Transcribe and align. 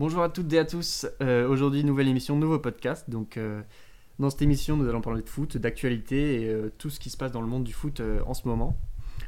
Bonjour 0.00 0.22
à 0.22 0.30
toutes 0.30 0.50
et 0.54 0.58
à 0.58 0.64
tous. 0.64 1.06
Euh, 1.20 1.46
aujourd'hui, 1.46 1.84
nouvelle 1.84 2.08
émission, 2.08 2.34
nouveau 2.34 2.58
podcast. 2.58 3.10
Donc, 3.10 3.36
euh, 3.36 3.60
dans 4.18 4.30
cette 4.30 4.40
émission, 4.40 4.78
nous 4.78 4.88
allons 4.88 5.02
parler 5.02 5.20
de 5.20 5.28
foot, 5.28 5.58
d'actualité 5.58 6.40
et 6.40 6.48
euh, 6.48 6.72
tout 6.78 6.88
ce 6.88 6.98
qui 6.98 7.10
se 7.10 7.18
passe 7.18 7.32
dans 7.32 7.42
le 7.42 7.46
monde 7.46 7.64
du 7.64 7.74
foot 7.74 8.00
en 8.24 8.32
ce 8.32 8.48
moment. 8.48 8.78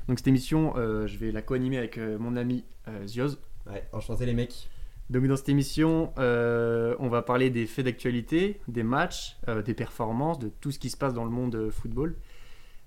Donc, 0.09 0.19
cette 0.19 0.29
émission, 0.29 0.73
je 0.75 1.19
vais 1.19 1.31
la 1.31 1.43
co-animer 1.43 1.77
avec 1.77 1.99
mon 1.99 2.37
ami 2.37 2.65
Zioz. 3.05 3.39
Ouais, 3.67 3.87
enchanté 3.93 4.25
les 4.25 4.33
mecs. 4.33 4.71
Donc, 5.11 5.27
dans 5.27 5.37
cette 5.37 5.51
émission, 5.51 6.15
on 6.17 7.09
va 7.11 7.21
parler 7.21 7.51
des 7.51 7.67
faits 7.67 7.85
d'actualité, 7.85 8.59
des 8.67 8.83
matchs, 8.83 9.37
des 9.67 9.75
performances, 9.75 10.39
de 10.39 10.49
tout 10.49 10.71
ce 10.71 10.79
qui 10.79 10.89
se 10.89 10.97
passe 10.97 11.13
dans 11.13 11.25
le 11.27 11.31
monde 11.31 11.69
football. 11.71 12.17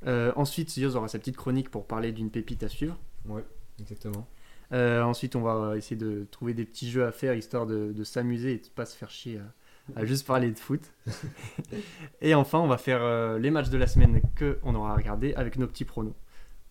Ensuite, 0.07 0.71
Zioz 0.71 0.95
aura 0.95 1.07
sa 1.07 1.19
petite 1.19 1.37
chronique 1.37 1.69
pour 1.69 1.85
parler 1.85 2.11
d'une 2.11 2.31
pépite 2.31 2.63
à 2.63 2.67
suivre. 2.67 2.97
Ouais, 3.27 3.45
exactement. 3.79 4.27
Euh, 4.71 5.01
ensuite, 5.03 5.35
on 5.35 5.41
va 5.41 5.77
essayer 5.77 5.95
de 5.95 6.25
trouver 6.31 6.53
des 6.53 6.65
petits 6.65 6.89
jeux 6.89 7.05
à 7.05 7.11
faire 7.11 7.33
histoire 7.33 7.65
de, 7.65 7.91
de 7.93 8.03
s'amuser 8.03 8.53
et 8.53 8.57
de 8.57 8.67
pas 8.67 8.85
se 8.85 8.95
faire 8.95 9.09
chier 9.09 9.39
à, 9.39 9.99
à 9.99 10.05
juste 10.05 10.25
parler 10.25 10.51
de 10.51 10.57
foot. 10.57 10.81
et 12.21 12.33
enfin, 12.35 12.59
on 12.59 12.67
va 12.67 12.77
faire 12.77 13.01
euh, 13.01 13.37
les 13.39 13.51
matchs 13.51 13.69
de 13.69 13.77
la 13.77 13.87
semaine 13.87 14.21
que 14.35 14.57
on 14.63 14.75
aura 14.75 14.95
regardé 14.95 15.33
avec 15.35 15.57
nos 15.57 15.67
petits 15.67 15.85
pronos. 15.85 16.15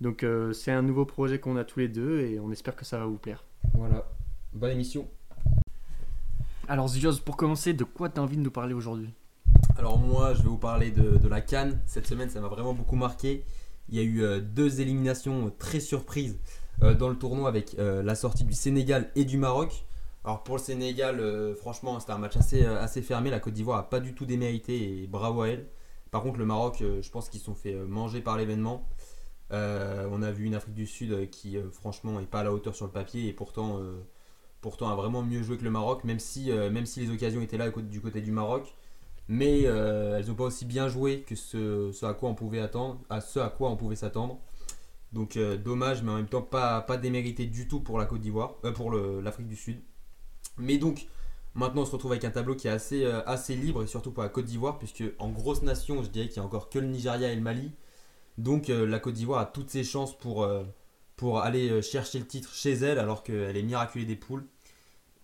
Donc, 0.00 0.22
euh, 0.22 0.52
c'est 0.52 0.72
un 0.72 0.82
nouveau 0.82 1.04
projet 1.04 1.38
qu'on 1.38 1.56
a 1.56 1.64
tous 1.64 1.78
les 1.80 1.88
deux 1.88 2.20
et 2.20 2.40
on 2.40 2.50
espère 2.50 2.74
que 2.76 2.84
ça 2.84 2.98
va 2.98 3.06
vous 3.06 3.16
plaire. 3.16 3.44
Voilà. 3.74 4.04
Bonne 4.52 4.72
émission. 4.72 5.08
Alors, 6.66 6.88
Zioz, 6.88 7.20
pour 7.20 7.36
commencer, 7.36 7.74
de 7.74 7.84
quoi 7.84 8.08
tu 8.08 8.18
as 8.18 8.22
envie 8.22 8.36
de 8.36 8.42
nous 8.42 8.50
parler 8.50 8.74
aujourd'hui? 8.74 9.10
Alors 9.76 9.98
moi, 9.98 10.34
je 10.34 10.42
vais 10.42 10.48
vous 10.48 10.58
parler 10.58 10.90
de, 10.90 11.18
de 11.18 11.28
la 11.28 11.40
Cannes. 11.40 11.80
Cette 11.86 12.06
semaine, 12.06 12.30
ça 12.30 12.40
m'a 12.40 12.48
vraiment 12.48 12.74
beaucoup 12.74 12.96
marqué. 12.96 13.44
Il 13.88 13.96
y 13.96 13.98
a 13.98 14.02
eu 14.02 14.22
euh, 14.22 14.40
deux 14.40 14.80
éliminations 14.80 15.46
euh, 15.46 15.50
très 15.58 15.80
surprises 15.80 16.38
euh, 16.38 16.63
dans 16.80 17.08
le 17.08 17.16
tournoi 17.16 17.48
avec 17.48 17.76
euh, 17.78 18.02
la 18.02 18.14
sortie 18.14 18.44
du 18.44 18.52
Sénégal 18.54 19.10
et 19.14 19.24
du 19.24 19.38
Maroc. 19.38 19.84
Alors 20.24 20.42
pour 20.42 20.56
le 20.56 20.62
Sénégal, 20.62 21.20
euh, 21.20 21.54
franchement, 21.54 22.00
c'était 22.00 22.12
un 22.12 22.18
match 22.18 22.36
assez, 22.36 22.64
euh, 22.64 22.80
assez 22.80 23.02
fermé. 23.02 23.30
La 23.30 23.40
Côte 23.40 23.52
d'Ivoire 23.52 23.78
a 23.78 23.90
pas 23.90 24.00
du 24.00 24.14
tout 24.14 24.24
démérité 24.24 25.02
et 25.02 25.06
bravo 25.06 25.42
à 25.42 25.48
elle. 25.48 25.66
Par 26.10 26.22
contre, 26.22 26.38
le 26.38 26.46
Maroc, 26.46 26.80
euh, 26.80 27.02
je 27.02 27.10
pense 27.10 27.28
qu'ils 27.28 27.40
se 27.40 27.46
sont 27.46 27.54
fait 27.54 27.74
euh, 27.74 27.86
manger 27.86 28.20
par 28.22 28.38
l'événement. 28.38 28.88
Euh, 29.52 30.08
on 30.10 30.22
a 30.22 30.30
vu 30.30 30.44
une 30.46 30.54
Afrique 30.54 30.74
du 30.74 30.86
Sud 30.86 31.12
euh, 31.12 31.26
qui, 31.26 31.58
euh, 31.58 31.70
franchement, 31.70 32.18
est 32.20 32.26
pas 32.26 32.40
à 32.40 32.44
la 32.44 32.52
hauteur 32.52 32.74
sur 32.74 32.86
le 32.86 32.92
papier 32.92 33.28
et 33.28 33.32
pourtant, 33.34 33.78
euh, 33.80 34.00
pourtant 34.62 34.88
a 34.88 34.94
vraiment 34.94 35.22
mieux 35.22 35.42
joué 35.42 35.58
que 35.58 35.64
le 35.64 35.70
Maroc, 35.70 36.04
même 36.04 36.18
si, 36.18 36.50
euh, 36.50 36.70
même 36.70 36.86
si 36.86 37.00
les 37.00 37.10
occasions 37.12 37.42
étaient 37.42 37.58
là 37.58 37.68
du 37.70 38.00
côté 38.00 38.22
du 38.22 38.32
Maroc. 38.32 38.74
Mais 39.28 39.62
euh, 39.66 40.18
elles 40.18 40.26
n'ont 40.28 40.34
pas 40.34 40.44
aussi 40.44 40.64
bien 40.64 40.88
joué 40.88 41.22
que 41.22 41.34
ce 41.34 42.04
à 42.04 42.14
quoi 42.14 42.28
on 42.30 42.34
pouvait 42.34 42.60
attendre, 42.60 43.00
à 43.10 43.20
ce 43.20 43.38
à 43.40 43.48
quoi 43.48 43.70
on 43.70 43.76
pouvait 43.76 43.96
s'attendre. 43.96 44.38
Donc 45.14 45.36
euh, 45.36 45.56
dommage, 45.56 46.02
mais 46.02 46.10
en 46.10 46.16
même 46.16 46.26
temps 46.26 46.42
pas, 46.42 46.80
pas 46.80 46.96
démérité 46.96 47.46
du 47.46 47.68
tout 47.68 47.80
pour 47.80 47.98
la 47.98 48.04
Côte 48.04 48.20
d'Ivoire, 48.20 48.56
euh, 48.64 48.72
pour 48.72 48.92
l'Afrique 48.92 49.46
du 49.46 49.54
Sud. 49.54 49.80
Mais 50.58 50.76
donc 50.76 51.06
maintenant 51.54 51.82
on 51.82 51.86
se 51.86 51.92
retrouve 51.92 52.10
avec 52.10 52.24
un 52.24 52.30
tableau 52.30 52.56
qui 52.56 52.66
est 52.66 52.72
assez, 52.72 53.04
euh, 53.04 53.22
assez 53.24 53.54
libre 53.54 53.84
et 53.84 53.86
surtout 53.86 54.10
pour 54.10 54.24
la 54.24 54.28
Côte 54.28 54.44
d'Ivoire, 54.44 54.76
puisque 54.76 55.04
en 55.20 55.30
grosse 55.30 55.62
nation, 55.62 56.02
je 56.02 56.08
dirais 56.08 56.26
qu'il 56.26 56.38
y 56.38 56.40
a 56.40 56.42
encore 56.42 56.68
que 56.68 56.80
le 56.80 56.88
Nigeria 56.88 57.30
et 57.30 57.36
le 57.36 57.42
Mali. 57.42 57.70
Donc 58.38 58.66
la 58.66 58.98
Côte 58.98 59.14
d'Ivoire 59.14 59.38
a 59.38 59.46
toutes 59.46 59.70
ses 59.70 59.84
chances 59.84 60.18
pour, 60.18 60.44
aller 61.40 61.82
chercher 61.82 62.18
le 62.18 62.26
titre 62.26 62.52
chez 62.52 62.72
elle, 62.72 62.98
alors 62.98 63.22
qu'elle 63.22 63.56
est 63.56 63.62
miraculée 63.62 64.04
des 64.04 64.16
poules. 64.16 64.44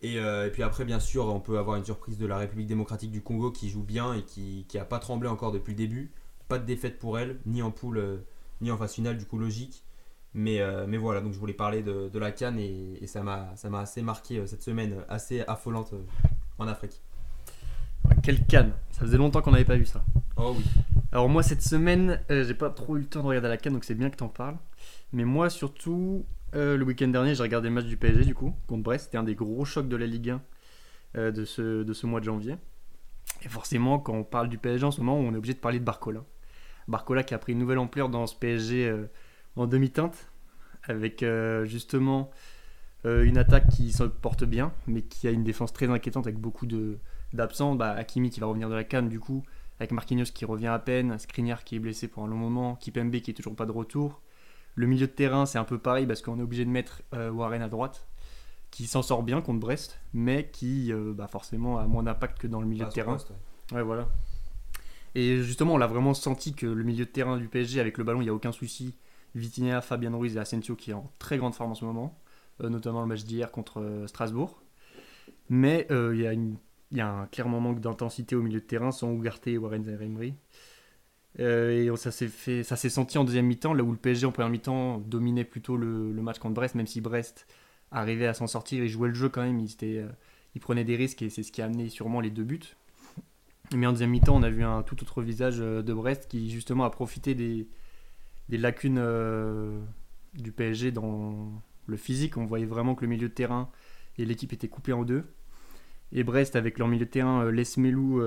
Et, 0.00 0.20
puis 0.52 0.62
après, 0.62 0.84
bien 0.84 1.00
sûr, 1.00 1.26
on 1.26 1.40
peut 1.40 1.58
avoir 1.58 1.76
une 1.76 1.84
surprise 1.84 2.18
de 2.18 2.26
la 2.26 2.38
République 2.38 2.68
démocratique 2.68 3.10
du 3.10 3.20
Congo 3.20 3.50
qui 3.50 3.68
joue 3.68 3.82
bien 3.82 4.14
et 4.14 4.22
qui 4.22 4.64
n'a 4.72 4.84
pas 4.84 5.00
tremblé 5.00 5.28
encore 5.28 5.50
depuis 5.50 5.72
le 5.72 5.78
début. 5.78 6.12
Pas 6.46 6.60
de 6.60 6.64
défaite 6.64 7.00
pour 7.00 7.18
elle, 7.18 7.40
ni 7.46 7.62
en 7.62 7.72
poule, 7.72 8.22
ni 8.60 8.70
en 8.70 8.76
phase 8.76 8.94
finale, 8.94 9.18
du 9.18 9.26
coup 9.26 9.38
logique. 9.38 9.84
Mais, 10.32 10.60
euh, 10.60 10.86
mais 10.86 10.96
voilà, 10.96 11.20
donc 11.20 11.32
je 11.32 11.38
voulais 11.38 11.54
parler 11.54 11.82
de, 11.82 12.08
de 12.08 12.18
la 12.18 12.30
Cannes 12.30 12.58
et, 12.58 12.98
et 13.02 13.06
ça 13.06 13.22
m'a 13.22 13.54
assez 13.80 14.02
marqué 14.02 14.38
euh, 14.38 14.46
cette 14.46 14.62
semaine, 14.62 14.92
euh, 14.92 15.02
assez 15.08 15.40
affolante 15.42 15.92
en 16.58 16.68
Afrique. 16.68 17.00
Quel 18.22 18.44
canne 18.46 18.72
Ça 18.90 19.00
faisait 19.00 19.16
longtemps 19.16 19.42
qu'on 19.42 19.52
n'avait 19.52 19.64
pas 19.64 19.76
vu 19.76 19.86
ça. 19.86 20.04
Oh 20.36 20.54
oui. 20.56 20.64
Alors 21.12 21.28
moi 21.28 21.42
cette 21.42 21.62
semaine, 21.62 22.20
euh, 22.30 22.44
j'ai 22.44 22.54
pas 22.54 22.70
trop 22.70 22.96
eu 22.96 23.00
le 23.00 23.06
temps 23.06 23.22
de 23.22 23.26
regarder 23.26 23.48
la 23.48 23.56
canne, 23.56 23.72
donc 23.72 23.84
c'est 23.84 23.94
bien 23.94 24.10
que 24.10 24.16
t'en 24.16 24.28
parles. 24.28 24.56
Mais 25.12 25.24
moi 25.24 25.50
surtout, 25.50 26.24
euh, 26.54 26.76
le 26.76 26.84
week-end 26.84 27.08
dernier, 27.08 27.34
j'ai 27.34 27.42
regardé 27.42 27.68
le 27.68 27.74
match 27.74 27.86
du 27.86 27.96
PSG 27.96 28.24
du 28.24 28.34
coup 28.34 28.54
contre 28.66 28.82
Brest. 28.82 29.06
C'était 29.06 29.18
un 29.18 29.22
des 29.24 29.34
gros 29.34 29.64
chocs 29.64 29.88
de 29.88 29.96
la 29.96 30.06
Ligue 30.06 30.30
1 30.30 30.42
euh, 31.16 31.30
de, 31.32 31.44
ce, 31.44 31.82
de 31.82 31.92
ce 31.92 32.06
mois 32.06 32.20
de 32.20 32.26
janvier. 32.26 32.56
Et 33.42 33.48
forcément, 33.48 33.98
quand 33.98 34.14
on 34.14 34.24
parle 34.24 34.48
du 34.48 34.58
PSG 34.58 34.84
en 34.84 34.90
ce 34.90 35.00
moment, 35.00 35.16
on 35.18 35.32
est 35.34 35.36
obligé 35.36 35.54
de 35.54 35.58
parler 35.58 35.78
de 35.78 35.84
Barcola. 35.84 36.22
Barcola 36.90 37.22
qui 37.22 37.34
a 37.34 37.38
pris 37.38 37.52
une 37.52 37.58
nouvelle 37.58 37.78
ampleur 37.78 38.08
dans 38.08 38.26
ce 38.26 38.34
PSG 38.34 38.88
euh, 38.88 39.06
en 39.56 39.66
demi-teinte, 39.66 40.30
avec 40.84 41.22
euh, 41.22 41.64
justement 41.64 42.30
euh, 43.06 43.24
une 43.24 43.38
attaque 43.38 43.68
qui 43.68 43.92
se 43.92 44.04
porte 44.04 44.44
bien, 44.44 44.72
mais 44.86 45.02
qui 45.02 45.26
a 45.26 45.30
une 45.30 45.44
défense 45.44 45.72
très 45.72 45.88
inquiétante 45.88 46.26
avec 46.26 46.38
beaucoup 46.38 46.66
de 46.66 46.98
d'absents. 47.32 47.74
Bah, 47.74 47.90
Hakimi 47.92 48.28
qui 48.30 48.40
va 48.40 48.46
revenir 48.46 48.68
de 48.68 48.74
la 48.74 48.84
canne 48.84 49.08
du 49.08 49.20
coup 49.20 49.44
avec 49.80 49.92
Marquinhos 49.92 50.26
qui 50.34 50.44
revient 50.44 50.66
à 50.66 50.78
peine, 50.78 51.18
Skriniar 51.18 51.64
qui 51.64 51.76
est 51.76 51.78
blessé 51.78 52.06
pour 52.06 52.22
un 52.22 52.28
long 52.28 52.36
moment, 52.36 52.76
Kipembe 52.76 53.16
qui 53.16 53.30
est 53.30 53.34
toujours 53.34 53.56
pas 53.56 53.64
de 53.64 53.72
retour. 53.72 54.20
Le 54.74 54.86
milieu 54.86 55.06
de 55.06 55.12
terrain, 55.12 55.46
c'est 55.46 55.58
un 55.58 55.64
peu 55.64 55.78
pareil 55.78 56.06
parce 56.06 56.20
qu'on 56.20 56.38
est 56.38 56.42
obligé 56.42 56.66
de 56.66 56.70
mettre 56.70 57.02
euh, 57.14 57.30
Warren 57.30 57.62
à 57.62 57.68
droite, 57.68 58.06
qui 58.70 58.86
s'en 58.86 59.02
sort 59.02 59.22
bien 59.22 59.40
contre 59.40 59.58
Brest, 59.58 59.98
mais 60.12 60.50
qui 60.50 60.92
euh, 60.92 61.14
bah, 61.14 61.28
forcément 61.28 61.78
a 61.78 61.86
moins 61.86 62.02
d'impact 62.02 62.38
que 62.38 62.46
dans 62.46 62.60
le 62.60 62.66
milieu 62.66 62.84
Pas 62.84 62.90
de 62.90 62.94
terrain. 62.94 63.16
Ouais, 63.72 63.82
voilà. 63.82 64.06
Et 65.14 65.42
justement, 65.42 65.74
on 65.74 65.78
l'a 65.78 65.86
vraiment 65.86 66.14
senti 66.14 66.54
que 66.54 66.66
le 66.66 66.84
milieu 66.84 67.04
de 67.04 67.10
terrain 67.10 67.36
du 67.36 67.48
PSG, 67.48 67.80
avec 67.80 67.98
le 67.98 68.04
ballon, 68.04 68.20
il 68.20 68.24
n'y 68.24 68.30
a 68.30 68.34
aucun 68.34 68.52
souci. 68.52 68.94
Vitinha, 69.34 69.80
Fabien 69.80 70.14
Ruiz 70.14 70.36
et 70.36 70.40
Asensio 70.40 70.74
qui 70.74 70.90
est 70.90 70.94
en 70.94 71.10
très 71.18 71.38
grande 71.38 71.54
forme 71.54 71.72
en 71.72 71.74
ce 71.74 71.84
moment, 71.84 72.18
euh, 72.62 72.68
notamment 72.68 73.00
le 73.00 73.06
match 73.06 73.24
d'hier 73.24 73.52
contre 73.52 73.80
euh, 73.80 74.06
Strasbourg. 74.08 74.62
Mais 75.48 75.86
euh, 75.90 76.14
il 76.14 76.20
y 76.22 76.26
a 76.26 76.32
il 76.32 77.00
un 77.00 77.26
clairement 77.26 77.60
manque 77.60 77.80
d'intensité 77.80 78.34
au 78.34 78.42
milieu 78.42 78.60
de 78.60 78.64
terrain 78.64 78.90
sans 78.90 79.12
Ugarte 79.12 79.46
et 79.46 79.58
Warren 79.58 79.84
et 81.38 81.90
ça 81.96 82.10
s'est 82.10 82.88
senti 82.88 83.18
en 83.18 83.24
deuxième 83.24 83.46
mi-temps, 83.46 83.74
là 83.74 83.82
où 83.82 83.92
le 83.92 83.98
PSG 83.98 84.26
en 84.26 84.32
première 84.32 84.50
mi-temps 84.50 84.98
dominait 84.98 85.44
plutôt 85.44 85.76
le, 85.76 86.12
match 86.22 86.38
contre 86.38 86.54
Brest, 86.54 86.74
même 86.74 86.86
si 86.86 87.00
Brest 87.00 87.46
arrivait 87.90 88.26
à 88.26 88.34
s'en 88.34 88.46
sortir 88.46 88.82
et 88.82 88.88
jouait 88.88 89.08
le 89.08 89.14
jeu 89.14 89.28
quand 89.28 89.42
même. 89.42 89.64
Euh, 89.82 90.08
ils 90.54 90.60
prenaient 90.60 90.84
des 90.84 90.96
risques 90.96 91.22
et 91.22 91.30
c'est 91.30 91.42
ce 91.42 91.52
qui 91.52 91.62
a 91.62 91.66
amené 91.66 91.88
sûrement 91.88 92.20
les 92.20 92.30
deux 92.30 92.44
buts. 92.44 92.76
Mais 93.76 93.86
en 93.86 93.92
deuxième 93.92 94.10
mi-temps, 94.10 94.36
on 94.36 94.42
a 94.42 94.50
vu 94.50 94.64
un 94.64 94.82
tout 94.82 95.00
autre 95.00 95.22
visage 95.22 95.58
euh, 95.60 95.82
de 95.82 95.94
Brest 95.94 96.26
qui 96.28 96.50
justement 96.50 96.84
a 96.84 96.90
profité 96.90 97.34
des, 97.34 97.68
lacunes 98.48 98.98
euh, 98.98 99.78
du 100.34 100.50
PSG 100.50 100.90
dans 100.90 101.62
le 101.86 101.96
physique. 101.96 102.36
On 102.36 102.46
voyait 102.46 102.66
vraiment 102.66 102.96
que 102.96 103.02
le 103.02 103.08
milieu 103.08 103.28
de 103.28 103.34
terrain 103.34 103.70
et 104.18 104.24
l'équipe 104.24 104.52
étaient 104.52 104.68
coupés 104.68 104.92
en 104.92 105.04
deux. 105.04 105.24
Et 106.10 106.24
Brest, 106.24 106.56
avec 106.56 106.78
leur 106.78 106.88
milieu 106.88 107.04
de 107.04 107.10
terrain, 107.10 107.44
euh, 107.44 107.52
Lesmelou, 107.52 108.20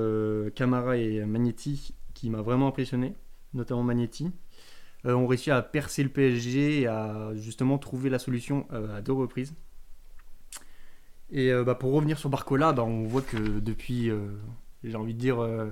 Camara 0.56 0.96
et 0.96 1.26
Magnetti, 1.26 1.94
qui 2.14 2.30
m'a 2.30 2.42
vraiment 2.42 2.70
impressionné, 2.70 3.14
notamment 3.54 3.84
Magnetti, 3.84 4.32
ont 5.04 5.28
réussi 5.28 5.52
à 5.52 5.62
percer 5.62 6.02
le 6.02 6.10
PSG 6.10 6.82
et 6.82 6.88
à 6.88 7.32
justement 7.36 7.78
trouver 7.78 8.10
la 8.10 8.20
solution 8.20 8.66
à 8.72 9.02
deux 9.02 9.12
reprises. 9.12 9.54
Et 11.30 11.52
bah, 11.66 11.76
pour 11.76 11.92
revenir 11.92 12.18
sur 12.18 12.30
Barcola, 12.30 12.72
bah, 12.72 12.84
on 12.84 13.04
voit 13.04 13.22
que 13.22 13.60
depuis, 13.60 14.10
j'ai 14.84 14.96
envie 14.96 15.14
de 15.14 15.20
dire, 15.20 15.42
euh, 15.42 15.70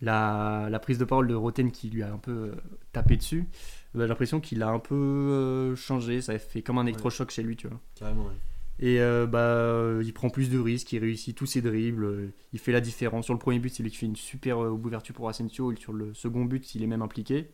la, 0.00 0.68
la 0.70 0.78
prise 0.78 0.98
de 0.98 1.04
parole 1.04 1.28
de 1.28 1.34
Roten 1.34 1.70
qui 1.70 1.88
lui 1.90 2.02
a 2.02 2.12
un 2.12 2.18
peu 2.18 2.30
euh, 2.30 2.54
tapé 2.92 3.16
dessus, 3.16 3.46
bah, 3.94 4.02
j'ai 4.04 4.08
l'impression 4.08 4.40
qu'il 4.40 4.62
a 4.62 4.68
un 4.68 4.78
peu 4.78 4.94
euh, 4.94 5.76
changé, 5.76 6.20
ça 6.20 6.32
a 6.32 6.38
fait 6.38 6.62
comme 6.62 6.78
un 6.78 6.86
électrochoc 6.86 7.30
chez 7.30 7.42
lui, 7.42 7.56
tu 7.56 7.68
vois. 7.68 7.80
Carrément, 7.94 8.24
ouais. 8.24 8.32
Et 8.78 9.00
euh, 9.00 9.26
bah, 9.26 10.02
il 10.04 10.12
prend 10.12 10.28
plus 10.28 10.50
de 10.50 10.58
risques, 10.58 10.92
il 10.92 10.98
réussit 10.98 11.34
tous 11.34 11.46
ses 11.46 11.62
dribbles, 11.62 12.04
euh, 12.04 12.34
il 12.52 12.58
fait 12.58 12.72
la 12.72 12.82
différence. 12.82 13.24
Sur 13.24 13.34
le 13.34 13.38
premier 13.40 13.58
but, 13.58 13.74
c'est 13.74 13.82
lui 13.82 13.90
qui 13.90 13.96
fait 13.96 14.06
une 14.06 14.16
super 14.16 14.62
euh, 14.62 14.70
ouverture 14.70 15.14
pour 15.14 15.28
Asensio, 15.28 15.72
et 15.72 15.76
sur 15.76 15.92
le 15.94 16.12
second 16.12 16.44
but, 16.44 16.74
il 16.74 16.82
est 16.82 16.86
même 16.86 17.02
impliqué. 17.02 17.50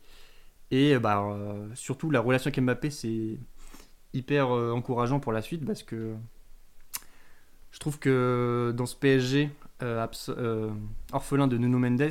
Et 0.72 0.98
bah, 0.98 1.36
surtout, 1.75 2.10
la 2.10 2.20
relation 2.20 2.48
avec 2.48 2.58
Mbappé, 2.58 2.88
c'est 2.88 3.38
hyper 4.14 4.48
encourageant 4.48 5.20
pour 5.20 5.31
la 5.31 5.42
suite 5.42 5.66
parce 5.66 5.82
que 5.82 6.14
je 7.70 7.78
trouve 7.78 7.98
que 7.98 8.72
dans 8.75 8.87
ce 8.87 8.96
PSG 8.96 9.50
orphelin 11.12 11.46
de 11.46 11.58
Nuno 11.58 11.79
Mendes, 11.79 12.11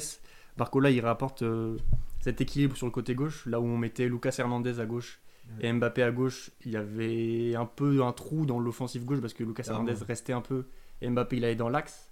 Barcola 0.57 0.89
il 0.91 0.99
rapporte 1.01 1.43
euh, 1.43 1.77
cet 2.19 2.41
équilibre 2.41 2.75
sur 2.75 2.85
le 2.85 2.91
côté 2.91 3.15
gauche, 3.15 3.45
là 3.45 3.59
où 3.59 3.65
on 3.65 3.77
mettait 3.77 4.07
Lucas 4.07 4.35
Hernandez 4.37 4.79
à 4.79 4.85
gauche 4.85 5.21
et 5.59 5.71
Mbappé 5.71 6.01
à 6.03 6.11
gauche, 6.11 6.51
il 6.65 6.71
y 6.71 6.77
avait 6.77 7.55
un 7.55 7.65
peu 7.65 8.03
un 8.03 8.13
trou 8.13 8.45
dans 8.45 8.57
l'offensive 8.59 9.03
gauche 9.03 9.19
parce 9.19 9.33
que 9.33 9.43
Lucas. 9.43 9.63
Hernandez 9.67 9.95
restait 10.07 10.31
un 10.31 10.39
peu 10.39 10.65
et 11.01 11.09
Mbappé 11.09 11.37
il 11.37 11.45
allait 11.45 11.55
dans 11.55 11.67
l'axe. 11.67 12.09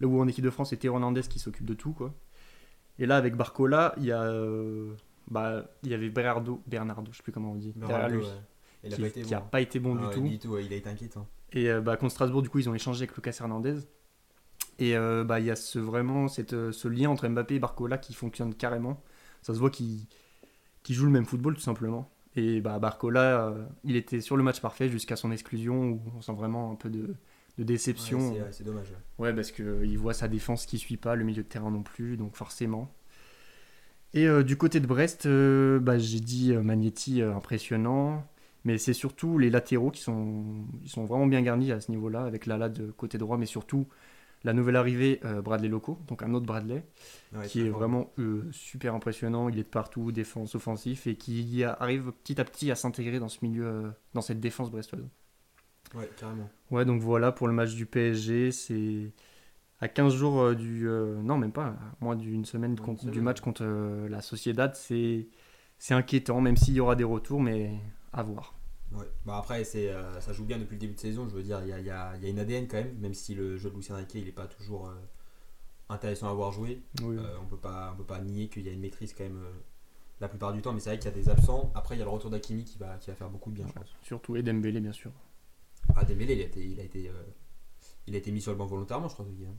Là 0.00 0.06
où 0.06 0.18
en 0.20 0.28
équipe 0.28 0.44
de 0.44 0.50
France 0.50 0.70
c'était 0.70 0.88
Hernandez 0.88 1.22
qui 1.22 1.38
s'occupe 1.38 1.66
de 1.66 1.74
tout 1.74 1.92
quoi. 1.92 2.14
Et 2.98 3.06
là 3.06 3.16
avec 3.16 3.36
Barcola, 3.36 3.94
il 3.98 4.04
y 4.04 4.12
a 4.12 4.22
euh, 4.22 4.94
bah, 5.30 5.64
il 5.82 5.90
y 5.90 5.94
avait 5.94 6.08
Bernardo, 6.08 6.62
Bernardo, 6.66 7.10
je 7.12 7.18
sais 7.18 7.22
plus 7.22 7.32
comment 7.32 7.52
on 7.52 7.56
dit, 7.56 7.72
Bernardo, 7.76 8.14
lui, 8.16 8.24
ouais. 8.24 8.30
Il 8.84 8.92
a 8.92 8.96
qui, 8.96 9.02
pas 9.02 9.08
été 9.08 9.22
qui 9.22 9.34
a 9.34 9.40
bon. 9.40 9.46
pas 9.48 9.60
été 9.60 9.80
bon 9.80 9.96
Ah 9.96 10.00
du 10.00 10.06
ouais, 10.06 10.14
tout. 10.14 10.28
Du 10.28 10.38
tout, 10.38 10.48
ouais, 10.48 10.64
il 10.64 10.72
a 10.72 10.76
été 10.76 10.88
inquiétant. 10.88 11.26
Et 11.52 11.70
euh, 11.70 11.80
bah, 11.80 11.96
contre 11.96 12.12
Strasbourg, 12.12 12.42
du 12.42 12.48
coup, 12.48 12.58
ils 12.58 12.68
ont 12.68 12.74
échangé 12.74 13.02
avec 13.02 13.16
Lucas 13.16 13.36
Hernandez. 13.40 13.76
Et 14.78 14.96
euh, 14.96 15.24
bah, 15.24 15.40
il 15.40 15.46
y 15.46 15.50
a 15.50 15.56
ce, 15.56 15.78
vraiment 15.78 16.28
cette, 16.28 16.52
euh, 16.52 16.72
ce 16.72 16.88
lien 16.88 17.10
entre 17.10 17.26
Mbappé 17.28 17.56
et 17.56 17.58
Barcola 17.58 17.98
qui 17.98 18.14
fonctionne 18.14 18.54
carrément. 18.54 19.02
Ça 19.42 19.54
se 19.54 19.58
voit 19.58 19.70
qu'ils 19.70 20.06
qu'ils 20.82 20.94
jouent 20.96 21.06
le 21.06 21.12
même 21.12 21.26
football, 21.26 21.54
tout 21.54 21.60
simplement. 21.62 22.10
Et 22.36 22.60
bah, 22.60 22.78
Barcola, 22.78 23.48
euh, 23.48 23.66
il 23.84 23.96
était 23.96 24.20
sur 24.20 24.36
le 24.36 24.42
match 24.42 24.60
parfait 24.60 24.88
jusqu'à 24.88 25.16
son 25.16 25.32
exclusion, 25.32 25.90
où 25.92 26.02
on 26.16 26.20
sent 26.22 26.32
vraiment 26.34 26.70
un 26.72 26.76
peu 26.76 26.90
de, 26.90 27.14
de 27.58 27.64
déception. 27.64 28.18
Ouais, 28.32 28.52
c'est- 28.52 28.64
dommage. 28.64 28.90
ouais. 28.90 29.26
Ouais, 29.26 29.34
parce 29.34 29.50
qu'il 29.52 29.98
voit 29.98 30.14
sa 30.14 30.28
défense 30.28 30.66
qui 30.66 30.78
suit 30.78 30.96
pas, 30.96 31.16
le 31.16 31.24
milieu 31.24 31.42
de 31.42 31.48
terrain 31.48 31.70
non 31.70 31.82
plus, 31.82 32.16
donc 32.16 32.36
forcément. 32.36 32.92
Et 34.14 34.26
euh, 34.26 34.42
du 34.42 34.56
côté 34.56 34.80
de 34.80 34.86
Brest, 34.86 35.26
euh, 35.26 35.78
bah, 35.80 35.98
j'ai 35.98 36.20
dit 36.20 36.52
euh, 36.52 36.62
Magnetti 36.62 37.20
euh, 37.20 37.34
impressionnant, 37.34 38.24
mais 38.64 38.78
c'est 38.78 38.94
surtout 38.94 39.38
les 39.38 39.50
latéraux 39.50 39.90
qui 39.90 40.00
sont, 40.02 40.44
ils 40.82 40.88
sont 40.88 41.04
vraiment 41.04 41.26
bien 41.26 41.42
garnis 41.42 41.72
à 41.72 41.80
ce 41.80 41.90
niveau-là, 41.90 42.22
avec 42.24 42.46
Lala 42.46 42.68
de 42.68 42.90
côté 42.90 43.18
droit, 43.18 43.36
mais 43.36 43.46
surtout 43.46 43.86
la 44.44 44.52
nouvelle 44.52 44.76
arrivée 44.76 45.20
euh, 45.24 45.42
Bradley 45.42 45.68
Loco, 45.68 45.98
donc 46.06 46.22
un 46.22 46.32
autre 46.34 46.46
Bradley, 46.46 46.84
Ouais, 47.34 47.46
qui 47.46 47.60
est 47.60 47.68
vraiment 47.70 48.10
euh, 48.18 48.48
super 48.52 48.94
impressionnant. 48.94 49.48
Il 49.48 49.58
est 49.58 49.64
de 49.64 49.68
partout, 49.68 50.12
défense, 50.12 50.54
offensif, 50.54 51.06
et 51.06 51.16
qui 51.16 51.62
arrive 51.64 52.12
petit 52.24 52.40
à 52.40 52.44
petit 52.44 52.70
à 52.70 52.74
s'intégrer 52.74 53.18
dans 53.18 53.28
ce 53.28 53.38
milieu, 53.42 53.66
euh, 53.66 53.90
dans 54.14 54.20
cette 54.22 54.40
défense 54.40 54.70
brestoise. 54.70 55.06
Ouais, 55.94 56.08
carrément. 56.18 56.48
Ouais, 56.70 56.84
donc 56.84 57.00
voilà 57.00 57.32
pour 57.32 57.48
le 57.48 57.54
match 57.54 57.74
du 57.74 57.86
PSG. 57.86 58.52
C'est 58.52 59.12
à 59.80 59.88
15 59.88 60.14
jours 60.14 60.54
du. 60.54 60.84
non, 61.22 61.38
même 61.38 61.52
pas, 61.52 61.66
à 61.66 61.76
moins 62.00 62.16
d'une 62.16 62.44
semaine, 62.44 62.78
contre- 62.78 63.06
du 63.06 63.20
match 63.20 63.40
contre 63.40 63.64
la 64.08 64.20
Sociedad. 64.20 64.74
C'est 64.74 65.28
c'est 65.78 65.94
inquiétant, 65.94 66.40
même 66.40 66.56
s'il 66.56 66.74
y 66.74 66.80
aura 66.80 66.96
des 66.96 67.04
retours, 67.04 67.40
mais 67.40 67.70
à 68.12 68.22
voir. 68.22 68.57
Ouais. 68.92 69.04
Bah 69.26 69.36
après, 69.38 69.64
c'est, 69.64 69.90
euh, 69.90 70.20
ça 70.20 70.32
joue 70.32 70.44
bien 70.44 70.58
depuis 70.58 70.74
le 70.74 70.80
début 70.80 70.94
de 70.94 71.00
saison. 71.00 71.28
Je 71.28 71.34
veux 71.34 71.42
dire, 71.42 71.60
il 71.62 71.68
y 71.68 71.72
a, 71.72 71.78
il 71.80 71.86
y 71.86 71.90
a- 71.90 72.16
il 72.16 72.22
y 72.22 72.26
a 72.26 72.28
une 72.30 72.38
ADN 72.38 72.66
quand 72.68 72.78
même, 72.78 72.96
même 72.98 73.14
si 73.14 73.34
le 73.34 73.56
jeu 73.58 73.70
de 73.70 73.76
Lucien 73.76 73.96
Riquet, 73.96 74.18
il 74.20 74.24
n'est 74.24 74.32
pas 74.32 74.46
toujours 74.46 74.88
euh, 74.88 74.94
intéressant 75.88 76.28
à 76.30 76.32
voir 76.34 76.52
jouer. 76.52 76.82
Oui, 77.02 77.16
Euh, 77.18 77.36
on 77.42 77.46
peut 77.46 77.56
pas, 77.58 77.92
on 77.94 77.96
peut 77.98 78.04
pas 78.04 78.20
nier 78.20 78.48
qu'il 78.48 78.62
y 78.62 78.68
a 78.68 78.72
une 78.72 78.80
maîtrise 78.80 79.12
quand 79.12 79.24
même 79.24 79.36
euh, 79.38 79.50
la 80.20 80.28
plupart 80.28 80.52
du 80.52 80.62
temps, 80.62 80.72
mais 80.72 80.80
c'est 80.80 80.90
vrai 80.90 80.98
qu'il 80.98 81.10
y 81.10 81.14
a 81.14 81.16
des 81.16 81.28
absents. 81.28 81.70
Après, 81.74 81.96
il 81.96 81.98
y 81.98 82.02
a 82.02 82.04
le 82.04 82.10
retour 82.10 82.30
d'Akimi 82.30 82.64
qui 82.64 82.78
va, 82.78 82.96
qui 82.96 83.10
va 83.10 83.16
faire 83.16 83.28
beaucoup 83.30 83.50
de 83.50 83.56
bien, 83.56 83.66
je 83.66 83.72
pense. 83.72 83.94
Surtout 84.02 84.36
et 84.36 84.42
Dembélé, 84.42 84.80
bien 84.80 84.92
sûr. 84.92 85.10
Ah, 85.94 86.04
Dembélé, 86.04 86.34
il 86.34 86.40
a 86.40 86.44
été, 86.44 86.64
il 86.66 86.80
a 86.80 86.82
été, 86.82 87.08
euh, 87.08 87.12
il 88.06 88.14
a 88.14 88.18
été 88.18 88.30
mis 88.32 88.40
sur 88.40 88.52
le 88.52 88.58
banc 88.58 88.66
volontairement, 88.66 89.08
je 89.08 89.14
crois. 89.14 89.26
Hein. 89.26 89.54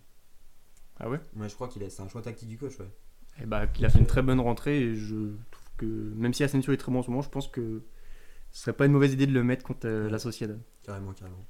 Ah 0.99 1.09
ouais? 1.09 1.19
Ouais, 1.37 1.47
je 1.47 1.55
crois 1.55 1.67
qu'il 1.67 1.83
a, 1.83 1.89
c'est 1.89 2.01
un 2.01 2.09
choix 2.09 2.21
tactique 2.21 2.49
du 2.49 2.57
coach, 2.57 2.77
ouais. 2.79 2.89
Et 3.41 3.45
bah, 3.45 3.67
qu'il 3.67 3.85
a 3.85 3.89
fait 3.89 3.99
une 3.99 4.05
très 4.07 4.21
bonne 4.21 4.39
rentrée. 4.41 4.81
Et 4.81 4.95
je 4.95 5.15
trouve 5.51 5.69
que, 5.77 5.85
même 5.85 6.33
si 6.33 6.43
Asensio 6.43 6.73
est 6.73 6.77
très 6.77 6.91
bon 6.91 6.99
en 6.99 7.03
ce 7.03 7.09
moment, 7.09 7.21
je 7.21 7.29
pense 7.29 7.47
que 7.47 7.83
ce 8.51 8.61
serait 8.63 8.73
pas 8.73 8.85
une 8.85 8.91
mauvaise 8.93 9.13
idée 9.13 9.27
de 9.27 9.33
le 9.33 9.43
mettre 9.43 9.63
contre 9.63 9.87
euh, 9.87 10.09
la 10.09 10.19
Sociedad. 10.19 10.59
Carrément, 10.83 11.13
carrément. 11.13 11.45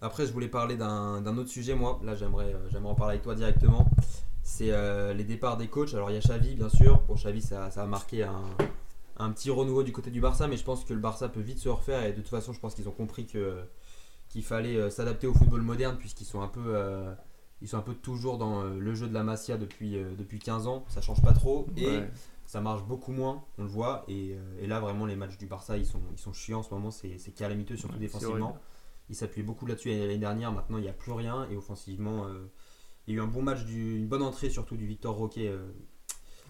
Après, 0.00 0.26
je 0.26 0.32
voulais 0.32 0.48
parler 0.48 0.76
d'un 0.76 1.36
autre 1.36 1.48
sujet, 1.50 1.74
moi. 1.74 2.00
Là, 2.02 2.14
j'aimerais 2.16 2.52
euh, 2.54 2.68
j'aimerais 2.70 2.90
en 2.90 2.94
parler 2.96 3.12
avec 3.12 3.22
toi 3.22 3.34
directement. 3.34 3.88
C'est 4.42 4.72
euh, 4.72 5.14
les 5.14 5.22
départs 5.24 5.56
des 5.56 5.68
coachs. 5.68 5.94
Alors, 5.94 6.10
il 6.10 6.14
y 6.14 6.16
a 6.16 6.20
Xavi, 6.20 6.56
bien 6.56 6.68
sûr. 6.68 7.02
Pour 7.02 7.16
Xavi, 7.16 7.40
ça, 7.40 7.70
ça 7.70 7.82
a 7.84 7.86
marqué 7.86 8.24
un, 8.24 8.42
un 9.18 9.30
petit 9.30 9.50
renouveau 9.50 9.84
du 9.84 9.92
côté 9.92 10.10
du 10.10 10.20
Barça, 10.20 10.48
mais 10.48 10.56
je 10.56 10.64
pense 10.64 10.84
que 10.84 10.92
le 10.92 10.98
Barça 11.00 11.28
peut 11.28 11.40
vite 11.40 11.58
se 11.60 11.68
refaire. 11.68 12.04
Et 12.04 12.10
de 12.12 12.16
toute 12.16 12.28
façon, 12.28 12.52
je 12.52 12.58
pense 12.58 12.74
qu'ils 12.74 12.88
ont 12.88 12.92
compris 12.92 13.26
que 13.26 13.62
qu'il 14.28 14.42
fallait 14.42 14.90
s'adapter 14.90 15.26
au 15.26 15.34
football 15.34 15.60
moderne, 15.62 15.96
puisqu'ils 15.98 16.24
sont 16.24 16.40
un 16.40 16.48
peu. 16.48 16.62
euh, 16.66 17.14
ils 17.60 17.68
sont 17.68 17.76
un 17.78 17.82
peu 17.82 17.94
toujours 17.94 18.38
dans 18.38 18.64
le 18.64 18.94
jeu 18.94 19.06
de 19.06 19.14
la 19.14 19.22
Masia 19.22 19.56
depuis, 19.56 19.96
depuis 20.18 20.40
15 20.40 20.66
ans, 20.66 20.84
ça 20.88 21.00
change 21.00 21.22
pas 21.22 21.32
trop 21.32 21.68
et 21.76 21.86
Ouais. 21.86 22.10
Ça 22.46 22.60
marche 22.60 22.84
beaucoup 22.84 23.12
moins, 23.12 23.44
on 23.58 23.62
le 23.62 23.68
voit. 23.68 24.04
Et, 24.08 24.34
euh, 24.34 24.60
et 24.60 24.66
là, 24.66 24.80
vraiment, 24.80 25.06
les 25.06 25.16
matchs 25.16 25.38
du 25.38 25.46
Barça, 25.46 25.76
ils 25.76 25.86
sont, 25.86 26.02
ils 26.12 26.18
sont 26.18 26.32
chiants 26.32 26.60
en 26.60 26.62
ce 26.62 26.72
moment, 26.72 26.90
c'est 26.90 27.18
c'est 27.18 27.32
calamiteux, 27.32 27.76
surtout 27.76 27.94
Ouais, 27.94 28.00
défensivement. 28.00 28.56
Il 29.08 29.16
s'appuyait 29.16 29.44
beaucoup 29.44 29.66
là-dessus 29.66 29.88
l'année 29.90 30.18
dernière. 30.18 30.52
Maintenant, 30.52 30.78
il 30.78 30.82
n'y 30.82 30.88
a 30.88 30.92
plus 30.92 31.12
rien. 31.12 31.46
Et 31.50 31.56
offensivement, 31.56 32.26
euh, 32.26 32.50
il 33.06 33.14
y 33.14 33.16
a 33.16 33.20
eu 33.20 33.22
un 33.22 33.26
bon 33.26 33.42
match, 33.42 33.64
du, 33.64 33.96
une 33.96 34.06
bonne 34.06 34.22
entrée 34.22 34.48
surtout 34.48 34.76
du 34.76 34.86
Victor 34.86 35.14
Roquet 35.14 35.48
euh, 35.48 35.66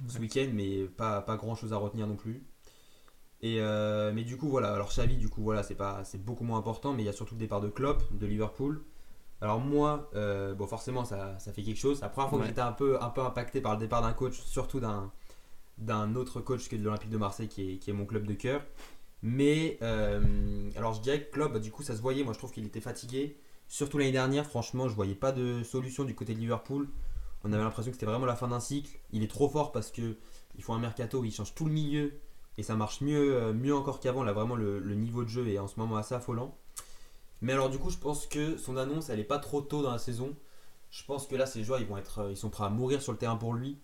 ce 0.09 0.19
week-end, 0.19 0.49
mais 0.53 0.85
pas, 0.85 1.23
pas 1.23 1.37
grand-chose 1.37 1.73
à 1.73 1.77
retenir 1.77 2.07
non 2.07 2.17
plus. 2.17 2.45
Et 3.41 3.61
euh, 3.61 4.13
mais 4.15 4.23
du 4.23 4.37
coup, 4.37 4.49
voilà. 4.49 4.73
Alors, 4.73 4.89
Xavi, 4.89 5.17
du 5.17 5.29
coup, 5.29 5.43
voilà, 5.43 5.63
c'est 5.63 5.75
pas, 5.75 6.05
c'est 6.05 6.23
beaucoup 6.23 6.45
moins 6.45 6.59
important. 6.59 6.93
Mais 6.93 7.03
il 7.03 7.07
y 7.07 7.09
a 7.09 7.13
surtout 7.13 7.35
le 7.35 7.41
départ 7.41 7.61
de 7.61 7.69
Klopp, 7.69 8.03
de 8.13 8.27
Liverpool. 8.27 8.85
Alors 9.41 9.59
moi, 9.59 10.09
euh, 10.15 10.55
bon, 10.55 10.69
forcément, 10.69 11.05
ça, 11.05 11.37
ça 11.41 11.53
fait 11.53 11.65
quelque 11.65 11.81
chose. 11.81 12.01
La 12.01 12.09
première 12.09 12.31
fois 12.31 12.39
que 12.39 12.47
j'étais 12.47 12.61
un 12.61 12.71
peu, 12.71 13.03
un 13.03 13.11
peu 13.11 13.23
impacté 13.23 13.61
par 13.61 13.73
le 13.73 13.79
départ 13.81 14.01
d'un 14.01 14.13
coach, 14.13 14.41
surtout 14.41 14.79
d'un, 14.79 15.11
d'un 15.79 16.15
autre 16.15 16.41
coach 16.41 16.69
que 16.69 16.77
de 16.77 16.83
l'Olympique 16.83 17.11
de 17.11 17.17
Marseille, 17.17 17.49
qui 17.49 17.73
est, 17.73 17.77
qui 17.79 17.91
est 17.91 17.93
mon 17.93 18.07
club 18.07 18.27
de 18.27 18.35
cœur. 18.35 18.63
Mais 19.23 19.79
euh, 19.83 20.71
alors 20.77 20.95
je 20.95 21.01
dirais 21.01 21.25
que 21.25 21.33
Klopp, 21.33 21.57
du 21.59 21.71
coup, 21.71 21.83
ça 21.83 21.97
se 21.97 22.03
voyait. 22.03 22.25
Moi, 22.25 22.33
je 22.33 22.39
trouve 22.39 22.51
qu'il 22.53 22.67
était 22.67 22.81
fatigué. 22.81 23.37
Surtout 23.69 23.99
l'année 23.99 24.13
dernière, 24.13 24.47
franchement, 24.47 24.89
je 24.89 24.95
voyais 24.95 25.15
pas 25.15 25.33
de 25.33 25.63
solution 25.63 26.05
du 26.05 26.15
côté 26.15 26.35
de 26.35 26.41
Liverpool. 26.41 26.89
On 27.45 27.53
avait 27.53 27.63
l'impression 27.63 27.91
que 27.91 27.97
c'était 27.97 28.07
vraiment 28.07 28.27
la 28.27 28.37
fin 28.37 28.49
d'un 28.49 28.61
cycle. 28.61 28.99
Il 29.13 29.23
est 29.23 29.31
trop 29.31 29.49
fort 29.49 29.73
parce 29.73 29.91
que 29.91 30.17
il 30.57 30.63
faut 30.63 30.73
un 30.73 30.79
mercato 30.79 31.21
où 31.21 31.25
il 31.25 31.33
change 31.33 31.55
tout 31.55 31.65
le 31.65 31.73
milieu 31.73 32.13
et 32.59 32.63
ça 32.63 32.77
marche 32.77 33.01
mieux, 33.01 33.35
euh, 33.35 33.53
mieux 33.53 33.75
encore 33.75 34.01
qu'avant. 34.01 34.25
Là, 34.25 34.33
vraiment, 34.33 34.57
le, 34.57 34.79
le 34.79 34.95
niveau 34.95 35.25
de 35.25 35.29
jeu 35.29 35.49
est 35.49 35.59
en 35.59 35.69
ce 35.69 35.79
moment 35.79 35.97
assez 35.97 36.15
affolant. 36.15 36.57
Mais 37.41 37.53
alors, 37.53 37.71
du 37.71 37.79
coup, 37.79 37.91
je 37.91 37.99
pense 37.99 38.27
que 38.27 38.57
son 38.57 38.77
annonce, 38.77 39.09
elle 39.09 39.19
est 39.21 39.25
pas 39.25 39.39
trop 39.39 39.63
tôt 39.63 39.83
dans 39.83 39.91
la 39.91 39.99
saison. 39.99 40.37
Je 40.91 41.05
pense 41.05 41.27
que 41.27 41.35
là, 41.35 41.47
ces 41.47 41.65
joueurs, 41.65 41.81
ils 41.81 41.87
vont 41.87 41.97
être, 41.97 42.19
euh, 42.21 42.31
ils 42.31 42.37
sont 42.37 42.51
prêts 42.51 42.65
à 42.65 42.69
mourir 42.69 43.01
sur 43.03 43.13
le 43.13 43.19
terrain 43.19 43.37
pour 43.37 43.55
lui. 43.55 43.79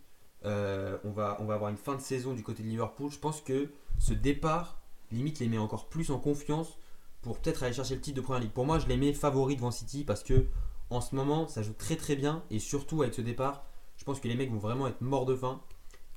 Euh, 0.45 0.99
on, 1.05 1.11
va, 1.11 1.37
on 1.41 1.45
va 1.47 1.55
avoir 1.55 1.71
une 1.71 1.77
fin 1.77 1.95
de 1.97 2.01
saison 2.01 2.33
du 2.33 2.43
côté 2.43 2.63
de 2.63 2.69
Liverpool. 2.69 3.11
Je 3.11 3.19
pense 3.19 3.41
que 3.41 3.71
ce 3.99 4.15
départ, 4.15 4.79
limite, 5.11 5.41
les 5.41 5.49
met 5.49 5.59
encore 5.59 5.89
plus 5.89 6.11
en 6.11 6.19
confiance 6.19 6.79
pour 7.23 7.39
peut-être 7.41 7.65
aller 7.65 7.73
chercher 7.73 7.97
le 7.97 8.01
titre 8.01 8.17
de 8.17 8.21
Première 8.21 8.41
Ligue. 8.43 8.53
Pour 8.53 8.65
moi, 8.67 8.79
je 8.79 8.87
les 8.87 8.97
mets 8.97 9.13
favoris 9.13 9.57
devant 9.57 9.73
City 9.73 10.05
parce 10.05 10.23
que 10.23 10.47
en 10.91 11.01
ce 11.01 11.15
moment, 11.15 11.49
ça 11.49 11.63
joue 11.63 11.73
très 11.75 11.97
très 11.97 12.17
bien 12.17 12.43
et 12.51 12.59
surtout 12.61 13.03
avec 13.03 13.15
ce 13.15 13.21
départ, 13.21 13.65
je 13.97 14.05
pense 14.05 14.21
que 14.21 14.29
les 14.29 14.37
mecs 14.37 14.51
vont 14.51 14.59
vraiment 14.59 14.87
être 14.87 15.01
morts 15.01 15.27
de 15.27 15.35
faim. 15.35 15.61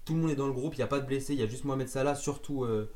Tout 0.06 0.14
le 0.14 0.22
monde 0.22 0.32
est 0.32 0.36
dans 0.36 0.48
le 0.48 0.54
groupe, 0.54 0.76
il 0.76 0.78
n'y 0.78 0.84
a 0.84 0.88
pas 0.88 1.00
de 1.00 1.06
blessés, 1.06 1.34
il 1.34 1.40
y 1.40 1.44
a 1.44 1.48
juste 1.48 1.64
Mohamed 1.66 1.90
Salah, 1.90 2.16
surtout 2.16 2.64
euh, 2.64 2.92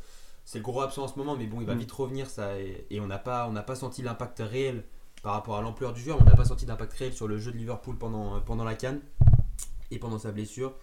c'est 0.45 0.59
le 0.59 0.63
gros 0.63 0.81
absent 0.81 1.03
en 1.03 1.07
ce 1.07 1.17
moment, 1.17 1.35
mais 1.35 1.47
bon, 1.47 1.59
il 1.59 1.67
va 1.67 1.75
Mm. 1.75 1.79
vite 1.79 1.91
revenir 1.91 2.29
ça 2.29 2.59
et, 2.59 2.85
et 2.91 2.99
on 2.99 3.07
n'a 3.07 3.17
pas, 3.17 3.47
on 3.47 3.51
n'a 3.51 3.63
pas 3.63 3.75
senti 3.75 4.01
l'impact 4.03 4.39
réel 4.45 4.83
par 5.23 5.33
rapport 5.33 5.57
à 5.57 5.61
l'ampleur 5.61 5.91
du 5.91 6.01
joueur, 6.01 6.17
on 6.21 6.23
n'a 6.23 6.35
pas 6.35 6.45
senti 6.45 6.65
d'impact 6.65 6.93
réel 6.93 7.13
sur 7.13 7.27
le 7.27 7.37
jeu 7.39 7.51
de 7.51 7.57
Liverpool 7.57 7.97
pendant, 7.97 8.39
pendant 8.41 8.63
la 8.63 8.75
canne 8.75 9.01
et 9.91 9.97
pendant 9.99 10.19
sa 10.19 10.31
blessure. 10.31 10.73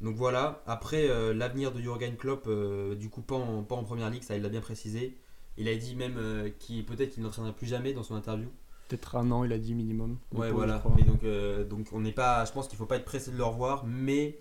Donc 0.00 0.16
voilà, 0.16 0.62
après 0.66 1.10
euh, 1.10 1.34
l'avenir 1.34 1.72
de 1.72 1.80
Jurgen 1.80 2.16
Klopp, 2.16 2.44
euh, 2.46 2.94
du 2.94 3.10
coup 3.10 3.20
pas 3.20 3.34
en, 3.34 3.62
pas 3.62 3.74
en 3.74 3.84
première 3.84 4.08
ligue, 4.08 4.22
ça 4.22 4.34
il 4.34 4.42
l'a 4.42 4.48
bien 4.48 4.62
précisé. 4.62 5.18
Il 5.58 5.68
a 5.68 5.76
dit 5.76 5.94
même 5.94 6.16
euh, 6.16 6.48
qu'il 6.58 6.86
peut-être 6.86 7.10
qu'il 7.10 7.22
n'entraînera 7.22 7.52
plus 7.52 7.66
jamais 7.66 7.92
dans 7.92 8.02
son 8.02 8.14
interview. 8.14 8.48
Peut-être 8.88 9.16
un 9.16 9.30
an, 9.30 9.44
il 9.44 9.52
a 9.52 9.58
dit 9.58 9.74
minimum. 9.74 10.18
Ouais, 10.32 10.50
voilà. 10.50 10.82
Mais 10.96 11.02
donc, 11.02 11.22
donc 11.68 11.88
on 11.92 12.00
n'est 12.00 12.12
pas. 12.12 12.44
Je 12.44 12.52
pense 12.52 12.66
qu'il 12.66 12.78
faut 12.78 12.86
pas 12.86 12.96
être 12.96 13.04
pressé 13.04 13.30
de 13.30 13.36
le 13.36 13.44
revoir, 13.44 13.84
mais 13.86 14.40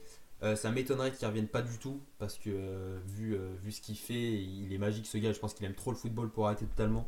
ça 0.56 0.72
m'étonnerait 0.72 1.12
qu'il 1.12 1.28
revienne 1.28 1.48
pas 1.48 1.62
du 1.62 1.78
tout 1.78 2.02
parce 2.18 2.40
que 2.40 2.98
vu, 3.06 3.38
vu 3.62 3.72
ce 3.72 3.80
qu'il 3.80 3.96
fait, 3.96 4.42
il 4.42 4.74
est 4.74 4.80
magique 4.80 5.06
ce 5.06 5.20
gars. 5.20 5.34
Je 5.34 5.40
pense 5.40 5.54
qu'il 5.54 5.68
aime 5.68 5.76
trop 5.76 5.92
le 5.92 5.98
football 5.98 6.32
pour 6.32 6.48
arrêter 6.48 6.66
totalement. 6.66 7.08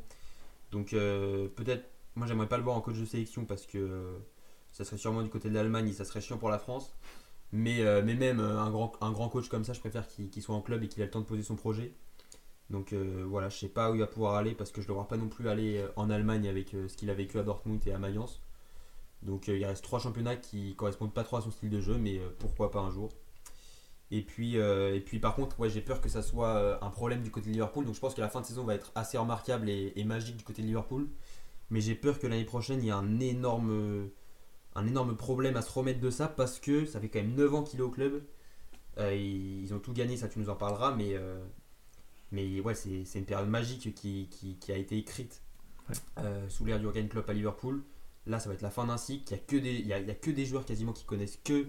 Donc 0.71 0.91
peut-être. 0.91 1.85
Moi, 2.15 2.27
j'aimerais 2.27 2.47
pas 2.47 2.57
le 2.57 2.63
voir 2.63 2.75
en 2.75 2.81
coach 2.81 2.99
de 2.99 3.05
sélection 3.05 3.45
parce 3.45 3.65
que 3.65 4.19
ça 4.71 4.83
serait 4.83 4.97
sûrement 4.97 5.23
du 5.23 5.29
côté 5.29 5.49
de 5.49 5.55
l'Allemagne 5.55 5.87
et 5.87 5.93
ça 5.93 6.05
serait 6.05 6.21
chiant 6.21 6.37
pour 6.37 6.49
la 6.49 6.59
France. 6.59 6.93
Mais, 7.51 7.81
euh, 7.81 8.01
mais 8.03 8.15
même 8.15 8.39
euh, 8.39 8.59
un 8.59 8.69
grand, 8.71 8.93
un 9.01 9.11
grand 9.11 9.29
coach 9.29 9.49
comme 9.49 9.63
ça, 9.63 9.73
je 9.73 9.79
préfère 9.79 10.07
qu'il 10.07 10.41
soit 10.41 10.55
en 10.55 10.61
club 10.61 10.83
et 10.83 10.87
qu'il 10.87 11.01
ait 11.01 11.05
le 11.05 11.11
temps 11.11 11.19
de 11.19 11.25
poser 11.25 11.43
son 11.43 11.55
projet. 11.55 11.93
Donc 12.69 12.93
euh, 12.93 13.25
voilà, 13.27 13.49
je 13.49 13.57
sais 13.57 13.67
pas 13.67 13.91
où 13.91 13.95
il 13.95 13.99
va 13.99 14.07
pouvoir 14.07 14.35
aller 14.35 14.53
parce 14.53 14.71
que 14.71 14.81
je 14.81 14.85
ne 14.87 14.89
le 14.89 14.93
vois 14.95 15.07
pas 15.07 15.17
non 15.17 15.27
plus 15.27 15.49
aller 15.49 15.85
en 15.97 16.09
Allemagne 16.09 16.47
avec 16.47 16.69
ce 16.69 16.95
qu'il 16.95 17.09
a 17.09 17.13
vécu 17.13 17.37
à 17.37 17.43
Dortmund 17.43 17.85
et 17.85 17.91
à 17.91 17.99
Mayence. 17.99 18.41
Donc 19.23 19.47
il 19.49 19.65
reste 19.65 19.83
trois 19.83 19.99
championnats 19.99 20.37
qui 20.37 20.75
correspondent 20.75 21.13
pas 21.13 21.23
trop 21.23 21.37
à 21.37 21.41
son 21.41 21.51
style 21.51 21.69
de 21.69 21.81
jeu, 21.81 21.97
mais 21.97 22.21
pourquoi 22.39 22.71
pas 22.71 22.79
un 22.79 22.89
jour. 22.89 23.09
Et 24.09 24.21
puis, 24.21 24.55
et 24.55 25.03
puis 25.05 25.19
par 25.19 25.35
contre, 25.35 25.59
ouais, 25.59 25.69
j'ai 25.69 25.81
peur 25.81 25.99
que 25.99 26.07
ça 26.07 26.21
soit 26.21 26.83
un 26.83 26.89
problème 26.89 27.21
du 27.23 27.31
côté 27.31 27.47
de 27.47 27.51
Liverpool. 27.51 27.85
Donc 27.85 27.95
je 27.95 27.99
pense 27.99 28.13
que 28.13 28.21
la 28.21 28.29
fin 28.29 28.39
de 28.39 28.45
saison 28.45 28.63
va 28.63 28.75
être 28.75 28.91
assez 28.95 29.17
remarquable 29.17 29.69
et, 29.69 29.91
et 29.97 30.05
magique 30.05 30.37
du 30.37 30.43
côté 30.45 30.61
de 30.61 30.67
Liverpool. 30.67 31.09
Mais 31.69 31.81
j'ai 31.81 31.95
peur 31.95 32.19
que 32.19 32.27
l'année 32.27 32.45
prochaine, 32.45 32.79
il 32.79 32.85
y 32.85 32.89
ait 32.89 32.91
un 32.91 33.19
énorme, 33.19 34.09
un 34.75 34.87
énorme 34.87 35.15
problème 35.17 35.57
à 35.57 35.61
se 35.61 35.71
remettre 35.71 35.99
de 35.99 36.09
ça 36.09 36.27
parce 36.27 36.59
que 36.59 36.85
ça 36.85 36.99
fait 36.99 37.09
quand 37.09 37.19
même 37.19 37.35
9 37.35 37.53
ans 37.55 37.63
qu'il 37.63 37.79
est 37.79 37.83
au 37.83 37.89
club. 37.89 38.23
Euh, 38.99 39.13
ils 39.15 39.73
ont 39.73 39.79
tout 39.79 39.93
gagné, 39.93 40.17
ça 40.17 40.27
tu 40.29 40.39
nous 40.39 40.49
en 40.49 40.55
parleras, 40.55 40.95
mais, 40.95 41.15
euh, 41.15 41.43
mais 42.31 42.59
ouais, 42.61 42.75
c'est 42.75 43.03
une 43.19 43.25
période 43.25 43.49
magique 43.49 43.93
qui, 43.95 44.27
qui- 44.31 44.57
qui 44.57 44.71
a 44.71 44.77
été 44.77 44.97
écrite 44.97 45.41
Ouais. 45.89 45.95
euh, 46.19 46.47
sous 46.49 46.65
l'ère 46.65 46.79
Klopp 47.09 47.29
à 47.29 47.33
Liverpool. 47.33 47.83
Là, 48.27 48.39
ça 48.39 48.49
va 48.49 48.55
être 48.55 48.61
la 48.61 48.69
fin 48.71 48.85
d'un 48.85 48.97
cycle. 48.97 49.33
Il 49.51 49.85
n'y 49.85 49.93
a, 49.93 49.97
a, 49.97 49.99
a 49.99 50.15
que 50.15 50.31
des 50.31 50.45
joueurs 50.45 50.65
quasiment 50.65 50.93
qui 50.93 51.05
connaissent 51.05 51.37
que 51.43 51.67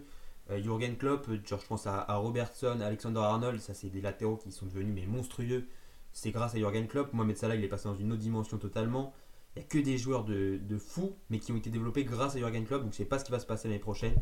euh, 0.51 0.63
Jurgen 0.63 0.97
Klopp. 0.97 1.29
Genre, 1.47 1.61
je 1.61 1.67
pense 1.67 1.87
à, 1.87 2.01
à 2.03 2.17
Robertson, 2.17 2.81
Alexander 2.81 3.21
Arnold. 3.21 3.61
Ça, 3.61 3.75
c'est 3.75 3.89
des 3.91 4.01
latéraux 4.03 4.37
qui 4.37 4.53
sont 4.53 4.67
devenus 4.67 4.95
mais 4.95 5.07
monstrueux. 5.07 5.67
C'est 6.13 6.31
grâce 6.31 6.55
à 6.55 6.59
Jurgen 6.59 6.87
Klopp. 6.89 7.13
Mohamed 7.15 7.37
Salah, 7.37 7.57
il 7.57 7.65
est 7.65 7.69
passé 7.69 7.85
dans 7.89 7.97
une 7.97 8.13
autre 8.13 8.21
dimension 8.23 8.59
totalement. 8.59 9.15
Il 9.55 9.59
n'y 9.61 9.65
a 9.65 9.69
que 9.69 9.79
des 9.79 9.99
joueurs 9.99 10.25
de, 10.25 10.59
de 10.63 10.79
fous, 10.79 11.15
mais 11.29 11.39
qui 11.39 11.53
ont 11.53 11.57
été 11.57 11.69
développés 11.71 12.05
grâce 12.05 12.35
à 12.37 12.39
Jurgen 12.39 12.65
Klopp. 12.65 12.83
Donc, 12.85 12.93
je 12.93 12.97
sais 12.97 13.05
pas 13.05 13.19
ce 13.19 13.25
qui 13.25 13.33
va 13.33 13.39
se 13.39 13.47
passer 13.47 13.69
l'année 13.69 13.81
prochaine. 13.81 14.15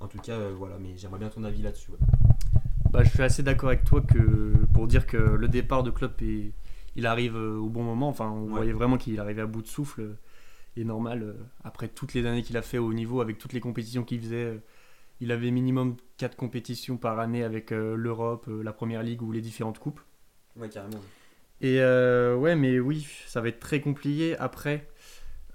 En 0.00 0.08
tout 0.08 0.18
cas, 0.18 0.32
euh, 0.38 0.54
voilà. 0.56 0.78
Mais 0.78 0.96
j'aimerais 0.96 1.18
bien 1.18 1.28
ton 1.28 1.44
avis 1.44 1.62
là-dessus. 1.62 1.90
ouais. 1.90 1.98
Bah, 2.90 3.02
je 3.04 3.10
suis 3.10 3.22
assez 3.22 3.42
d'accord 3.42 3.68
avec 3.70 3.84
toi 3.84 4.00
que 4.00 4.52
pour 4.72 4.86
dire 4.86 5.06
que 5.06 5.16
le 5.16 5.48
départ 5.48 5.82
de 5.82 5.90
Klopp 5.90 6.22
est, 6.22 6.52
il 6.96 7.06
arrive 7.06 7.36
euh, 7.36 7.56
au 7.58 7.68
bon 7.68 7.82
moment. 7.82 8.08
Enfin, 8.08 8.30
on 8.30 8.44
Ouais. 8.44 8.50
voyait 8.52 8.72
vraiment 8.72 8.96
qu'il 8.96 9.18
arrivait 9.20 9.42
à 9.42 9.46
bout 9.46 9.62
de 9.62 9.66
souffle. 9.66 10.00
euh, 10.00 10.16
Et 10.76 10.84
normal, 10.84 11.36
après 11.62 11.88
toutes 11.88 12.14
les 12.14 12.24
années 12.24 12.42
qu'il 12.42 12.56
a 12.56 12.62
fait 12.62 12.78
au 12.78 12.92
niveau, 12.94 13.20
avec 13.20 13.36
toutes 13.38 13.52
les 13.52 13.60
compétitions 13.60 14.02
qu'il 14.02 14.20
faisait, 14.20 14.60
il 15.20 15.30
avait 15.30 15.50
minimum 15.50 15.96
4 16.16 16.36
compétitions 16.36 16.96
par 16.96 17.18
année 17.20 17.44
avec 17.44 17.70
l'Europe, 17.70 18.48
la 18.48 18.72
Première 18.72 19.02
Ligue 19.04 19.22
ou 19.22 19.30
les 19.30 19.40
différentes 19.40 19.78
coupes. 19.78 20.00
Ouais, 20.56 20.68
carrément. 20.68 21.00
Et 21.64 21.80
euh, 21.80 22.36
ouais, 22.36 22.56
mais 22.56 22.78
oui, 22.78 23.06
ça 23.26 23.40
va 23.40 23.48
être 23.48 23.58
très 23.68 23.80
compliqué. 23.80 24.36
Après, 24.38 24.76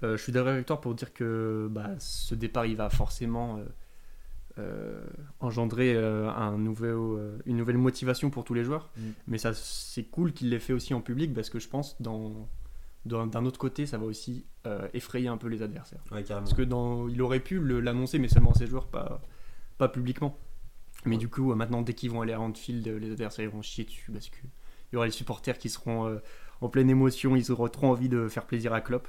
Euh, 0.02 0.16
je 0.16 0.22
suis 0.22 0.32
d'accord 0.32 0.52
avec 0.54 0.64
toi 0.64 0.80
pour 0.80 0.94
dire 0.94 1.12
que 1.12 1.68
bah, 1.70 1.90
ce 1.98 2.34
départ, 2.34 2.64
il 2.64 2.74
va 2.74 2.88
forcément 2.88 3.58
euh, 3.58 3.64
euh, 4.58 5.04
engendrer 5.40 5.94
un 5.94 6.56
une 7.46 7.56
nouvelle 7.60 7.76
motivation 7.78 8.30
pour 8.30 8.44
tous 8.44 8.54
les 8.54 8.64
joueurs. 8.64 8.86
Mm. 8.96 9.02
Mais 9.26 9.38
ça, 9.38 9.52
c'est 9.54 10.04
cool 10.04 10.32
qu'il 10.32 10.48
l'ait 10.50 10.58
fait 10.68 10.72
aussi 10.72 10.94
en 10.94 11.02
public 11.02 11.34
parce 11.34 11.50
que 11.50 11.58
je 11.58 11.68
pense, 11.68 12.00
dans, 12.00 12.48
d'un 13.04 13.44
autre 13.44 13.58
côté, 13.58 13.84
ça 13.84 13.98
va 13.98 14.06
aussi 14.06 14.46
effrayer 14.94 15.28
un 15.28 15.36
peu 15.36 15.48
les 15.48 15.60
adversaires. 15.62 16.02
Ouais. 16.12 16.24
Parce 16.24 16.54
que 16.54 16.62
dans, 16.62 17.06
il 17.08 17.20
aurait 17.20 17.40
pu 17.40 17.60
l'annoncer, 17.60 18.18
mais 18.18 18.28
seulement 18.28 18.52
à 18.52 18.54
ses 18.54 18.66
joueurs, 18.66 18.86
pas, 18.86 19.20
pas 19.76 19.88
publiquement. 19.88 20.32
Mais 21.04 21.16
Ouais. 21.16 21.18
du 21.18 21.28
coup, 21.28 21.54
maintenant, 21.54 21.82
dès 21.82 21.94
qu'ils 21.94 22.10
vont 22.10 22.22
aller 22.22 22.32
à 22.32 22.40
Anfield, 22.40 22.86
les 22.86 23.12
adversaires 23.12 23.44
ils 23.44 23.50
vont 23.50 23.62
chier 23.62 23.84
dessus 23.84 24.10
parce 24.12 24.30
qu'il 24.90 24.96
y 24.96 24.98
aura 24.98 25.06
les 25.06 25.12
supporters 25.12 25.56
qui 25.56 25.70
seront 25.70 26.06
euh, 26.08 26.18
en 26.60 26.68
pleine 26.68 26.90
émotion, 26.90 27.36
ils 27.36 27.50
auront 27.52 27.68
trop 27.68 27.86
envie 27.86 28.08
de 28.08 28.28
faire 28.28 28.44
plaisir 28.44 28.72
à 28.74 28.80
Klopp. 28.80 29.08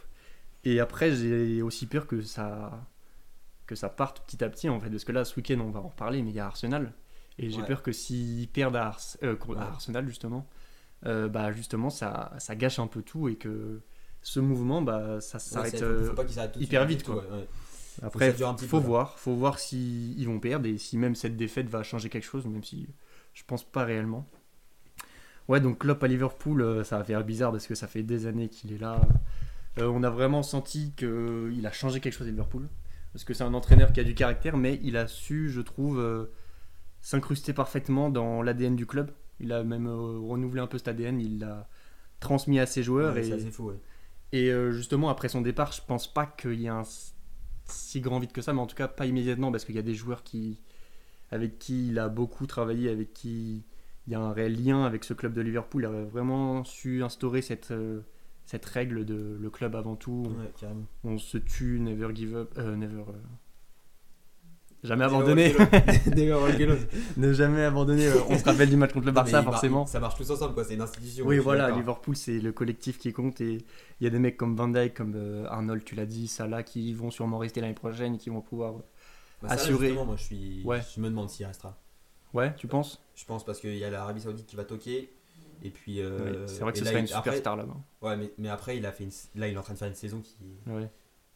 Et 0.63 0.79
après, 0.79 1.11
j'ai 1.13 1.61
aussi 1.63 1.88
peur 1.88 2.05
que 2.07 2.21
ça, 2.21 2.88
que 3.65 3.75
ça 3.75 3.89
parte 3.89 4.23
petit 4.25 4.43
à 4.43 4.50
petit, 4.50 4.69
en 4.69 4.79
fait. 4.79 4.89
Parce 4.89 5.03
que 5.03 5.11
là, 5.11 5.25
ce 5.25 5.35
week-end, 5.35 5.59
on 5.59 5.71
va 5.71 5.79
en 5.79 5.88
reparler, 5.89 6.21
mais 6.21 6.29
il 6.29 6.35
y 6.35 6.39
a 6.39 6.45
Arsenal. 6.45 6.93
Et 7.39 7.50
j'ai 7.50 7.61
Ouais. 7.61 7.65
peur 7.65 7.81
que 7.81 7.91
s'ils 7.91 8.47
perdent 8.47 8.75
à, 8.75 8.88
Ars- 8.88 9.17
euh, 9.23 9.35
à 9.35 9.47
Ouais. 9.50 9.57
Arsenal, 9.57 10.07
justement, 10.07 10.47
euh, 11.07 11.27
bah, 11.27 11.51
justement, 11.51 11.89
ça, 11.89 12.31
ça 12.38 12.55
gâche 12.55 12.77
un 12.77 12.88
peu 12.88 13.01
tout 13.01 13.27
et 13.27 13.35
que 13.35 13.81
ce 14.21 14.39
mouvement, 14.39 14.83
bah, 14.83 15.19
ça 15.19 15.38
Ouais, 15.38 15.43
s'arrête. 15.43 15.77
c'est- 15.77 15.83
euh, 15.83 16.13
faut 16.15 16.21
hyper 16.59 16.85
vite, 16.85 17.03
tout, 17.03 17.13
quoi. 17.13 17.23
ouais, 17.23 17.29
ouais. 17.31 17.47
après, 18.03 18.31
faut 18.33 18.55
peu, 18.55 18.77
là. 18.77 18.79
voir, 18.83 19.19
faut 19.19 19.33
voir 19.35 19.57
si 19.59 20.13
ils 20.13 20.25
vont 20.27 20.39
perdre 20.39 20.67
et 20.67 20.77
si 20.77 20.97
même 20.97 21.15
cette 21.15 21.35
défaite 21.35 21.67
va 21.67 21.81
changer 21.83 22.07
quelque 22.09 22.23
chose, 22.25 22.45
même 22.45 22.63
si 22.63 22.88
je 23.33 23.43
pense 23.45 23.63
pas 23.63 23.83
réellement. 23.83 24.27
Ouais, 25.51 25.60
donc 25.60 25.79
Klopp 25.79 26.03
à 26.03 26.08
Liverpool, 26.08 26.62
euh, 26.62 26.84
ça 26.84 26.98
va 26.98 27.03
faire 27.03 27.24
bizarre 27.24 27.51
parce 27.51 27.67
que 27.67 27.75
ça 27.75 27.88
fait 27.88 28.03
des 28.03 28.25
années 28.25 28.50
qu'il 28.50 28.72
est 28.74 28.77
là. 28.77 29.01
Euh, 29.77 29.88
on 29.88 30.03
a 30.03 30.10
vraiment 30.10 30.43
senti 30.43 30.93
qu'il 30.96 31.65
a 31.65 31.72
changé 31.72 32.00
quelque 32.00 32.13
chose 32.13 32.27
à 32.27 32.31
Liverpool 32.31 32.67
parce 33.13 33.24
que 33.24 33.34
c'est 33.34 33.43
un 33.43 33.53
entraîneur 33.53 33.91
qui 33.91 34.00
a 34.00 34.03
du 34.03 34.15
caractère, 34.15 34.58
mais 34.58 34.79
il 34.84 34.96
a 34.98 35.08
su, 35.08 35.50
je 35.50 35.62
trouve, 35.62 36.00
euh, 36.00 36.31
s'incruster 37.01 37.53
parfaitement 37.53 38.10
dans 38.10 38.41
l'ADN 38.41 38.75
du 38.75 38.86
club. 38.86 39.12
Il 39.39 39.51
a 39.51 39.63
même 39.63 39.88
euh, 39.88 40.20
renouvelé 40.20 40.62
un 40.62 40.67
peu 40.67 40.77
cet 40.77 40.88
ADN, 40.88 41.20
il 41.20 41.39
l'a 41.39 41.67
transmis 42.20 42.60
à 42.60 42.65
ses 42.65 42.84
joueurs 42.84 43.13
Ouais, 43.13 43.22
et 43.22 43.24
c'est 43.24 43.34
assez 43.34 43.51
fou, 43.51 43.70
ouais. 43.70 43.79
et 44.31 44.51
euh, 44.51 44.72
justement, 44.72 45.10
après 45.10 45.27
son 45.27 45.41
départ, 45.41 45.72
je 45.72 45.81
pense 45.86 46.12
pas 46.12 46.25
qu'il 46.25 46.62
y 46.62 46.65
ait 46.65 46.70
un 46.70 46.84
si 47.65 48.01
grand 48.01 48.20
vide 48.20 48.31
que 48.31 48.41
ça, 48.41 48.53
mais 48.53 48.60
en 48.62 48.67
tout 48.67 48.75
cas 48.75 48.88
pas 48.88 49.05
immédiatement, 49.05 49.51
parce 49.51 49.65
qu'il 49.65 49.75
y 49.75 49.79
a 49.79 49.84
des 49.84 49.96
joueurs 49.96 50.24
qui, 50.24 50.60
avec 51.31 51.58
qui 51.60 51.88
il 51.89 52.00
a 52.00 52.08
beaucoup 52.08 52.46
travaillé, 52.46 52.89
avec 52.89 53.13
qui 53.13 53.65
il 54.08 54.13
y 54.13 54.15
a 54.15 54.20
un 54.20 54.34
réel 54.34 54.63
lien 54.63 54.84
avec 54.84 55.03
ce 55.03 55.13
club 55.13 55.34
de 55.34 55.41
Liverpool. 55.41 55.84
Il 55.84 55.86
a 55.86 56.03
vraiment 56.05 56.63
su 56.63 57.03
instaurer 57.03 57.41
cette, 57.41 57.72
euh, 57.72 58.01
cette 58.46 58.65
règle 58.65 59.05
de 59.05 59.38
le 59.39 59.50
club 59.50 59.75
avant 59.75 59.96
tout. 59.96 60.24
Ouais. 60.39 60.67
On 61.03 61.17
se 61.17 61.38
tue, 61.38 61.79
never 61.79 62.10
give 62.13 62.36
up, 62.36 62.53
euh, 62.58 62.75
never. 62.75 63.01
euh, 63.01 63.13
Jamais 64.84 65.05
abandonner. 65.05 65.53
Never 66.08 66.77
ne 67.17 67.34
jamais 67.34 67.63
abandonner. 67.63 68.10
On 68.29 68.36
se 68.38 68.43
rappelle 68.43 68.67
du 68.70 68.77
match 68.77 68.93
contre 68.93 69.05
le 69.05 69.12
Barça, 69.12 69.43
forcément. 69.43 69.86
Ça 69.86 70.00
marche 70.00 70.15
tous 70.15 70.31
ensemble, 70.31 70.55
quoi. 70.55 70.63
C'est 70.63 70.74
une 70.74 70.81
institution. 70.81 71.24
Oui, 71.27 71.38
voilà. 71.38 71.70
Liverpool, 71.70 72.15
c'est 72.15 72.39
le 72.39 72.51
collectif 72.51 72.98
qui 72.98 73.13
compte 73.13 73.39
et 73.41 73.60
il 74.00 74.03
y 74.03 74.08
a 74.08 74.10
des 74.10 74.17
mecs 74.17 74.38
comme 74.38 74.55
Van 74.55 74.67
Dijk, 74.67 74.96
comme 74.96 75.46
Arnold, 75.48 75.84
tu 75.84 75.93
l'as 75.93 76.08
dit, 76.08 76.27
Salah, 76.27 76.63
qui 76.63 76.93
vont 76.93 77.12
sûrement 77.12 77.38
rester 77.38 77.62
l'année 77.62 77.75
prochaine 77.75 78.15
et 78.15 78.17
qui 78.17 78.31
vont 78.31 78.41
pouvoir. 78.41 78.74
Bah, 79.43 79.50
assurer. 79.51 79.91
moi, 79.93 80.15
je 80.17 80.24
suis. 80.24 80.62
Ouais. 80.65 80.81
Je 80.96 81.00
me 81.00 81.10
demande 81.10 81.29
s'il 81.29 81.46
restera. 81.46 81.77
Ouais, 82.34 82.55
tu 82.55 82.65
penses? 82.67 83.03
Je 83.22 83.25
pense 83.28 83.46
parce 83.46 83.60
qu'il 83.60 83.78
y 83.78 83.84
a 83.84 83.90
l'Arabie 83.92 84.22
Saoudite 84.22 84.48
qui 84.48 84.56
va 84.56 84.63
toquer. 84.63 85.12
Et 85.63 85.70
puis. 85.70 86.01
euh, 86.01 86.48
C'est 86.48 86.62
vrai 86.62 86.72
que 86.74 86.80
ce 86.80 86.86
serait 86.86 87.00
une 87.01 87.08
superstar 87.08 87.56
là-bas. 87.56 87.78
Ouais, 88.01 88.18
mais, 88.18 88.32
mais 88.40 88.50
après, 88.50 88.78
il 88.78 88.86
a 88.88 88.92
fait 88.92 89.04
une... 89.04 89.12
là, 89.36 89.48
il 89.48 89.54
est 89.54 89.58
en 89.58 89.62
train 89.62 89.74
de 89.74 89.78
faire 89.80 89.88
une 89.90 89.94
saison 89.94 90.20
qui. 90.22 90.36
Ouais. 90.68 90.90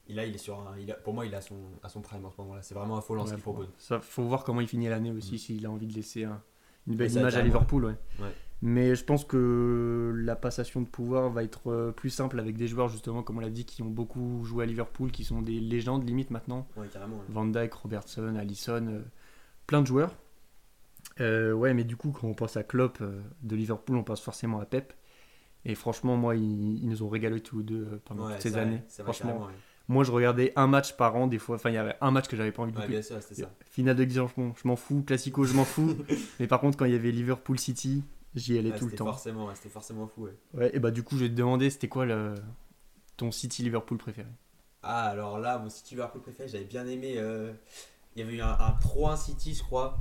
Et 0.08 0.14
là, 0.14 0.26
il 0.26 0.34
est 0.34 0.40
sur 0.40 0.60
un. 0.60 0.78
il 0.80 0.92
a- 0.92 0.96
Pour 0.96 1.14
moi, 1.14 1.26
il 1.28 1.34
est 1.34 1.38
à 1.38 1.42
son, 1.42 1.56
à 1.84 1.90
son 1.90 2.02
prime 2.02 2.26
en 2.26 2.32
ce 2.32 2.42
moment-là. 2.42 2.62
C'est 2.64 2.74
vraiment 2.76 2.98
affolant 2.98 3.26
ce 3.26 3.32
Ouais, 3.32 3.36
qu'il 3.36 3.44
faut, 3.44 3.54
propose. 3.54 3.70
ça, 3.78 4.00
faut 4.00 4.24
voir 4.24 4.44
comment 4.44 4.62
il 4.62 4.68
finit 4.68 4.88
l'année 4.90 5.12
aussi, 5.12 5.36
Mm. 5.36 5.38
s'il 5.38 5.66
a 5.68 5.70
envie 5.72 5.86
de 5.88 5.94
laisser 5.94 6.24
un- 6.24 6.42
une 6.88 6.96
belle 6.96 7.12
image 7.12 7.36
à. 7.36 7.42
Liverpool. 7.44 7.86
Ouais. 7.86 7.96
Ouais. 8.20 8.32
Mais 8.62 8.96
je 8.96 9.04
pense 9.04 9.26
que 9.26 10.14
la 10.16 10.36
passation 10.36 10.82
de 10.82 10.88
pouvoir 10.88 11.30
va 11.30 11.44
être 11.44 11.70
euh, 11.72 11.92
plus 11.92 12.10
simple 12.10 12.40
avec 12.40 12.56
des 12.58 12.68
joueurs, 12.68 12.88
justement, 12.88 13.22
comme 13.22 13.38
on 13.38 13.42
l'a 13.42 13.50
dit, 13.50 13.66
qui 13.66 13.82
ont 13.84 13.90
beaucoup 13.90 14.44
joué 14.46 14.64
à 14.64 14.66
Liverpool, 14.66 15.12
qui 15.12 15.24
sont 15.24 15.42
des 15.42 15.60
légendes 15.60 16.08
limite 16.08 16.32
maintenant. 16.32 16.68
Ouais. 16.78 16.88
Van 17.30 17.46
Dyke, 17.46 17.74
Robertson, 17.74 18.36
Allison, 18.36 18.88
euh, 18.88 19.02
plein 19.68 19.82
de 19.82 19.88
joueurs. 19.88 20.16
Euh, 21.22 21.54
ouais, 21.54 21.74
mais 21.74 21.84
du 21.84 21.96
coup, 21.96 22.12
quand 22.12 22.28
on 22.28 22.34
pense 22.34 22.58
à 22.58 22.64
Klopp 22.64 22.98
euh, 23.02 23.22
de 23.42 23.56
Liverpool, 23.56 23.96
on 23.98 24.04
pense 24.04 24.22
forcément 24.22 24.60
à 24.60 24.66
Pep. 24.66 24.94
Et 25.66 25.76
franchement, 25.76 26.18
moi, 26.18 26.36
ils, 26.36 26.84
ils 26.84 26.90
nous 26.90 27.04
ont 27.04 27.10
régalé 27.10 27.42
tous 27.42 27.60
les 27.60 27.64
deux 27.64 27.88
euh, 27.94 28.02
pendant 28.06 28.26
Ouais, 28.28 28.34
toutes 28.34 28.42
ces 28.44 28.50
vrai, 28.52 28.62
années. 28.62 28.82
franchement, 28.90 29.46
ouais. 29.48 29.54
moi, 29.88 30.04
je 30.04 30.12
regardais 30.12 30.54
un 30.56 30.68
match 30.68 30.94
par 30.98 31.16
an, 31.16 31.28
des 31.28 31.40
fois. 31.40 31.56
Enfin, 31.56 31.70
il 31.72 31.74
y 31.76 31.78
avait 31.78 31.96
un 32.02 32.12
match 32.12 32.28
que 32.28 32.36
j'avais 32.36 32.52
pas 32.52 32.64
envie 32.64 32.72
de 32.72 32.78
Ouais, 32.78 32.84
louper. 32.84 32.94
bien 32.94 33.02
sûr, 33.02 33.22
c'était 33.22 33.42
ça. 33.44 33.52
Finale 33.72 33.96
de 33.96 34.04
Ligue 34.04 34.14
je 34.14 34.68
m'en 34.68 34.76
fous. 34.76 35.04
Classico, 35.04 35.44
je 35.46 35.54
m'en 35.54 35.66
fous. 35.66 35.96
mais 36.40 36.48
par 36.48 36.60
contre, 36.60 36.78
quand 36.78 36.86
il 36.86 36.92
y 36.92 36.96
avait 36.96 37.12
Liverpool 37.12 37.60
City, 37.60 38.04
j'y 38.36 38.58
allais 38.58 38.72
tout 38.78 38.86
le 38.88 38.92
temps. 38.96 39.06
Forcément, 39.06 39.48
ouais, 39.48 39.56
c'était 39.56 39.70
forcément 39.70 40.08
fou, 40.08 40.24
ouais. 40.26 40.34
Ouais, 40.54 40.72
et 40.76 40.80
bah, 40.80 40.92
du 40.92 41.04
coup, 41.04 41.18
je 41.18 41.24
vais 41.24 41.30
te 41.30 41.36
demander, 41.36 41.70
c'était 41.70 41.88
quoi 41.90 42.06
le... 42.06 42.36
ton 43.18 43.32
City 43.32 43.64
Liverpool 43.64 43.98
préféré? 43.98 44.28
Ah, 44.84 45.06
alors 45.10 45.40
là, 45.40 45.58
mon 45.58 45.70
City 45.70 45.96
Liverpool 45.96 46.22
préféré, 46.22 46.48
j'avais 46.48 46.64
bien 46.66 46.86
aimé. 46.86 47.16
euh, 47.18 47.52
Il 48.16 48.22
y 48.22 48.24
avait 48.24 48.36
eu 48.36 48.42
un, 48.42 48.50
un 48.60 48.72
3-1 48.82 49.18
City, 49.18 49.54
je 49.56 49.64
crois. 49.64 50.00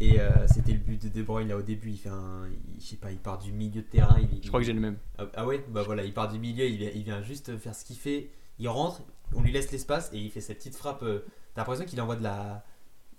Et 0.00 0.20
euh, 0.20 0.46
c'était 0.46 0.72
le 0.72 0.78
but 0.78 1.02
de 1.02 1.08
De 1.08 1.22
Bruyne 1.22 1.48
là 1.48 1.56
au 1.56 1.62
début. 1.62 1.90
Il 1.90 1.98
fait 1.98 2.08
un. 2.08 2.46
il- 2.48 2.80
je 2.80 2.86
sais 2.86 2.96
pas, 2.96 3.10
il 3.10 3.18
part 3.18 3.38
du 3.38 3.52
milieu 3.52 3.82
de 3.82 3.86
terrain. 3.86 4.16
Il, 4.20 4.42
Je 4.42 4.48
crois 4.48 4.60
que 4.60 4.66
j'ai 4.66 4.72
le 4.72 4.80
même. 4.80 4.96
Ah, 5.18 5.24
ah 5.34 5.46
ouais? 5.46 5.64
Bah 5.70 5.82
voilà, 5.82 6.04
il 6.04 6.12
part 6.14 6.30
du 6.32 6.38
milieu, 6.38 6.66
il, 6.66 6.82
il 6.82 7.02
vient 7.02 7.22
juste 7.22 7.56
faire 7.58 7.74
ce 7.74 7.84
qu'il 7.84 7.96
fait. 7.96 8.30
Il 8.60 8.68
rentre, 8.68 9.02
on 9.34 9.42
lui 9.42 9.52
laisse 9.52 9.70
l'espace 9.72 10.10
et 10.12 10.18
il 10.18 10.30
fait 10.30 10.40
cette 10.40 10.58
petite 10.58 10.76
frappe. 10.76 11.02
euh, 11.02 11.20
T'as 11.54 11.62
l'impression 11.62 11.84
qu'il 11.84 12.00
envoie 12.00 12.16
de 12.16 12.22
la. 12.22 12.64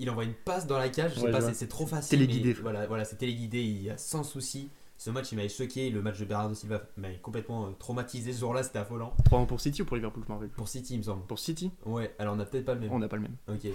Il 0.02 0.10
envoie 0.10 0.24
une 0.24 0.34
passe 0.34 0.66
dans 0.66 0.78
la 0.78 0.88
cage, 0.88 1.16
je 1.16 1.20
sais 1.20 1.26
Ouais, 1.26 1.32
pas, 1.32 1.54
c'est 1.54 1.68
trop 1.68 1.86
facile. 1.86 2.20
Téléguidé. 2.20 2.54
mais 2.54 2.62
Voilà, 2.62 2.88
voilà 2.88 3.04
c'est 3.04 3.18
téléguidé, 3.18 3.62
il 3.62 3.84
y 3.84 3.90
a 3.90 3.98
sans 3.98 4.24
souci. 4.24 4.70
Ce 4.98 5.10
match, 5.10 5.32
il 5.32 5.36
m'avait 5.36 5.50
choqué. 5.50 5.90
Le 5.90 6.02
match 6.02 6.20
de 6.20 6.26
Bernardo 6.26 6.54
Silva 6.56 6.82
m'avait 6.98 7.18
complètement 7.20 7.68
euh, 7.68 7.72
traumatisé. 7.80 8.32
Ce 8.34 8.40
jour-là, 8.40 8.64
c'était 8.64 8.80
affolant. 8.80 9.14
3 9.26 9.46
pour 9.48 9.60
City 9.62 9.82
ou 9.82 9.86
pour 9.86 9.96
Liverpool, 9.98 10.24
je 10.26 10.30
m'en 10.30 10.36
rappelle 10.36 10.50
plus. 10.50 10.58
Pour 10.58 10.68
City, 10.70 10.94
il 10.94 10.98
me 11.00 11.04
semble. 11.04 11.24
Pour 11.26 11.40
City? 11.40 11.72
Ouais, 11.86 12.14
alors 12.20 12.36
on 12.36 12.40
a 12.40 12.46
peut-être 12.46 12.66
pas 12.66 12.74
le 12.74 12.82
même. 12.82 12.92
On 12.92 13.00
n'a 13.00 13.08
pas 13.10 13.16
le 13.18 13.22
même. 13.24 13.36
Ok. 13.50 13.68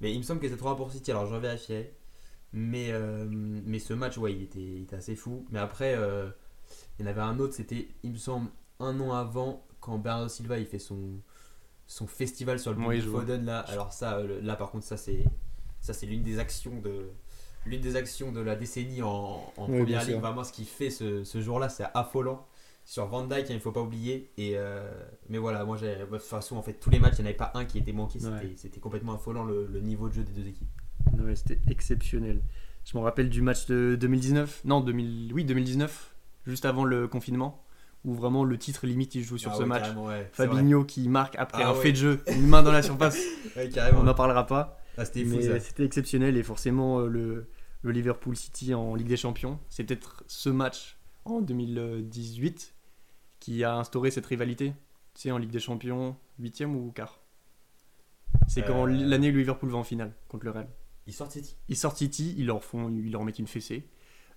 mais 0.00 0.12
il 0.12 0.18
me 0.18 0.22
semble 0.24 0.40
que 0.40 0.48
c'est 0.48 0.56
3 0.56 0.76
pour 0.76 0.90
City, 0.92 1.10
alors 1.12 1.26
je 1.26 1.34
vérifier. 1.36 1.92
Mais, 2.52 2.88
euh, 2.92 3.26
mais 3.30 3.78
ce 3.78 3.94
match, 3.94 4.18
ouais, 4.18 4.32
il 4.34 4.42
était, 4.42 4.60
il 4.60 4.82
était 4.82 4.96
assez 4.96 5.16
fou. 5.16 5.46
Mais 5.50 5.58
après, 5.58 5.94
euh, 5.96 6.28
il 6.98 7.04
y 7.04 7.08
en 7.08 7.10
avait 7.10 7.20
un 7.22 7.38
autre, 7.38 7.54
c'était, 7.54 7.88
il 8.02 8.12
me 8.12 8.16
semble, 8.18 8.50
un 8.80 8.98
an 9.00 9.12
avant, 9.12 9.64
quand 9.80 9.98
Bernardo 9.98 10.28
Silva 10.28 10.58
il 10.58 10.66
fait 10.66 10.78
son, 10.78 11.20
son 11.86 12.06
festival 12.06 12.58
sur 12.58 12.72
le 12.74 12.84
Oui, 12.86 12.98
de. 12.98 13.02
Foden. 13.02 13.44
Là, 13.44 13.60
alors 13.60 13.92
ça, 13.92 14.18
euh, 14.18 14.40
là 14.42 14.56
par 14.56 14.70
contre, 14.70 14.84
ça 14.84 14.96
c'est, 14.96 15.24
ça 15.80 15.92
c'est 15.94 16.06
l'une 16.06 16.22
des 16.22 16.38
actions 16.38 16.78
de. 16.80 17.10
L'une 17.64 17.80
des 17.80 17.94
actions 17.96 18.32
de 18.32 18.40
la 18.40 18.56
décennie 18.56 19.02
en, 19.02 19.52
en 19.56 19.66
Oui, 19.68 19.84
bien 19.84 19.98
première 20.00 20.04
ligue, 20.04 20.20
vraiment 20.20 20.42
ce 20.44 20.52
qu'il 20.52 20.66
fait 20.66 20.90
ce, 20.90 21.22
ce 21.24 21.40
jour-là, 21.40 21.68
c'est 21.68 21.86
affolant. 21.94 22.46
Sur 22.84 23.06
Van 23.06 23.24
Dyke, 23.24 23.46
il 23.50 23.54
ne 23.54 23.60
faut 23.60 23.70
pas 23.70 23.80
oublier. 23.82 24.32
Et 24.36 24.54
euh, 24.56 24.90
mais 25.28 25.38
voilà, 25.38 25.64
moi, 25.64 25.78
de 25.78 26.04
toute 26.04 26.20
façon, 26.22 26.56
en 26.56 26.62
fait, 26.62 26.74
tous 26.74 26.90
les 26.90 26.98
matchs, 26.98 27.14
il 27.18 27.22
n'y 27.22 27.26
en 27.28 27.30
avait 27.30 27.36
pas 27.36 27.52
un 27.54 27.64
qui 27.64 27.78
était 27.78 27.92
manqué. 27.92 28.18
C'était 28.18 28.34
Ouais. 28.34 28.52
c'était 28.56 28.80
complètement 28.80 29.14
affolant 29.14 29.44
le, 29.44 29.66
le 29.66 29.80
niveau 29.80 30.08
de 30.08 30.14
jeu 30.14 30.24
des 30.24 30.32
deux 30.32 30.48
équipes. 30.48 30.68
Ouais, 31.18 31.34
c'était 31.36 31.60
exceptionnel. 31.68 32.42
Je 32.84 32.96
me 32.96 33.02
rappelle 33.02 33.28
du 33.30 33.42
match 33.42 33.66
de 33.66 33.96
2019. 34.00 34.62
Non, 34.64 34.80
2000, 34.80 35.32
oui, 35.34 35.44
2019, 35.44 36.14
juste 36.46 36.64
avant 36.64 36.84
le 36.84 37.06
confinement, 37.08 37.64
où 38.04 38.14
vraiment 38.14 38.44
le 38.44 38.58
titre 38.58 38.86
limite 38.86 39.14
il 39.14 39.22
joue 39.22 39.38
sur 39.38 39.52
Ah 39.52 39.54
ce 39.54 39.60
ouais, 39.62 39.66
match. 39.68 39.88
ouais, 39.90 39.94
vrai. 39.94 40.30
Fabinho 40.32 40.84
qui 40.84 41.08
marque 41.08 41.36
après 41.38 41.62
Ah 41.62 41.70
un 41.70 41.74
fait 41.74 41.92
de 41.92 41.96
jeu, 41.96 42.22
une 42.28 42.46
main 42.48 42.62
dans 42.62 42.72
la 42.72 42.82
surface. 42.82 43.18
On 43.96 44.02
n'en 44.02 44.14
parlera 44.14 44.46
pas. 44.46 44.78
Ah, 44.98 45.04
c'était 45.04 45.24
Mais 45.24 45.60
c'était 45.60 45.84
exceptionnel 45.84 46.36
et 46.36 46.42
forcément 46.42 47.00
euh, 47.00 47.06
le, 47.08 47.46
le 47.82 47.90
Liverpool 47.92 48.36
City 48.36 48.74
en 48.74 48.94
Ligue 48.94 49.06
des 49.08 49.16
Champions, 49.16 49.58
c'est 49.68 49.84
peut-être 49.84 50.24
ce 50.26 50.50
match 50.50 50.98
en 51.24 51.40
2018 51.40 52.74
qui 53.40 53.64
a 53.64 53.76
instauré 53.76 54.10
cette 54.10 54.26
rivalité. 54.26 54.74
Tu 55.14 55.22
sais, 55.22 55.30
en 55.30 55.38
Ligue 55.38 55.50
des 55.50 55.60
Champions, 55.60 56.16
8 56.38 56.64
ou 56.66 56.90
quart 56.94 57.20
C'est 58.48 58.62
quand 58.62 58.86
Euh. 58.86 59.06
l'année 59.08 59.30
où 59.30 59.36
Liverpool 59.36 59.70
va 59.70 59.78
en 59.78 59.84
finale 59.84 60.12
contre 60.28 60.44
le 60.46 60.50
Real. 60.52 60.68
Ils 61.06 61.12
sortent 61.12 61.32
City. 61.32 61.56
Ils 61.68 61.76
sortent 61.76 61.96
City, 61.98 62.34
ils 62.38 62.46
leur, 62.46 62.62
font, 62.62 62.88
ils 62.90 63.10
leur 63.10 63.24
mettent 63.24 63.38
une 63.38 63.46
fessée, 63.46 63.88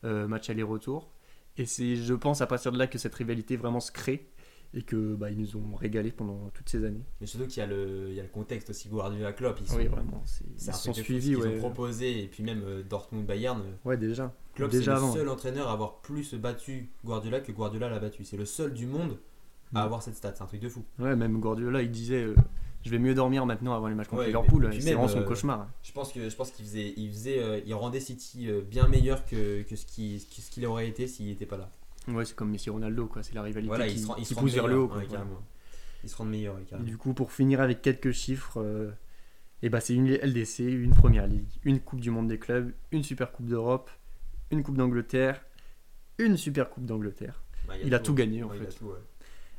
euh, 0.04 0.28
match 0.28 0.50
aller-retour. 0.50 1.12
Et 1.58 1.66
c'est, 1.66 1.96
je 1.96 2.14
pense, 2.14 2.42
à 2.42 2.48
partir 2.48 2.72
de 2.72 2.78
là 2.78 2.88
que 2.88 2.98
cette 2.98 3.16
rivalité 3.16 3.56
vraiment 3.56 3.80
se 3.80 3.92
crée 3.92 4.30
et 4.74 4.82
que 4.82 5.16
bah, 5.16 5.32
ils 5.32 5.38
nous 5.40 5.56
ont 5.56 5.74
régalé 5.76 6.12
pendant 6.12 6.50
toutes 6.54 6.68
ces 6.68 6.84
années. 6.84 7.06
Mais 7.22 7.28
surtout 7.28 7.48
qu'il 7.48 7.60
y, 7.60 7.64
a 7.64 7.68
le- 7.68 8.08
il 8.10 8.16
y 8.16 8.20
a 8.20 8.24
le 8.24 8.30
contexte 8.30 8.72
aussi 8.72 8.90
Guardiola 8.90 9.32
Klopp. 9.32 9.58
Ils 9.62 9.68
sont, 9.68 9.78
Oui, 9.78 9.88
vraiment. 9.88 10.22
ils 10.58 10.74
sont 10.74 10.94
suivis. 10.94 11.36
Ouais, 11.38 11.56
ont 11.56 11.60
proposé. 11.60 12.24
Et 12.24 12.28
puis 12.28 12.44
même 12.44 12.62
euh, 12.66 12.84
Dortmund 12.84 13.26
Bayern. 13.26 13.62
euh, 13.62 13.88
ouais, 13.90 13.96
déjà. 13.96 14.34
Klopp, 14.54 14.72
c'est 14.72 14.80
le 14.86 15.14
seul 15.14 15.30
entraîneur 15.30 15.70
à 15.70 15.74
avoir 15.74 16.02
plus 16.02 16.34
battu 16.34 16.90
Guardiola 17.06 17.40
que 17.40 17.52
Guardiola 17.54 17.90
l'a 17.90 18.00
battu. 18.00 18.26
C'est 18.26 18.38
le 18.38 18.46
seul 18.46 18.74
du 18.74 18.86
monde 18.86 19.18
à 19.74 19.84
avoir 19.84 20.02
cette 20.04 20.16
stat. 20.16 20.34
C'est 20.36 20.44
un 20.44 20.48
truc 20.48 20.60
de 20.62 20.68
fou. 20.70 20.84
Ouais, 21.00 21.16
même 21.16 21.40
Guardiola, 21.40 21.82
il 21.82 21.92
disait 21.92 22.24
euh, 22.24 22.36
Je 22.86 22.92
vais 22.92 23.00
mieux 23.00 23.16
dormir 23.16 23.46
maintenant 23.48 23.74
avant 23.74 23.88
les 23.88 23.96
matchs 23.96 24.08
contre 24.10 24.22
Ouais, 24.22 24.28
Liverpool. 24.28 24.70
C'est 24.72 24.94
vraiment 24.94 25.08
son 25.08 25.20
euh, 25.22 25.24
cauchemar. 25.24 25.68
Je 25.84 25.92
pense 25.92 26.14
que 26.14 26.30
je 26.30 26.36
pense 26.36 26.52
qu'il 26.52 26.64
faisait, 26.66 26.94
il 26.98 27.10
faisait, 27.10 27.40
euh, 27.42 27.60
il 27.66 27.74
rendait 27.74 28.00
City 28.00 28.48
euh, 28.50 28.62
bien 28.62 28.88
meilleur 28.88 29.26
que, 29.26 29.64
que 29.64 29.76
ce 29.76 29.86
qui, 29.88 30.24
que 30.34 30.42
ce 30.42 30.52
qu'il 30.52 30.66
aurait 30.68 30.88
été 30.88 31.08
s'il 31.08 31.26
n'était 31.28 31.48
pas 31.48 31.58
là. 31.58 31.70
Ouais, 32.08 32.24
c'est 32.26 32.36
comme 32.36 32.52
Messi 32.52 32.70
Ronaldo, 32.70 33.08
quoi. 33.08 33.24
C'est 33.24 33.34
la 33.34 33.42
rivalité 33.42 33.68
Voilà, 33.68 33.88
qui, 33.88 34.06
rend, 34.06 34.14
qui 34.14 34.36
pousse 34.36 34.54
vers 34.54 34.68
le 34.68 34.78
haut. 34.78 34.88
quoi. 34.88 34.98
Ouais. 34.98 35.08
Ils 36.04 36.10
se 36.10 36.16
rendent 36.16 36.30
meilleurs, 36.30 36.60
Et 36.60 36.64
carrément. 36.64 36.88
du 36.88 36.98
coup, 36.98 37.14
pour 37.16 37.32
finir 37.32 37.60
avec 37.60 37.82
quelques 37.82 38.12
chiffres, 38.12 38.62
euh, 38.62 38.92
eh 39.64 39.70
ben, 39.70 39.80
c'est 39.80 39.96
une 39.96 40.14
LDC, 40.14 40.60
une 40.60 40.94
première 40.94 41.26
ligue, 41.26 41.48
une 41.64 41.80
Coupe 41.80 42.00
du 42.02 42.12
Monde 42.12 42.28
des 42.28 42.38
clubs, 42.38 42.72
une 42.92 43.02
Super 43.02 43.32
Coupe 43.32 43.48
d'Europe, 43.48 43.90
une 44.52 44.62
Coupe 44.62 44.78
d'Angleterre, 44.78 45.44
une 46.20 46.38
Super 46.38 46.70
Coupe 46.70 46.86
d'Angleterre. 46.86 47.42
Bah, 47.68 47.74
Il 47.84 47.96
a 47.96 48.00
tout 48.00 48.14
gagné 48.14 48.44
en 48.44 48.50
Ouais, 48.50 48.60
fait. 48.60 48.68
tout, 48.78 48.86
ouais. 48.86 49.00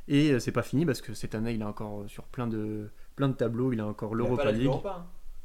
Et 0.07 0.31
euh, 0.31 0.39
c'est 0.39 0.53
pas 0.53 0.63
fini 0.63 0.85
parce 0.85 1.01
que 1.01 1.13
cette 1.13 1.35
année, 1.35 1.51
il 1.51 1.61
a 1.61 1.67
encore 1.67 2.05
sur 2.09 2.23
plein 2.23 2.47
de, 2.47 2.89
plein 3.17 3.27
de 3.27 3.33
tableaux, 3.33 3.73
il 3.73 3.81
a 3.81 3.85
encore 3.87 4.11
pas 4.11 4.15
l'Europa 4.15 4.51
League. 4.53 4.71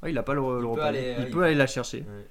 Ah, 0.03 0.09
il 0.09 0.17
a 0.19 0.23
pas 0.23 0.35
l'Euro- 0.35 0.57
peut 0.57 0.61
l'Europa 0.63 0.93
League. 0.93 1.03
euh, 1.05 1.15
Il 1.21 1.25
il- 1.29 1.31
peut 1.33 1.43
aller 1.43 1.55
la 1.57 1.67
chercher. 1.67 2.01
Ouais. 2.03 2.27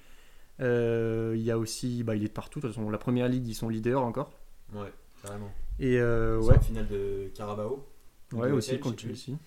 Euh, 0.62 1.34
il 1.36 1.42
y 1.42 1.52
a 1.52 1.58
aussi, 1.58 2.04
bah, 2.04 2.16
il 2.16 2.24
est 2.24 2.28
de 2.28 2.34
partout. 2.34 2.60
De 2.60 2.68
toute 2.68 2.76
façon, 2.76 2.90
la 2.90 2.98
première 2.98 3.28
ligue, 3.28 3.48
ils 3.48 3.56
sont 3.56 3.68
leaders 3.70 4.02
encore. 4.02 4.32
Ouais, 4.74 4.92
carrément. 5.24 5.52
Et 5.80 6.00
euh, 6.00 6.40
ouais, 6.40 6.56
en 6.56 6.60
finale 6.62 6.88
de 6.88 7.30
Carabao. 7.36 7.88
ouais 8.34 8.50
de 8.50 8.54
aussi 8.54 8.70
Hotel, 8.72 8.80
contre. 8.82 9.00
Chelsea. 9.02 9.38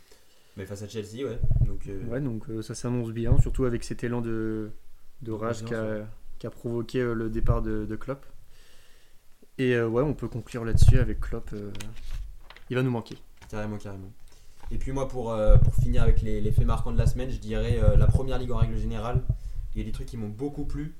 Mais 0.56 0.66
face 0.66 0.82
à 0.82 0.88
Chelsea, 0.88 1.24
ouais. 1.24 1.38
Donc, 1.66 1.86
euh, 1.88 2.04
Ouais, 2.06 2.20
donc 2.20 2.48
euh, 2.50 2.62
ça 2.62 2.74
s'annonce 2.74 3.10
bien, 3.12 3.36
surtout 3.40 3.64
avec 3.64 3.84
cet 3.84 4.02
élan 4.04 4.20
de, 4.20 4.70
de 5.22 5.32
rage 5.32 5.64
qui 5.64 6.46
a 6.46 6.50
provoqué 6.50 7.00
euh, 7.00 7.14
le 7.14 7.28
départ 7.30 7.62
de, 7.62 7.84
de 7.86 7.96
Klopp. 7.96 8.24
Et 9.58 9.74
euh, 9.76 9.86
ouais, 9.86 10.02
on 10.02 10.14
peut 10.14 10.28
conclure 10.28 10.64
là-dessus 10.64 10.98
avec 10.98 11.20
Klopp. 11.20 11.50
euh, 11.52 11.70
il 12.70 12.76
va 12.76 12.82
nous 12.82 12.90
manquer. 12.90 13.16
Carrément, 13.48 13.76
carrément. 13.78 14.10
Et 14.70 14.78
puis 14.78 14.92
moi, 14.92 15.08
pour, 15.08 15.32
euh, 15.32 15.56
pour 15.56 15.74
finir 15.74 16.02
avec 16.02 16.22
les, 16.22 16.40
les 16.40 16.52
faits 16.52 16.66
marquants 16.66 16.92
de 16.92 16.98
la 16.98 17.06
semaine, 17.06 17.30
je 17.30 17.38
dirais 17.38 17.78
euh, 17.82 17.96
la 17.96 18.06
première 18.06 18.38
ligue 18.38 18.52
en 18.52 18.56
règle 18.56 18.76
générale. 18.76 19.22
Il 19.74 19.78
y 19.78 19.80
a 19.82 19.84
des 19.84 19.92
trucs 19.92 20.06
qui 20.06 20.16
m'ont 20.16 20.28
beaucoup 20.28 20.64
plu. 20.64 20.94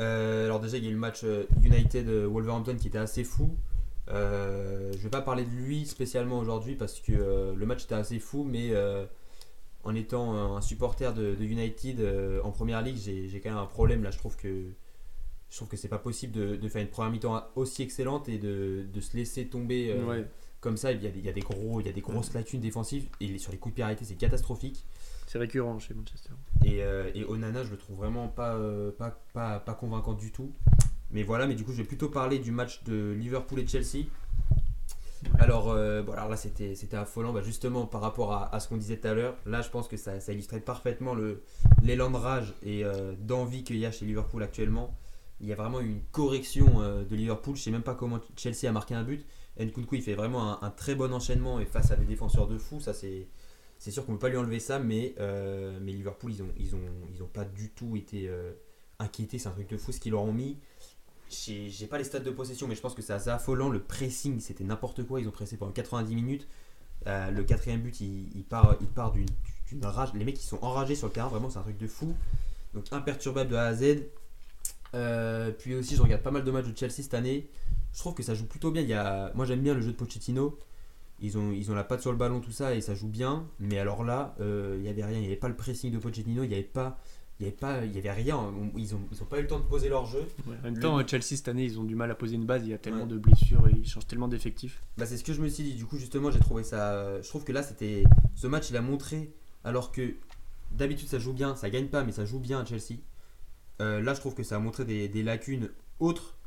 Euh, 0.00 0.46
alors 0.46 0.60
déjà, 0.60 0.78
il 0.78 0.84
y 0.84 0.86
a 0.86 0.90
eu 0.90 0.94
le 0.94 0.98
match 0.98 1.24
United-Wolverhampton 1.62 2.76
qui 2.76 2.88
était 2.88 2.98
assez 2.98 3.24
fou. 3.24 3.56
Je 4.08 4.96
vais 4.96 5.10
pas 5.10 5.20
parler 5.20 5.44
de 5.44 5.50
lui 5.50 5.84
spécialement 5.86 6.38
aujourd'hui 6.38 6.74
parce 6.74 7.00
que 7.00 7.54
le 7.54 7.66
match 7.66 7.84
était 7.84 7.94
assez 7.94 8.18
fou, 8.18 8.42
mais 8.42 8.72
en 9.84 9.94
étant 9.94 10.56
un 10.56 10.60
supporter 10.62 11.12
de, 11.12 11.36
United 11.38 12.00
en 12.42 12.50
première 12.50 12.80
ligue, 12.80 12.96
j'ai 12.96 13.40
quand 13.42 13.50
même 13.50 13.58
un 13.58 13.66
problème 13.66 14.02
là. 14.02 14.10
Je 14.10 14.16
trouve 14.16 14.36
que 14.36 14.64
je 15.50 15.56
trouve 15.56 15.68
que 15.68 15.76
c'est 15.76 15.88
pas 15.88 15.98
possible 15.98 16.32
de, 16.32 16.56
de 16.56 16.68
faire 16.68 16.80
une 16.80 16.88
première 16.88 17.10
mi-temps 17.10 17.42
aussi 17.54 17.82
excellente 17.82 18.28
et 18.30 18.38
de, 18.38 18.86
de 18.90 19.00
se 19.02 19.14
laisser 19.14 19.46
tomber 19.46 19.94
comme 20.60 20.76
ça. 20.76 20.92
Il 20.92 21.02
y, 21.02 21.06
a 21.06 21.10
des, 21.10 21.18
il 21.20 21.24
y 21.24 21.28
a 21.28 21.32
des 21.32 21.40
gros, 21.40 21.80
il 21.80 21.86
y 21.86 21.90
a 21.90 21.92
des 21.92 22.00
grosses 22.00 22.32
lacunes 22.34 22.60
défensives 22.60 23.08
et 23.20 23.38
sur 23.38 23.52
les 23.52 23.58
coups 23.58 23.72
de 23.72 23.76
pied 23.76 23.84
arrêtés, 23.84 24.04
c'est 24.04 24.14
catastrophique. 24.16 24.84
c'est 25.26 25.38
récurrent 25.38 25.78
chez 25.78 25.94
Manchester. 25.94 26.30
Et, 26.64 26.82
euh, 26.82 27.10
et 27.14 27.24
Onana, 27.24 27.64
je 27.64 27.70
le 27.70 27.76
trouve 27.76 27.96
vraiment 27.96 28.28
pas, 28.28 28.54
euh, 28.54 28.90
pas, 28.90 29.18
pas, 29.32 29.60
pas 29.60 29.74
convaincant 29.74 30.14
du 30.14 30.32
tout. 30.32 30.52
Mais 31.10 31.22
voilà, 31.22 31.46
mais 31.46 31.54
du 31.54 31.64
coup, 31.64 31.72
je 31.72 31.78
vais 31.78 31.84
plutôt 31.84 32.08
parler 32.10 32.38
du 32.38 32.50
match 32.52 32.82
de 32.84 33.12
Liverpool 33.18 33.60
et 33.60 33.66
Chelsea. 33.66 34.06
Alors, 35.40 35.70
euh, 35.70 36.02
bon, 36.02 36.12
alors 36.12 36.28
là, 36.28 36.36
c'était 36.36 36.74
c'était 36.76 36.96
affolant, 36.96 37.32
bah, 37.32 37.40
justement 37.42 37.86
par 37.86 38.00
rapport 38.00 38.32
à, 38.32 38.54
à 38.54 38.60
ce 38.60 38.68
qu'on 38.68 38.76
disait 38.76 38.98
tout 38.98 39.08
à 39.08 39.14
l'heure. 39.14 39.36
Là, 39.46 39.62
je 39.62 39.68
pense 39.68 39.88
que 39.88 39.96
ça, 39.96 40.20
ça 40.20 40.32
illustrait 40.32 40.60
parfaitement 40.60 41.14
le- 41.14 41.42
l'élan 41.82 42.10
de 42.10 42.16
rage 42.16 42.54
et 42.62 42.84
d'envie 43.18 43.64
qu'il 43.64 43.76
y 43.78 43.86
a 43.86 43.90
chez 43.90 44.04
Liverpool 44.06 44.42
actuellement. 44.42 44.94
Il 45.40 45.46
y 45.48 45.52
a 45.52 45.56
vraiment 45.56 45.80
une 45.80 46.00
correction 46.12 46.66
de 47.08 47.16
Liverpool. 47.16 47.56
Je 47.56 47.62
sais 47.62 47.70
même 47.70 47.82
pas 47.82 47.94
comment 47.94 48.20
Chelsea 48.36 48.68
a 48.68 48.72
marqué 48.72 48.94
un 48.94 49.02
but. 49.02 49.24
Nkunku, 49.64 49.96
il 49.96 50.02
fait 50.02 50.14
vraiment 50.14 50.62
un, 50.62 50.70
très 50.70 50.94
bon 50.94 51.12
enchaînement 51.12 51.58
et 51.60 51.64
face 51.64 51.90
à 51.90 51.96
des 51.96 52.04
défenseurs 52.04 52.46
de 52.46 52.58
fou, 52.58 52.80
ça 52.80 52.94
c'est. 52.94 53.26
C'est 53.80 53.92
sûr 53.92 54.04
qu'on 54.04 54.12
ne 54.12 54.16
peut 54.16 54.22
pas 54.22 54.28
lui 54.28 54.36
enlever 54.36 54.58
ça, 54.58 54.80
mais, 54.80 55.14
euh, 55.20 55.78
mais 55.80 55.92
Liverpool, 55.92 56.32
ils 56.32 56.42
n'ont 56.42 56.52
ils 56.58 56.74
ont, 56.74 56.80
ils 57.14 57.22
ont 57.22 57.28
pas 57.28 57.44
du 57.44 57.70
tout 57.70 57.96
été 57.96 58.28
euh, 58.28 58.52
inquiétés. 58.98 59.38
C'est 59.38 59.48
un 59.48 59.52
truc 59.52 59.68
de 59.68 59.76
fou 59.76 59.92
ce 59.92 60.00
qu'ils 60.00 60.10
leur 60.10 60.22
ont 60.22 60.32
mis. 60.32 60.58
J'ai 61.30 61.86
pas 61.88 61.96
les 61.96 62.02
stats 62.02 62.18
de 62.18 62.30
possession, 62.32 62.66
mais 62.66 62.74
je 62.74 62.80
pense 62.80 62.94
que 62.94 63.02
c'est 63.02 63.12
assez 63.12 63.30
affolant. 63.30 63.68
Le 63.68 63.80
pressing, 63.80 64.40
c'était 64.40 64.64
n'importe 64.64 65.04
quoi. 65.06 65.20
Ils 65.20 65.28
ont 65.28 65.32
pressé 65.32 65.56
pendant 65.56 65.70
90 65.70 66.12
minutes. 66.16 66.48
Euh, 67.06 67.30
le 67.30 67.44
quatrième 67.44 67.80
but, 67.80 68.00
il, 68.00 68.44
part, 68.48 68.76
il 68.80 68.88
part 68.88 69.12
d'une 69.12 69.28
rage. 69.84 70.12
Les 70.14 70.24
mecs, 70.24 70.42
ils 70.42 70.46
sont 70.46 70.58
enragés 70.60 70.96
sur 70.96 71.06
le 71.06 71.12
terrain. 71.12 71.28
Vraiment, 71.28 71.48
c'est 71.48 71.60
un 71.60 71.62
truc 71.62 71.78
de 71.78 71.86
fou. 71.86 72.16
Donc, 72.74 72.84
imperturbable 72.90 73.50
de 73.50 73.54
A 73.54 73.66
à 73.66 73.74
Z. 73.74 74.08
Puis 75.58 75.76
aussi, 75.76 75.94
je 75.94 76.02
regarde 76.02 76.22
pas 76.22 76.32
mal 76.32 76.42
de 76.42 76.50
matchs 76.50 76.66
de 76.66 76.76
Chelsea 76.76 77.02
cette 77.02 77.14
année. 77.14 77.48
Je 77.98 78.02
trouve 78.04 78.14
que 78.14 78.22
ça 78.22 78.36
joue 78.36 78.46
plutôt 78.46 78.70
bien. 78.70 78.82
Il 78.82 78.88
y 78.88 78.94
a... 78.94 79.32
Moi, 79.34 79.44
j'aime 79.44 79.60
bien 79.60 79.74
le 79.74 79.80
jeu 79.80 79.90
de 79.90 79.96
Pochettino. 79.96 80.56
Ils 81.20 81.36
ont, 81.36 81.50
ils 81.50 81.68
ont 81.72 81.74
la 81.74 81.82
patte 81.82 82.00
sur 82.00 82.12
le 82.12 82.16
ballon, 82.16 82.38
tout 82.38 82.52
ça, 82.52 82.76
et 82.76 82.80
ça 82.80 82.94
joue 82.94 83.08
bien. 83.08 83.44
Mais 83.58 83.76
alors 83.80 84.04
là, 84.04 84.36
euh, 84.40 84.76
il 84.78 84.84
y 84.84 84.88
avait 84.88 85.04
rien. 85.04 85.16
Il 85.18 85.22
n'y 85.22 85.26
avait 85.26 85.34
pas 85.34 85.48
le 85.48 85.56
pressing 85.56 85.90
de 85.92 85.98
Pochettino. 85.98 86.44
Il 86.44 86.48
n'y 86.48 86.54
avait 86.54 86.62
pas. 86.62 87.00
Il 87.40 87.44
y 87.44 87.48
avait, 87.48 87.56
pas, 87.56 87.84
il 87.84 87.92
y 87.92 87.98
avait 87.98 88.12
rien, 88.12 88.52
ils 88.76 88.94
ont, 88.94 89.00
ils 89.12 89.22
ont 89.22 89.26
pas 89.26 89.38
eu 89.38 89.42
le 89.42 89.48
temps 89.48 89.58
de 89.58 89.64
poser 89.64 89.88
leur 89.88 90.06
jeu. 90.06 90.24
Ouais, 90.46 90.54
En 90.60 90.62
même 90.62 90.78
temps, 90.78 91.04
Chelsea 91.06 91.22
cette 91.36 91.48
année, 91.48 91.64
ils 91.64 91.78
ont 91.80 91.84
du 91.84 91.96
mal 91.96 92.08
à 92.10 92.14
poser 92.16 92.34
une 92.36 92.46
base. 92.46 92.62
Il 92.64 92.70
y 92.70 92.74
a 92.74 92.78
tellement 92.78 93.02
Ouais. 93.02 93.08
de 93.08 93.16
blessures 93.18 93.66
et 93.68 93.72
ils 93.76 93.88
changent 93.88 94.06
tellement 94.06 94.26
d'effectifs. 94.28 94.80
Bah, 94.96 95.06
c'est 95.06 95.16
ce 95.16 95.22
que 95.24 95.32
je 95.32 95.40
me 95.40 95.48
suis 95.48 95.64
dit. 95.64 95.74
Du 95.74 95.84
coup, 95.86 95.96
justement, 95.98 96.30
j'ai 96.30 96.38
trouvé 96.40 96.62
ça. 96.62 97.20
Je 97.20 97.28
trouve 97.28 97.42
que 97.42 97.50
là, 97.52 97.64
c'était. 97.64 98.04
Ce 98.36 98.46
match, 98.46 98.70
il 98.70 98.76
a 98.76 98.80
montré. 98.80 99.32
Alors 99.64 99.90
que 99.92 100.14
d'habitude, 100.70 101.08
ça 101.08 101.18
joue 101.18 101.32
bien. 101.32 101.56
Ça 101.56 101.68
gagne 101.70 101.86
pas, 101.88 102.04
mais 102.04 102.12
ça 102.12 102.24
joue 102.24 102.38
bien 102.38 102.60
à 102.60 102.64
Chelsea. 102.64 103.00
Euh, 103.80 104.00
là, 104.00 104.14
je 104.14 104.20
trouve 104.20 104.34
que 104.34 104.44
ça 104.44 104.54
a 104.56 104.58
montré 104.60 104.84
des, 104.84 105.08
des 105.08 105.22
lacunes 105.24 105.68
autres. 105.98 106.37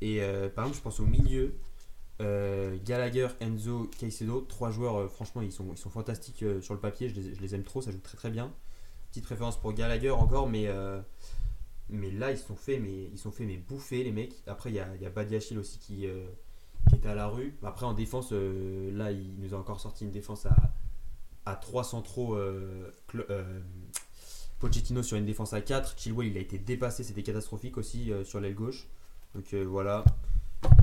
Et 0.00 0.22
euh, 0.22 0.48
par 0.48 0.64
exemple, 0.64 0.78
je 0.78 0.82
pense 0.82 1.00
au 1.00 1.06
milieu. 1.06 1.54
euh, 2.20 2.76
Gallagher, 2.84 3.28
Enzo, 3.40 3.90
Caicedo, 3.98 4.40
trois 4.42 4.70
joueurs, 4.70 4.96
euh, 4.96 5.08
franchement, 5.08 5.42
ils 5.42 5.52
sont, 5.52 5.66
ils 5.72 5.78
sont 5.78 5.90
fantastiques 5.90 6.44
sur 6.60 6.74
le 6.74 6.80
papier. 6.80 7.08
Je 7.08 7.20
les, 7.40 7.54
aime 7.54 7.64
trop, 7.64 7.82
ça 7.82 7.90
joue 7.90 8.00
très 8.00 8.16
très 8.16 8.30
bien. 8.30 8.52
Petite 9.10 9.24
préférence 9.24 9.60
pour 9.60 9.72
Gallagher 9.72 10.10
encore, 10.10 10.48
mais, 10.48 10.68
mais 11.88 12.10
là, 12.10 12.32
ils 12.32 12.38
sont 12.38 12.56
fait, 12.56 12.78
mais, 12.78 13.04
ils 13.12 13.18
sont 13.18 13.30
fait 13.30 13.44
mais 13.46 13.56
bouffer, 13.56 14.04
les 14.04 14.12
mecs. 14.12 14.34
Après, 14.46 14.70
il 14.70 14.76
y 14.76 14.80
a, 14.80 14.94
y 14.96 15.06
a 15.06 15.10
Badiachil 15.10 15.58
aussi 15.58 15.78
qui, 15.78 16.06
qui 16.88 16.94
était 16.96 17.08
à 17.08 17.14
la 17.14 17.28
rue. 17.28 17.56
Après, 17.62 17.86
en 17.86 17.94
défense, 17.94 18.32
là, 18.32 19.12
il 19.12 19.34
nous 19.38 19.54
a 19.54 19.58
encore 19.58 19.80
sorti 19.80 20.04
une 20.04 20.10
défense 20.10 20.46
à, 20.46 20.56
à 21.46 21.56
3 21.56 21.84
centraux. 21.84 22.36
Pochettino 24.58 25.02
sur 25.02 25.16
une 25.16 25.26
défense 25.26 25.52
à 25.52 25.60
4. 25.60 25.98
Chilwell, 25.98 26.28
il 26.28 26.36
a 26.36 26.40
été 26.40 26.58
dépassé, 26.58 27.04
c'était 27.04 27.22
catastrophique 27.22 27.78
aussi 27.78 28.10
sur 28.24 28.40
l'aile 28.40 28.54
gauche. 28.54 28.86
Donc 29.36 29.52
euh, 29.54 29.64
voilà. 29.64 30.04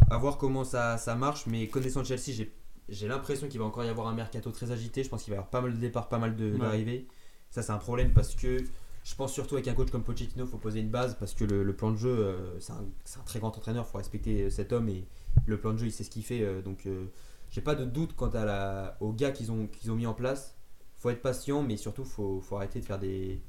À 0.10 0.18
voir 0.18 0.38
comment 0.38 0.64
ça, 0.64 0.98
ça 0.98 1.16
marche, 1.16 1.46
mais 1.48 1.68
connaissant 1.68 2.04
Chelsea, 2.04 2.32
j'ai, 2.34 2.54
j'ai 2.88 3.08
l'impression 3.08 3.48
qu'il 3.48 3.60
va 3.60 3.66
encore 3.66 3.84
y 3.84 3.90
avoir 3.90 4.08
un 4.08 4.14
mercato 4.14 4.52
très 4.52 4.72
agité. 4.72 5.04
Je 5.04 5.10
pense 5.10 5.24
qu'il 5.24 5.32
va 5.32 5.36
y 5.36 5.40
avoir 5.40 5.50
pas 5.50 5.62
mal 5.62 5.74
de 5.74 5.78
départs, 5.78 6.08
pas 6.08 6.20
mal 6.20 6.36
Ouais. 6.40 6.58
d'arrivées. 6.60 7.08
Ça, 7.50 7.62
c'est 7.62 7.72
un 7.72 7.78
problème 7.78 8.14
parce 8.14 8.36
que 8.36 8.64
je 9.04 9.16
pense 9.16 9.34
surtout 9.34 9.56
avec 9.56 9.68
un 9.68 9.74
coach 9.74 9.90
comme 9.92 10.04
Pochettino, 10.04 10.46
il 10.46 10.50
faut 10.50 10.58
poser 10.58 10.80
une 10.80 10.90
base 10.90 11.16
parce 11.20 11.34
que 11.34 11.44
le, 11.44 11.64
le 11.64 11.76
plan 11.76 11.92
de 11.92 11.98
jeu, 11.98 12.10
euh, 12.10 12.60
c'est, 12.60 12.72
un, 12.74 12.86
c'est 13.04 13.20
un 13.20 13.24
très 13.24 13.40
grand 13.40 13.50
entraîneur, 13.58 13.86
il 13.88 13.92
faut 13.92 13.98
respecter 13.98 14.50
cet 14.50 14.72
homme 14.72 14.88
et 14.90 15.06
le 15.46 15.58
plan 15.60 15.74
de 15.74 15.78
jeu, 15.78 15.88
il 15.88 15.92
sait 15.92 16.04
ce 16.04 16.10
qu'il 16.10 16.24
fait. 16.24 16.42
euh, 16.42 16.62
donc 16.62 16.86
euh, 16.86 17.06
j'ai 17.50 17.62
pas 17.62 17.76
de 17.76 17.86
doute 17.86 18.16
quant 18.16 18.30
à 18.30 18.46
la, 18.46 18.98
aux 19.02 19.12
gars 19.14 19.32
qu'ils 19.32 19.52
ont, 19.52 19.68
qu'ils 19.68 19.92
ont 19.92 19.96
mis 19.96 20.08
en 20.08 20.14
place. 20.14 20.56
faut 20.96 21.10
être 21.10 21.22
patient, 21.22 21.62
mais 21.64 21.76
surtout, 21.78 22.06
faut, 22.06 22.40
faut 22.40 22.56
arrêter 22.56 22.80
de 22.80 22.86
faire 22.86 22.98
des. 23.00 23.42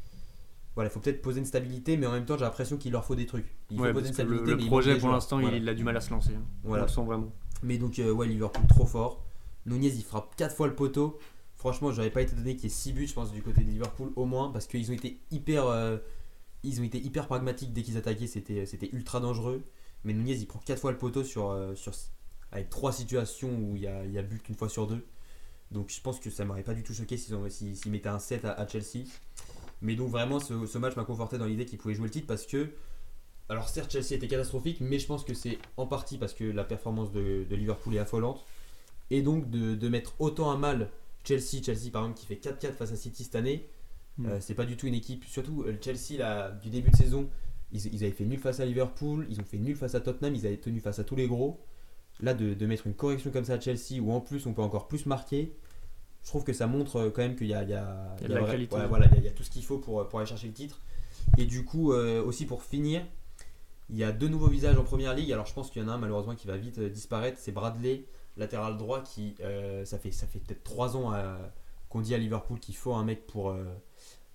Voilà, 0.74 0.90
il 0.90 0.92
faut 0.92 1.00
peut-être 1.00 1.22
poser 1.22 1.38
une 1.38 1.46
stabilité, 1.46 1.96
mais 1.96 2.06
en 2.06 2.12
même 2.12 2.24
temps, 2.24 2.36
j'ai 2.36 2.44
l'impression 2.44 2.76
qu'il 2.76 2.90
leur 2.92 3.04
faut 3.04 3.14
des 3.14 3.26
trucs. 3.26 3.46
Il 3.70 3.76
faut 3.76 3.84
Ouais, 3.84 3.92
poser 3.92 4.06
une 4.06 4.10
le, 4.10 4.14
stabilité, 4.14 4.50
le 4.50 4.66
projet 4.66 4.98
pour 4.98 5.10
l'instant, 5.10 5.40
Voilà. 5.40 5.56
il 5.56 5.68
a 5.68 5.74
du 5.74 5.84
mal 5.84 5.96
à 5.96 6.00
se 6.00 6.10
lancer. 6.10 6.34
hein. 6.34 6.42
Voilà. 6.64 6.82
On 6.82 6.86
le 6.86 6.92
sent 6.92 7.04
vraiment. 7.04 7.32
Mais 7.62 7.78
donc, 7.78 7.98
euh, 8.00 8.10
ouais, 8.10 8.26
Liverpool 8.26 8.66
trop 8.66 8.84
fort. 8.86 9.22
Nunez, 9.66 9.86
il 9.88 10.02
frappe 10.02 10.34
4 10.36 10.54
fois 10.56 10.66
le 10.66 10.74
poteau. 10.74 11.18
Franchement, 11.56 11.92
j'aurais 11.92 12.10
pas 12.10 12.20
été 12.22 12.34
donné 12.34 12.56
qu'il 12.56 12.64
y 12.64 12.66
ait 12.66 12.74
6 12.74 12.92
buts, 12.92 13.06
je 13.06 13.14
pense, 13.14 13.32
du 13.32 13.40
côté 13.42 13.62
de 13.62 13.70
Liverpool 13.70 14.12
au 14.16 14.24
moins, 14.26 14.50
parce 14.50 14.66
qu'ils 14.66 14.90
ont 14.90 14.94
été 14.94 15.20
hyper, 15.30 15.66
euh, 15.66 15.96
ils 16.64 16.80
ont 16.80 16.84
été 16.84 16.98
hyper 16.98 17.26
pragmatiques 17.28 17.72
dès 17.72 17.82
qu'ils 17.82 17.96
attaquaient. 17.96 18.26
C'était, 18.26 18.66
c'était 18.66 18.90
ultra 18.92 19.20
dangereux. 19.20 19.62
Mais 20.02 20.12
Nunez, 20.12 20.34
il 20.34 20.46
prend 20.46 20.58
4 20.58 20.80
fois 20.80 20.90
le 20.90 20.98
poteau 20.98 21.22
sur, 21.24 21.50
euh, 21.50 21.74
sur 21.76 21.92
avec 22.50 22.68
3 22.68 22.92
situations 22.92 23.48
où 23.56 23.76
il 23.76 23.82
y 23.82 23.86
a, 23.86 24.04
il 24.04 24.10
y 24.12 24.18
a 24.18 24.22
but 24.22 24.42
qu'une 24.42 24.56
fois 24.56 24.68
sur 24.68 24.86
deux. 24.88 25.06
Donc, 25.70 25.88
je 25.90 26.00
pense 26.00 26.20
que 26.20 26.30
ça 26.30 26.44
m'aurait 26.44 26.62
pas 26.62 26.74
du 26.74 26.82
tout 26.82 26.92
choqué 26.92 27.16
s'ils, 27.16 27.34
ont, 27.34 27.48
s'ils, 27.48 27.76
s'ils 27.76 27.90
mettaient 27.92 28.08
un 28.08 28.18
7 28.18 28.44
à, 28.44 28.52
à 28.52 28.66
Chelsea. 28.68 29.04
Mais 29.84 29.94
donc, 29.94 30.10
vraiment, 30.10 30.40
ce, 30.40 30.66
ce 30.66 30.78
match 30.78 30.96
m'a 30.96 31.04
conforté 31.04 31.38
dans 31.38 31.46
l'idée 31.46 31.64
qu'ils 31.66 31.78
pouvaient 31.78 31.94
jouer 31.94 32.06
le 32.06 32.10
titre 32.10 32.26
parce 32.26 32.46
que. 32.46 32.70
Alors 33.50 33.68
certes 33.68 33.92
Chelsea 33.92 34.12
était 34.14 34.26
catastrophique, 34.28 34.78
mais 34.80 34.98
je 34.98 35.06
pense 35.06 35.22
que 35.22 35.34
c'est 35.34 35.58
en 35.76 35.86
partie 35.86 36.16
parce 36.16 36.32
que 36.32 36.44
la 36.44 36.64
performance 36.64 37.12
de, 37.12 37.44
de 37.48 37.56
Liverpool 37.56 37.94
est 37.94 37.98
affolante. 37.98 38.44
Et 39.10 39.20
donc 39.22 39.50
de, 39.50 39.74
de 39.74 39.88
mettre 39.88 40.14
autant 40.18 40.50
à 40.50 40.56
mal 40.56 40.88
Chelsea, 41.24 41.62
Chelsea 41.62 41.90
par 41.92 42.02
exemple 42.04 42.20
qui 42.20 42.26
fait 42.26 42.36
4-4 42.36 42.72
face 42.72 42.92
à 42.92 42.96
City 42.96 43.24
cette 43.24 43.36
année, 43.36 43.68
Mm. 44.16 44.26
euh, 44.26 44.40
c'est 44.40 44.54
pas 44.54 44.64
du 44.64 44.76
tout 44.76 44.86
une 44.86 44.94
équipe. 44.94 45.24
Surtout 45.24 45.64
euh, 45.66 45.76
Chelsea 45.80 46.18
là, 46.18 46.52
du 46.52 46.70
début 46.70 46.90
de 46.90 46.96
saison, 46.96 47.28
ils, 47.72 47.84
ils 47.94 48.04
avaient 48.04 48.12
fait 48.12 48.24
nul 48.24 48.38
face 48.38 48.60
à 48.60 48.64
Liverpool, 48.64 49.26
ils 49.28 49.40
ont 49.40 49.44
fait 49.44 49.58
nul 49.58 49.76
face 49.76 49.94
à 49.96 50.00
Tottenham, 50.00 50.34
ils 50.36 50.46
avaient 50.46 50.56
tenu 50.56 50.80
face 50.80 50.98
à 51.00 51.04
tous 51.04 51.16
les 51.16 51.26
gros. 51.26 51.60
Là 52.20 52.32
de, 52.32 52.54
de 52.54 52.66
mettre 52.66 52.86
une 52.86 52.94
correction 52.94 53.30
comme 53.30 53.44
ça 53.44 53.54
à 53.54 53.60
Chelsea 53.60 54.00
où 54.00 54.12
en 54.12 54.20
plus 54.20 54.46
on 54.46 54.54
peut 54.54 54.62
encore 54.62 54.86
plus 54.88 55.04
marquer, 55.06 55.56
je 56.24 56.28
trouve 56.30 56.42
que 56.42 56.52
ça 56.52 56.66
montre 56.66 56.96
euh, 56.96 57.10
quand 57.10 57.22
même 57.22 57.36
qu'il 57.36 57.46
y 57.46 57.54
a, 57.54 57.62
il 57.62 57.68
y 57.68 57.74
a- 57.74 58.14
Il 58.18 58.22
y 58.22 58.24
a 58.24 58.26
il 58.26 58.28
de 58.28 58.34
la 58.34 58.40
vrai- 58.40 58.50
qualité. 58.52 58.74
ouais, 58.76 58.86
voilà, 58.88 59.06
il 59.06 59.12
y 59.12 59.14
a- 59.16 59.18
il 59.20 59.24
y 59.24 59.28
a 59.28 59.32
tout 59.32 59.42
ce 59.44 59.50
qu'il 59.50 59.62
faut 59.64 59.78
pour, 59.78 60.08
pour 60.08 60.18
aller 60.18 60.28
chercher 60.28 60.46
le 60.48 60.52
titre. 60.54 60.80
Et 61.38 61.44
du 61.46 61.64
coup, 61.64 61.92
euh, 61.92 62.22
aussi 62.24 62.46
pour 62.46 62.62
finir, 62.62 63.02
il 63.90 63.96
y 63.96 64.04
a 64.04 64.10
deux 64.12 64.28
nouveaux 64.28 64.48
visages 64.48 64.76
en 64.78 64.84
première 64.84 65.14
ligue. 65.14 65.30
Alors 65.32 65.46
je 65.46 65.54
pense 65.54 65.70
qu'il 65.70 65.82
y 65.82 65.84
en 65.84 65.88
a 65.88 65.92
un 65.92 65.98
malheureusement 65.98 66.34
qui 66.34 66.46
va 66.46 66.56
vite 66.56 66.78
euh, 66.78 66.88
disparaître. 66.88 67.38
C'est 67.40 67.52
Bradley, 67.52 68.04
latéral 68.36 68.76
droit, 68.78 69.02
qui 69.02 69.34
euh, 69.40 69.84
ça 69.84 69.98
fait, 69.98 70.10
ça 70.10 70.26
fait 70.26 70.38
peut-être 70.40 70.64
trois 70.64 70.96
ans 70.96 71.12
euh, 71.14 71.36
qu'on 71.90 72.00
dit 72.00 72.14
à 72.14 72.18
Liverpool 72.18 72.58
qu'il 72.58 72.74
faut 72.76 72.94
un 72.94 73.04
mec 73.04 73.26
pour, 73.26 73.50
euh, 73.50 73.62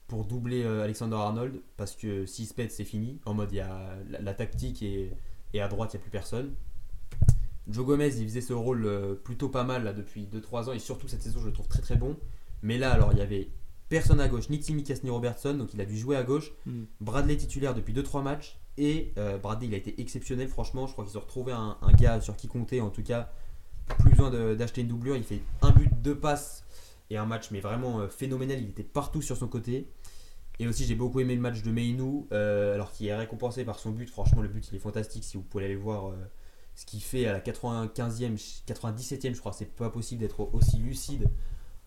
pour 0.08 0.26
doubler 0.26 0.64
euh, 0.64 0.84
Alexander 0.84 1.16
Arnold. 1.16 1.60
Parce 1.78 1.96
que 1.96 2.26
s'il 2.28 2.46
se 2.48 2.54
pète, 2.54 2.72
c'est 2.72 2.86
fini. 2.86 3.20
En 3.26 3.34
mode, 3.34 3.52
il 3.52 3.56
y 3.58 3.62
a 3.62 3.96
la, 4.10 4.20
la 4.22 4.34
tactique 4.36 4.84
et, 4.84 5.12
et 5.54 5.62
à 5.62 5.68
droite, 5.68 5.94
il 5.94 5.98
n'y 5.98 6.02
a 6.02 6.04
plus 6.04 6.12
personne. 6.12 6.54
Joe 7.70 7.86
Gomez, 7.86 8.08
il 8.18 8.26
faisait 8.28 8.42
ce 8.42 8.54
rôle 8.54 8.86
euh, 8.86 9.14
plutôt 9.16 9.50
pas 9.50 9.64
mal 9.64 9.84
là, 9.84 9.94
depuis 9.94 10.28
2-3 10.32 10.70
ans, 10.70 10.74
et 10.74 10.80
surtout 10.80 11.08
cette 11.08 11.22
saison, 11.22 11.40
je 11.40 11.46
le 11.48 11.54
trouve 11.54 11.68
très 11.68 11.82
très 11.82 11.96
bon. 11.96 12.18
Mais 12.62 12.78
là, 12.78 12.92
alors, 12.92 13.12
il 13.14 13.20
y 13.20 13.22
avait 13.22 13.50
personne 13.90 14.20
à 14.20 14.28
gauche, 14.28 14.50
ni 14.50 14.60
Timmy 14.60 14.84
ni 15.04 15.10
Robertson, 15.10 15.54
donc 15.54 15.74
il 15.74 15.82
a 15.82 15.86
dû 15.86 15.98
jouer 15.98 16.16
à 16.16 16.24
gauche. 16.24 16.52
Mm. 16.66 16.84
Bradley 17.02 17.38
titulaire 17.38 17.74
depuis 17.74 17.94
2-3 17.94 18.24
matchs, 18.24 18.60
et 18.78 19.14
euh, 19.18 19.38
Bradley, 19.38 19.68
il 19.68 19.74
a 19.74 19.78
été 19.78 20.00
exceptionnel, 20.02 20.48
franchement. 20.48 20.88
Je 20.88 20.94
crois 20.94 21.06
qu'ils 21.06 21.18
ont 21.18 21.22
retrouvé 21.22 21.52
un, 21.52 21.78
un 21.82 21.92
gars 21.94 22.22
sur 22.22 22.36
qui 22.36 22.48
compter, 22.48 22.82
en 22.82 22.90
tout 22.90 23.04
cas, 23.04 23.32
plus 24.00 24.12
besoin 24.12 24.30
de- 24.30 24.56
d'acheter 24.56 24.82
une 24.82 24.88
doublure. 24.88 25.16
Il 25.16 25.24
fait 25.24 25.42
un 25.62 25.72
but, 25.72 25.90
deux 26.02 26.18
passes, 26.18 26.64
et 27.10 27.18
un 27.18 27.26
match, 27.26 27.50
mais 27.52 27.60
vraiment 27.60 28.00
euh, 28.02 28.08
phénoménal. 28.08 28.60
Il 28.62 28.70
était 28.70 28.84
partout 28.84 29.22
sur 29.22 29.36
son 29.38 29.48
côté. 29.48 29.88
Et 30.60 30.68
aussi, 30.68 30.86
j'ai 30.86 30.96
beaucoup 30.96 31.20
aimé 31.22 31.36
le 31.36 31.42
match 31.42 31.62
de 31.62 31.72
Meinou, 31.72 32.28
euh, 32.32 32.74
alors 32.76 32.92
qu'il 32.92 33.08
est 33.08 33.16
récompensé 33.16 33.64
par 33.64 33.80
son 33.80 33.92
but. 33.92 34.10
Franchement, 34.10 34.42
le 34.42 34.48
but, 34.50 34.68
il 34.72 34.76
est 34.76 34.80
fantastique. 34.80 35.24
Si 35.24 35.38
vous 35.38 35.44
pouvez 35.44 35.66
aller 35.66 35.76
voir 35.76 36.14
ce 36.80 36.86
qu'il 36.86 37.02
fait 37.02 37.26
à 37.26 37.34
la 37.34 37.42
95e, 37.42 38.38
97e, 38.66 39.34
je 39.36 39.40
crois, 39.40 39.52
c'est 39.52 39.66
pas 39.66 39.90
possible 39.90 40.22
d'être 40.22 40.40
aussi 40.54 40.78
lucide. 40.78 41.30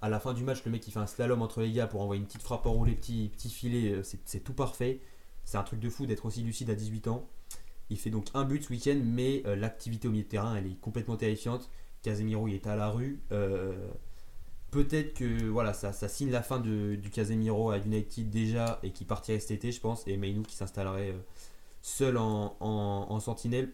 À 0.02 0.11
la 0.11 0.20
fin 0.20 0.35
du 0.35 0.42
match, 0.44 0.62
le 0.66 0.70
mec, 0.70 0.87
il 0.87 0.90
fait 0.90 0.98
un 0.98 1.07
slalom 1.07 1.40
entre 1.40 1.62
les 1.62 1.72
gars 1.72 1.87
pour 1.87 2.02
envoyer 2.02 2.20
une 2.20 2.26
petite 2.26 2.42
frappe 2.42 2.66
enroulée, 2.66 2.94
petit, 2.94 3.31
petit 3.35 3.48
filet. 3.48 3.92
euh, 3.92 4.02
C'est 4.26 4.40
tout 4.44 4.52
parfait. 4.52 5.00
C'est 5.44 5.57
un 5.57 5.62
truc 5.62 5.81
de 5.81 5.88
fou 5.88 6.05
d'être 6.05 6.26
aussi 6.26 6.42
lucide 6.42 6.68
à 6.68 6.74
18 6.74 7.09
ans. 7.09 7.26
Il 7.88 7.98
fait 7.98 8.11
donc 8.11 8.26
un 8.35 8.44
but 8.44 8.64
ce 8.64 8.68
week-end, 8.70 9.00
mais 9.02 9.42
euh, 9.46 9.57
l'activité 9.57 10.09
au 10.09 10.11
milieu 10.11 10.24
de 10.24 10.28
terrain, 10.28 10.55
elle 10.57 10.66
est 10.66 10.78
complètement 10.81 11.16
terrifiante. 11.16 11.70
Casemiro, 12.02 12.46
il 12.48 12.55
est 12.55 12.66
à 12.66 12.76
la 12.76 12.90
rue. 12.90 13.20
Euh, 13.33 13.88
Peut-être 14.72 15.14
que 15.14 15.44
voilà, 15.48 15.72
ça, 15.74 15.92
signe 16.09 16.31
la 16.31 16.42
fin 16.42 16.59
de- 16.59 16.96
du 16.96 17.11
Casemiro 17.11 17.70
à 17.70 17.78
United 17.78 18.28
déjà 18.31 18.78
et 18.83 18.90
qui 18.90 19.05
partirait 19.05 19.38
cet 19.40 19.50
été, 19.52 19.70
je 19.72 19.81
pense. 19.81 20.07
Et 20.07 20.16
Meinou 20.18 20.42
qui 20.42 20.57
s'installerait 20.57 21.14
seul 21.83 22.16
en, 22.18 22.57
en- 22.61 23.07
en 23.11 23.20
sentinelle 23.20 23.70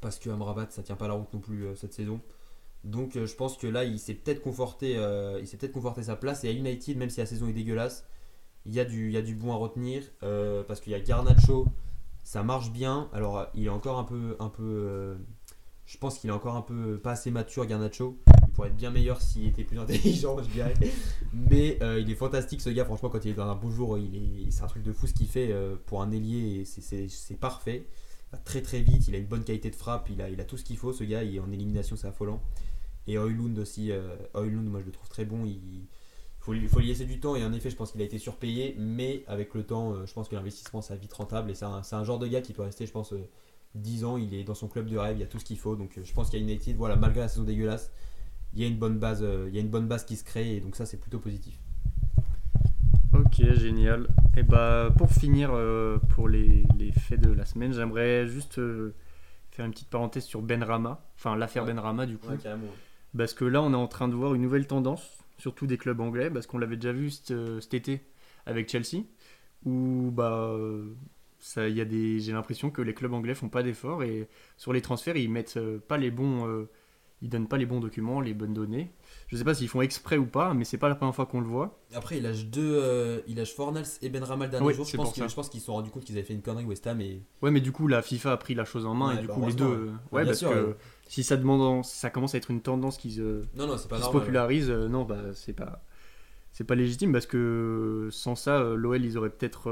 parce 0.00 0.18
que 0.18 0.30
Amrabat 0.30 0.66
ça 0.70 0.82
tient 0.82 0.96
pas 0.96 1.08
la 1.08 1.14
route 1.14 1.32
non 1.32 1.40
plus 1.40 1.64
euh, 1.66 1.74
cette 1.74 1.92
saison. 1.92 2.20
Donc 2.84 3.16
euh, 3.16 3.26
je 3.26 3.34
pense 3.34 3.56
que 3.58 3.66
là 3.66 3.84
il 3.84 3.98
s'est 3.98 4.14
peut-être 4.14 4.40
conforté, 4.42 4.96
euh, 4.96 5.38
il 5.40 5.46
s'est 5.46 5.56
peut-être 5.56 5.72
conforté 5.72 6.02
sa 6.04 6.16
place. 6.16 6.44
Et 6.44 6.48
à 6.48 6.52
United, 6.52 6.96
même 6.96 7.10
si 7.10 7.20
la 7.20 7.26
saison 7.26 7.48
est 7.48 7.52
dégueulasse, 7.52 8.04
il 8.66 8.74
y 8.74 8.80
a 8.80 8.84
du, 8.84 9.08
il 9.08 9.12
y 9.12 9.16
a 9.16 9.22
du 9.22 9.34
bon 9.34 9.52
à 9.52 9.56
retenir 9.56 10.02
parce 10.66 10.80
qu'il 10.80 10.92
y 10.92 10.94
a 10.94 11.00
Garnacho, 11.00 11.66
ça 12.24 12.42
marche 12.42 12.70
bien. 12.72 13.08
Alors 13.12 13.46
il 13.54 13.66
est 13.66 13.70
encore 13.70 13.98
un 13.98 14.04
peu, 14.04 14.36
un 14.38 14.48
peu, 14.48 15.16
je 15.86 15.98
pense 15.98 16.18
qu'il 16.18 16.28
est 16.30 16.32
encore 16.32 16.56
un 16.56 16.62
peu 16.62 16.98
pas 16.98 17.12
assez 17.12 17.30
mature 17.30 17.64
Garnacho. 17.66 18.18
Il 18.46 18.52
pourrait 18.52 18.68
être 18.68 18.76
bien 18.76 18.90
meilleur 18.90 19.20
s'il 19.22 19.46
était 19.46 19.64
plus 19.64 19.78
intelligent, 19.80 20.42
je 20.42 20.48
dirais. 20.50 20.74
Mais 21.32 21.78
il 21.98 22.10
est 22.10 22.14
fantastique 22.14 22.60
ce 22.60 22.70
gars, 22.70 22.84
franchement, 22.84 23.08
quand 23.08 23.24
il 23.24 23.30
est 23.30 23.34
dans 23.34 23.48
un 23.48 23.54
beau 23.54 23.70
jour, 23.70 23.96
est, 23.98 24.50
c'est 24.50 24.62
un 24.62 24.66
truc 24.66 24.82
de 24.82 24.92
fou 24.92 25.06
ce 25.06 25.14
qu'il 25.14 25.26
fait 25.28 25.54
pour 25.86 26.02
un 26.02 26.10
ailier, 26.12 26.64
c'est- 26.64 27.08
c'est 27.08 27.38
parfait. 27.38 27.86
Très 28.44 28.62
très 28.62 28.80
vite, 28.80 29.08
il 29.08 29.14
a 29.16 29.18
une 29.18 29.26
bonne 29.26 29.42
qualité 29.42 29.70
de 29.70 29.74
frappe, 29.76 30.08
il 30.08 30.22
a, 30.22 30.28
il 30.30 30.40
a 30.40 30.44
tout 30.44 30.56
ce 30.56 30.62
qu'il 30.64 30.76
faut, 30.76 30.92
ce 30.92 31.02
gars, 31.02 31.24
il 31.24 31.34
est 31.34 31.40
en 31.40 31.50
élimination, 31.50 31.96
c'est 31.96 32.06
affolant. 32.06 32.40
Et 33.08 33.18
Oilund 33.18 33.58
aussi, 33.58 33.90
euh, 33.92 34.16
Højlund, 34.34 34.68
moi 34.68 34.80
je 34.80 34.86
le 34.86 34.92
trouve 34.92 35.08
très 35.08 35.24
bon, 35.24 35.46
il 35.46 35.86
faut, 36.40 36.52
lui- 36.52 36.68
faut 36.68 36.80
lui 36.80 36.88
laisser 36.88 37.06
du 37.06 37.20
temps, 37.20 37.36
et 37.36 37.44
en 37.44 37.52
effet, 37.52 37.70
je 37.70 37.76
pense 37.76 37.92
qu'il 37.92 38.00
a 38.02 38.04
été 38.04 38.18
surpayé, 38.18 38.76
mais 38.78 39.24
avec 39.26 39.54
le 39.54 39.64
temps, 39.64 39.94
euh, 39.94 40.06
je 40.06 40.12
pense 40.14 40.28
que 40.28 40.36
l'investissement, 40.36 40.80
ça 40.82 40.96
vite 40.96 41.12
rentable, 41.12 41.50
et 41.50 41.54
c'est 41.56 41.64
un, 41.64 41.82
un 41.90 42.04
genre 42.04 42.18
de 42.20 42.28
gars 42.28 42.40
qui 42.42 42.52
peut 42.52 42.62
rester, 42.62 42.86
je 42.86 42.92
pense, 42.92 43.12
euh, 43.14 43.28
10 43.74 44.04
ans, 44.04 44.16
il 44.16 44.34
est 44.34 44.44
dans 44.44 44.54
son 44.54 44.68
club 44.68 44.86
de 44.88 44.96
rêve, 44.98 45.16
il 45.16 45.20
y 45.20 45.24
a 45.24 45.26
tout 45.26 45.38
ce 45.40 45.44
qu'il 45.44 45.58
faut, 45.58 45.76
donc 45.76 45.98
euh, 45.98 46.02
je 46.04 46.12
pense 46.14 46.30
qu'il 46.30 46.40
y 46.40 46.42
a 46.42 46.46
United, 46.46 46.76
voilà, 46.76 46.96
malgré 46.96 47.20
la 47.22 47.28
saison 47.28 47.44
dégueulasse, 47.44 47.90
il 48.54 48.60
y 48.60 48.64
a 48.64 48.68
une 48.68 48.78
bonne 48.78 48.98
base, 48.98 49.20
euh, 49.22 49.46
il 49.48 49.54
y 49.54 49.58
a 49.58 49.60
une 49.62 49.70
bonne 49.70 49.88
base 49.88 50.04
qui 50.04 50.16
se 50.16 50.24
crée, 50.24 50.56
et 50.56 50.60
donc 50.60 50.76
ça, 50.76 50.86
c'est 50.86 50.98
plutôt 50.98 51.18
positif. 51.20 51.58
Ok, 53.40 53.54
génial. 53.54 54.08
Et 54.36 54.42
bah 54.42 54.90
pour 54.96 55.10
finir, 55.10 55.50
euh, 55.52 55.98
pour 56.14 56.28
les, 56.28 56.64
les 56.78 56.92
faits 56.92 57.20
de 57.20 57.32
la 57.32 57.44
semaine, 57.44 57.72
j'aimerais 57.72 58.26
juste 58.26 58.58
euh, 58.58 58.94
faire 59.50 59.64
une 59.64 59.72
petite 59.72 59.88
parenthèse 59.88 60.24
sur 60.24 60.42
Ben 60.42 60.62
Rama, 60.62 61.02
enfin 61.16 61.36
l'affaire 61.36 61.64
Ouais. 61.64 61.72
Ben 61.72 61.80
Rama 61.80 62.06
du 62.06 62.18
coup. 62.18 62.28
Parce 63.16 63.34
que 63.34 63.44
là, 63.44 63.62
on 63.62 63.72
est 63.72 63.76
en 63.76 63.88
train 63.88 64.08
de 64.08 64.14
voir 64.14 64.34
une 64.34 64.42
nouvelle 64.42 64.66
tendance, 64.66 65.18
surtout 65.38 65.66
des 65.66 65.78
clubs 65.78 66.00
anglais, 66.00 66.30
parce 66.30 66.46
qu'on 66.46 66.58
l'avait 66.58 66.76
déjà 66.76 66.92
vu 66.92 67.10
cet, 67.10 67.32
euh, 67.32 67.60
été 67.72 68.02
avec 68.46 68.68
Chelsea, 68.68 69.04
où 69.64 70.10
bah, 70.12 70.54
ça, 71.38 71.68
y 71.68 71.80
a 71.80 71.84
des, 71.84 72.20
j'ai 72.20 72.32
l'impression 72.32 72.70
que 72.70 72.82
les 72.82 72.94
clubs 72.94 73.12
anglais 73.12 73.34
font 73.34 73.48
pas 73.48 73.62
d'efforts 73.62 74.02
et 74.04 74.28
sur 74.56 74.72
les 74.72 74.80
transferts, 74.80 75.16
ils 75.16 75.30
mettent 75.30 75.58
pas 75.88 75.98
les 75.98 76.10
bons, 76.10 76.66
ils 77.22 77.28
donnent 77.28 77.48
pas 77.48 77.58
les 77.58 77.66
bons 77.66 77.80
documents, 77.80 78.20
les 78.20 78.32
bonnes 78.34 78.54
données. 78.54 78.90
Je 79.28 79.36
sais 79.36 79.44
pas 79.44 79.54
s'ils 79.54 79.68
font 79.68 79.82
exprès 79.82 80.16
ou 80.16 80.24
pas, 80.24 80.54
mais 80.54 80.64
c'est 80.64 80.78
pas 80.78 80.88
la 80.88 80.94
première 80.94 81.14
fois 81.14 81.26
qu'on 81.26 81.40
le 81.40 81.46
voit. 81.46 81.78
Après, 81.94 82.16
il 82.16 82.22
lâche 82.22 82.46
deux, 82.46 82.78
euh, 82.82 83.20
il 83.28 83.36
lâche 83.36 83.54
Fornals 83.54 83.84
et 84.00 84.08
Ben 84.08 84.24
Rama 84.24 84.46
le 84.46 84.50
dernier 84.50 84.66
Oui, 84.66 84.74
jour. 84.74 84.86
Je 84.86 84.96
pense 84.96 85.48
qu'ils 85.50 85.60
se 85.60 85.66
sont 85.66 85.74
rendus 85.74 85.90
compte 85.90 86.04
qu'ils 86.04 86.16
avaient 86.16 86.24
fait 86.26 86.32
une 86.32 86.42
connerie 86.42 86.64
West 86.64 86.86
Ham 86.86 87.00
et 87.00 87.22
Ouais, 87.42 87.50
mais 87.50 87.60
du 87.60 87.72
coup, 87.72 87.86
la 87.88 88.00
FIFA 88.02 88.32
a 88.32 88.36
pris 88.38 88.54
la 88.54 88.64
chose 88.64 88.86
en 88.86 88.94
main 88.94 89.08
Ouais, 89.08 89.16
et 89.16 89.20
du 89.20 89.26
bah, 89.26 89.34
coup, 89.34 89.46
les 89.46 89.52
deux, 89.52 89.64
euh, 89.64 89.84
ouais. 89.86 89.90
ouais, 90.12 90.22
Bien 90.22 90.26
parce 90.30 90.38
sûr, 90.38 90.50
que 90.50 90.66
ouais. 90.68 90.76
si 91.08 91.22
ça 91.22 91.36
demande, 91.36 91.84
ça 91.84 92.08
commence 92.10 92.34
à 92.34 92.38
être 92.38 92.50
une 92.50 92.62
tendance 92.62 92.96
qui 92.96 93.12
se, 93.12 93.42
non 93.54 93.66
non 93.66 93.76
c'est 93.76 93.88
pas 93.88 93.98
qui 93.98 94.02
se 94.04 94.10
popularise, 94.10 94.70
euh, 94.70 94.88
non, 94.88 95.04
bah 95.04 95.18
c'est 95.34 95.52
pas, 95.52 95.84
c'est 96.52 96.64
pas 96.64 96.74
légitime 96.74 97.12
parce 97.12 97.26
que 97.26 98.08
sans 98.10 98.34
ça, 98.34 98.62
l'OL 98.74 99.04
ils 99.04 99.18
auraient 99.18 99.30
peut-être, 99.30 99.70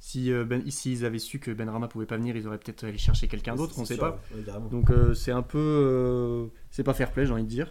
si 0.00 0.32
euh, 0.32 0.44
ben, 0.44 0.62
s'ils 0.70 1.04
avaient 1.04 1.18
su 1.20 1.38
que 1.38 1.50
Benrama 1.52 1.86
pouvait 1.86 2.06
pas 2.06 2.16
venir, 2.16 2.36
ils 2.36 2.46
auraient 2.48 2.58
peut-être 2.58 2.84
allé 2.84 2.98
chercher 2.98 3.28
quelqu'un 3.28 3.54
d'autre, 3.54 3.74
on 3.78 3.84
C'est 3.84 3.94
sait 3.94 4.00
sûr, 4.00 4.16
pas. 4.16 4.20
ouais. 4.34 4.42
Donc 4.70 4.90
euh, 4.90 5.14
c'est 5.14 5.30
un 5.32 5.42
peu, 5.42 5.58
euh, 5.58 6.46
c'est 6.70 6.82
pas 6.84 6.94
fair 6.94 7.12
play, 7.12 7.26
j'ai 7.26 7.32
envie 7.32 7.44
de 7.44 7.48
dire. 7.48 7.70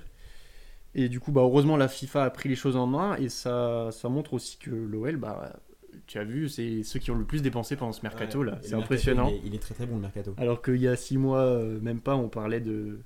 Et 0.95 1.09
du 1.09 1.19
coup, 1.19 1.31
bah 1.31 1.41
heureusement 1.41 1.77
la 1.77 1.87
FIFA 1.87 2.23
a 2.25 2.29
pris 2.29 2.49
les 2.49 2.55
choses 2.55 2.75
en 2.75 2.87
main 2.87 3.15
et 3.17 3.29
ça, 3.29 3.89
ça 3.91 4.09
montre 4.09 4.33
aussi 4.33 4.57
que 4.57 4.71
l'OL, 4.71 5.17
bah 5.17 5.59
tu 6.07 6.17
as 6.19 6.23
vu, 6.23 6.49
c'est 6.49 6.83
ceux 6.83 6.99
qui 6.99 7.11
ont 7.11 7.15
le 7.17 7.25
plus 7.25 7.41
dépensé 7.41 7.75
pendant 7.75 7.91
ce 7.93 8.01
mercato 8.03 8.39
Ouais, 8.39 8.45
là, 8.45 8.59
c'est 8.61 8.75
mercato, 8.75 8.83
impressionnant. 8.83 9.29
Il 9.29 9.35
est, 9.35 9.41
il 9.47 9.55
est 9.55 9.59
très 9.59 9.73
très 9.75 9.85
bon 9.85 9.95
le 9.95 10.01
mercato. 10.01 10.33
Alors 10.37 10.61
qu'il 10.61 10.77
y 10.77 10.87
a 10.87 10.95
six 10.95 11.17
mois, 11.17 11.55
même 11.81 11.99
pas, 12.01 12.15
on 12.15 12.29
parlait 12.29 12.61
de 12.61 12.99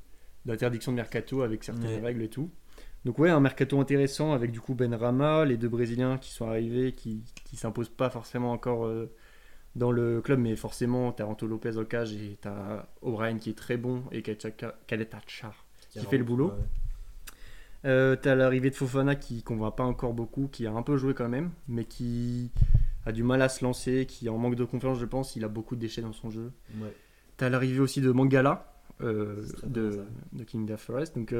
d'interdiction 0.45 0.91
de 0.91 0.97
mercato 0.97 1.41
avec 1.41 1.63
certaines 1.63 1.95
Ouais. 1.95 2.01
règles 2.01 2.21
et 2.23 2.29
tout. 2.29 2.49
Donc 3.05 3.19
ouais, 3.19 3.29
un 3.29 3.39
mercato 3.39 3.79
intéressant 3.79 4.33
avec 4.33 4.51
du 4.51 4.61
coup 4.61 4.75
Ben 4.75 4.93
Rama, 4.93 5.45
les 5.45 5.57
deux 5.57 5.69
Brésiliens 5.69 6.17
qui 6.17 6.31
sont 6.31 6.47
arrivés, 6.47 6.93
qui 6.93 7.23
qui 7.43 7.57
s'imposent 7.57 7.89
pas 7.89 8.09
forcément 8.09 8.51
encore 8.51 8.85
euh, 8.85 9.11
dans 9.75 9.91
le 9.91 10.21
club, 10.21 10.39
mais 10.39 10.55
forcément 10.55 11.11
t'as 11.11 11.25
Anto 11.25 11.45
Lopez 11.45 11.77
au 11.77 11.85
cage 11.85 12.13
et 12.13 12.37
t'as 12.39 12.85
O'Brien 13.01 13.37
qui 13.37 13.49
est 13.49 13.57
très 13.57 13.77
bon 13.77 14.03
et 14.11 14.21
Kaleta 14.21 15.19
Char. 15.27 15.65
Qui 15.89 15.99
fait 15.99 16.17
le 16.17 16.23
boulot. 16.23 16.47
Ouais. 16.47 16.53
Euh, 17.85 18.15
t'as 18.15 18.35
l'arrivée 18.35 18.69
de 18.69 18.75
Fofana 18.75 19.15
qui 19.15 19.43
convainc 19.43 19.75
pas 19.75 19.83
encore 19.83 20.13
beaucoup, 20.13 20.47
qui 20.47 20.65
a 20.65 20.71
un 20.71 20.81
peu 20.83 20.97
joué 20.97 21.13
quand 21.13 21.27
même, 21.27 21.51
mais 21.67 21.85
qui 21.85 22.51
a 23.05 23.11
du 23.11 23.23
mal 23.23 23.41
à 23.41 23.49
se 23.49 23.63
lancer, 23.63 24.05
qui 24.05 24.29
en 24.29 24.37
manque 24.37 24.55
de 24.55 24.63
confiance, 24.63 24.97
je 24.99 25.05
pense. 25.05 25.35
Il 25.35 25.43
a 25.43 25.49
beaucoup 25.49 25.75
de 25.75 25.81
déchets 25.81 26.01
dans 26.01 26.13
son 26.13 26.29
jeu. 26.29 26.51
Ouais. 26.79 26.93
T'as 27.37 27.49
l'arrivée 27.49 27.79
aussi 27.79 27.99
de 27.99 28.11
Mangala 28.11 28.73
euh, 29.01 29.45
de, 29.65 30.05
de 30.31 30.43
King 30.43 30.71
of 30.71 30.79
Forest. 30.79 31.15
Donc, 31.15 31.33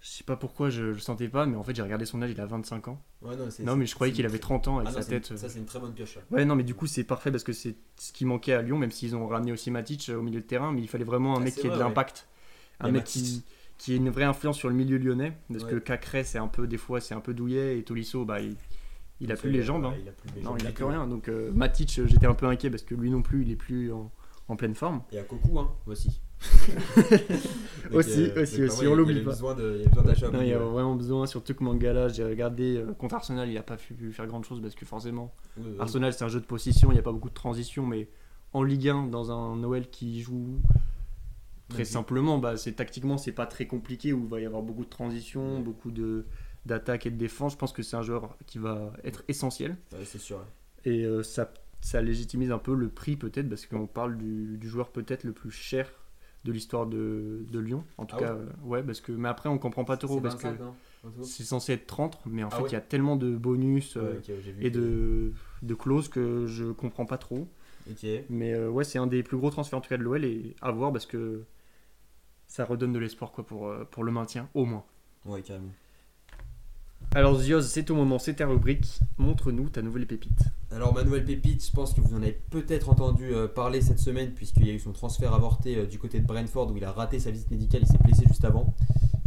je 0.00 0.08
sais 0.08 0.24
pas 0.24 0.36
pourquoi 0.36 0.70
je 0.70 0.82
le 0.84 0.98
sentais 0.98 1.28
pas, 1.28 1.44
mais 1.46 1.56
en 1.56 1.62
fait, 1.62 1.74
j'ai 1.76 1.82
regardé 1.82 2.06
son 2.06 2.22
âge, 2.22 2.30
il 2.30 2.40
a 2.40 2.46
25 2.46 2.88
ans. 2.88 3.02
Ouais, 3.22 3.36
non, 3.36 3.50
c'est- 3.50 3.62
Non, 3.64 3.76
mais 3.76 3.84
je 3.86 3.94
croyais 3.94 4.12
qu'il 4.12 4.24
avait 4.24 4.38
très- 4.38 4.48
30 4.48 4.68
ans 4.68 4.76
avec 4.78 4.88
Ah 4.88 4.92
non, 4.96 5.02
sa 5.02 5.08
tête. 5.08 5.30
euh. 5.32 5.36
Ça 5.36 5.48
c'est 5.48 5.58
une 5.58 5.66
très 5.66 5.78
bonne 5.78 5.92
pioche. 5.92 6.18
Ouais, 6.30 6.44
non, 6.44 6.56
mais 6.56 6.62
du 6.64 6.74
coup, 6.74 6.86
c'est 6.86 7.04
parfait 7.04 7.30
parce 7.30 7.44
que 7.44 7.52
c'est 7.52 7.76
ce 7.98 8.12
qui 8.12 8.24
manquait 8.24 8.54
à 8.54 8.62
Lyon, 8.62 8.78
même 8.78 8.90
s'ils 8.90 9.14
ont 9.14 9.26
ramené 9.28 9.52
aussi 9.52 9.70
Matic 9.70 10.08
euh, 10.08 10.16
au 10.16 10.22
milieu 10.22 10.40
de 10.40 10.46
terrain, 10.46 10.72
mais 10.72 10.80
il 10.80 10.88
fallait 10.88 11.04
vraiment 11.04 11.36
un 11.36 11.40
Ah, 11.40 11.44
mec 11.44 11.54
qui 11.54 11.60
ait 11.60 11.64
de 11.70 11.74
ouais. 11.74 11.78
l'impact. 11.78 12.28
Un 12.80 12.86
a 12.86 12.90
mec 12.92 13.02
Matic. 13.02 13.22
qui, 13.22 13.44
qui 13.76 13.92
ait 13.92 13.96
une 13.96 14.08
vraie 14.10 14.24
influence 14.24 14.56
sur 14.56 14.68
le 14.70 14.74
milieu 14.74 14.96
lyonnais. 14.96 15.36
Parce 15.52 15.64
que. 15.64 15.76
Cacré, 15.76 16.24
c'est 16.24 16.38
un 16.38 16.48
peu, 16.48 16.66
des 16.66 16.78
fois, 16.78 17.00
c'est 17.00 17.14
un 17.14 17.20
peu 17.20 17.34
douillet, 17.34 17.78
et 17.78 17.82
Tolisso, 17.82 18.24
bah, 18.24 18.40
il, 18.40 18.56
il 19.20 19.30
a 19.30 19.36
plus 19.36 19.50
euh, 19.50 19.52
les 19.52 19.62
jambes. 19.62 19.84
hein. 19.84 19.94
Il 20.00 20.08
a 20.08 20.12
plus 20.12 20.30
les 20.34 20.40
Non, 20.40 20.50
jambes 20.52 20.58
il 20.62 20.66
a 20.66 20.72
plus 20.72 20.84
rien. 20.84 21.06
Donc, 21.06 21.28
euh, 21.28 21.52
Matic, 21.52 21.98
euh, 21.98 22.06
j'étais 22.06 22.26
un 22.26 22.32
peu 22.34 22.46
inquiet 22.46 22.70
parce 22.70 22.82
que 22.84 22.94
lui 22.94 23.10
non 23.10 23.20
plus, 23.20 23.42
il 23.42 23.50
est 23.50 23.56
plus 23.56 23.92
en, 23.92 24.10
en 24.48 24.56
pleine 24.56 24.74
forme. 24.74 25.02
Et 25.12 25.18
à 25.18 25.24
Cocu, 25.24 25.50
hein, 25.58 25.68
aussi. 25.86 26.22
Aussi, 27.92 28.30
euh, 28.30 28.42
aussi, 28.42 28.62
aussi, 28.62 28.86
on 28.86 28.90
il 28.90 28.92
y 28.92 28.96
l'oublie 28.96 29.20
pas. 29.22 29.30
besoin 29.30 29.54
de- 29.54 29.74
Il 29.78 29.82
y 29.82 29.86
a 29.86 29.88
besoin 29.88 30.04
d'achat 30.04 30.30
il 30.42 30.46
y 30.48 30.52
a 30.52 30.58
vraiment 30.58 30.94
besoin, 30.94 31.26
surtout 31.26 31.54
que 31.54 31.64
Mangala, 31.64 32.08
j'ai 32.08 32.24
regardé 32.24 32.76
euh, 32.76 32.92
contre 32.94 33.16
Arsenal, 33.16 33.50
il 33.50 33.58
a 33.58 33.62
pas 33.64 33.76
pu 33.76 34.12
faire 34.12 34.26
grand 34.28 34.42
chose 34.44 34.60
parce 34.62 34.74
que 34.76 34.86
forcément. 34.86 35.34
Arsenal 35.80 36.12
c'est 36.12 36.22
un 36.24 36.28
jeu 36.28 36.38
de 36.40 36.44
possession, 36.44 36.90
il 36.92 36.94
n'y 36.94 37.00
a 37.00 37.02
pas 37.02 37.10
beaucoup 37.12 37.30
de 37.30 37.34
transition, 37.34 37.84
mais 37.86 38.08
en 38.52 38.62
Ligue 38.62 38.88
1, 38.90 39.06
dans 39.08 39.32
un 39.32 39.56
Noël 39.56 39.90
qui 39.90 40.20
joue 40.22 40.60
très 41.68 41.84
simplement, 41.84 42.38
bah, 42.38 42.56
c'est 42.56 42.72
tactiquement 42.72 43.18
c'est 43.18 43.32
pas 43.32 43.46
très 43.46 43.66
compliqué 43.66 44.12
où 44.12 44.22
il 44.24 44.28
va 44.28 44.40
y 44.40 44.46
avoir 44.46 44.62
beaucoup 44.62 44.84
de 44.84 44.90
transition, 44.90 45.58
beaucoup 45.60 45.90
de 45.90 46.26
d'attaque 46.66 47.06
et 47.06 47.10
de 47.10 47.16
défense. 47.16 47.52
Je 47.52 47.58
pense 47.58 47.72
que 47.72 47.82
c'est 47.82 47.96
un 47.96 48.02
joueur 48.02 48.36
qui 48.46 48.58
va 48.58 48.92
être 49.02 49.24
essentiel 49.28 49.76
Ouais, 49.92 50.04
c'est 50.04 50.18
sûr. 50.18 50.36
ouais. 50.36 50.92
et 50.92 51.04
euh, 51.04 51.22
ça, 51.24 51.52
ça 51.80 52.00
légitimise 52.02 52.52
un 52.52 52.58
peu 52.58 52.74
le 52.74 52.88
prix 52.88 53.16
peut-être 53.16 53.48
parce 53.48 53.66
qu'on 53.66 53.86
parle 53.88 54.16
du, 54.16 54.58
du 54.58 54.68
joueur 54.68 54.90
peut-être 54.90 55.24
le 55.24 55.32
plus 55.32 55.50
cher 55.50 55.90
de 56.44 56.52
l'histoire 56.52 56.86
de, 56.86 57.44
de 57.50 57.58
Lyon. 57.58 57.84
En 57.98 58.06
tout 58.06 58.16
Ah 58.16 58.20
cas, 58.20 58.32
euh, 58.32 58.46
ouais, 58.64 58.82
parce 58.82 59.00
que 59.00 59.12
mais 59.12 59.28
après 59.28 59.48
on 59.48 59.58
comprend 59.58 59.84
pas 59.84 59.96
trop 59.96 60.20
parce 60.20 60.36
que 60.36 60.48
25, 60.48 60.60
non 60.60 60.68
en 61.04 61.10
tout 61.10 61.20
c'est 61.22 61.44
censé 61.44 61.72
être 61.74 61.86
30, 61.86 62.18
mais 62.26 62.42
en 62.44 62.50
Ah 62.50 62.56
fait, 62.56 62.62
il 62.62 62.66
ouais 62.66 62.72
y 62.72 62.76
a 62.76 62.80
tellement 62.80 63.16
de 63.16 63.36
bonus 63.36 63.96
euh, 63.96 64.20
et 64.60 64.70
que- 64.70 64.78
de, 64.78 65.32
de 65.62 65.74
clauses 65.74 66.08
que 66.08 66.46
je 66.46 66.66
comprends 66.72 67.06
pas 67.06 67.18
trop. 67.18 67.48
Mais 68.30 68.54
euh, 68.54 68.70
ouais, 68.70 68.84
c'est 68.84 68.98
un 68.98 69.06
des 69.06 69.22
plus 69.22 69.36
gros 69.36 69.50
transferts 69.50 69.78
en 69.78 69.82
tout 69.82 69.88
cas 69.90 69.98
de 69.98 70.02
l'OL 70.02 70.24
et 70.24 70.54
à 70.62 70.70
voir 70.72 70.92
parce 70.92 71.06
que 71.06 71.44
ça 72.48 72.66
redonne 72.66 72.92
de 72.92 72.98
l'espoir 72.98 73.32
quoi 73.32 73.46
pour, 73.46 73.72
pour 73.90 74.04
le 74.04 74.12
maintien, 74.12 74.50
au 74.54 74.66
moins. 74.66 74.84
Ouais, 75.24 75.42
carrément. 75.42 75.74
Alors 77.12 77.40
Zioz, 77.40 77.66
c'est 77.66 77.84
ton 77.84 77.96
moment, 77.96 78.20
c'est 78.20 78.34
ta 78.34 78.46
rubrique. 78.46 79.00
Montre-nous 79.18 79.68
ta 79.68 79.82
nouvelle 79.82 80.06
pépite. 80.06 80.44
Alors 80.70 80.94
Manuel 80.94 81.24
Pépite, 81.24 81.66
je 81.66 81.72
pense 81.72 81.92
que 81.92 82.00
vous 82.00 82.14
en 82.14 82.22
avez 82.22 82.40
peut-être 82.50 82.88
entendu 82.88 83.34
euh, 83.34 83.48
parler 83.48 83.80
cette 83.80 83.98
semaine 83.98 84.30
puisqu'il 84.30 84.68
y 84.68 84.70
a 84.70 84.72
eu 84.72 84.78
son 84.78 84.92
transfert 84.92 85.34
avorté 85.34 85.76
euh, 85.76 85.86
du 85.86 85.98
côté 85.98 86.20
de 86.20 86.26
Brentford 86.26 86.70
où 86.70 86.76
il 86.76 86.84
a 86.84 86.92
raté 86.92 87.18
sa 87.18 87.32
visite 87.32 87.50
médicale, 87.50 87.82
il 87.82 87.88
s'est 87.88 87.98
blessé 87.98 88.24
juste 88.28 88.44
avant. 88.44 88.72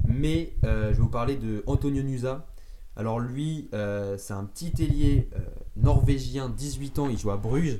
Mais 0.07 0.53
euh, 0.63 0.93
je 0.93 0.97
vais 0.97 1.03
vous 1.03 1.09
parler 1.09 1.35
de 1.35 1.61
Antonio 1.67 2.01
Nusa. 2.01 2.47
Alors 2.95 3.19
lui, 3.19 3.69
c'est 3.71 4.33
un 4.33 4.45
petit 4.45 4.71
ailier 4.81 5.27
norvégien, 5.75 6.47
18 6.47 6.99
ans, 6.99 7.09
il 7.09 7.17
joue 7.17 7.31
à 7.31 7.37
Bruges. 7.37 7.79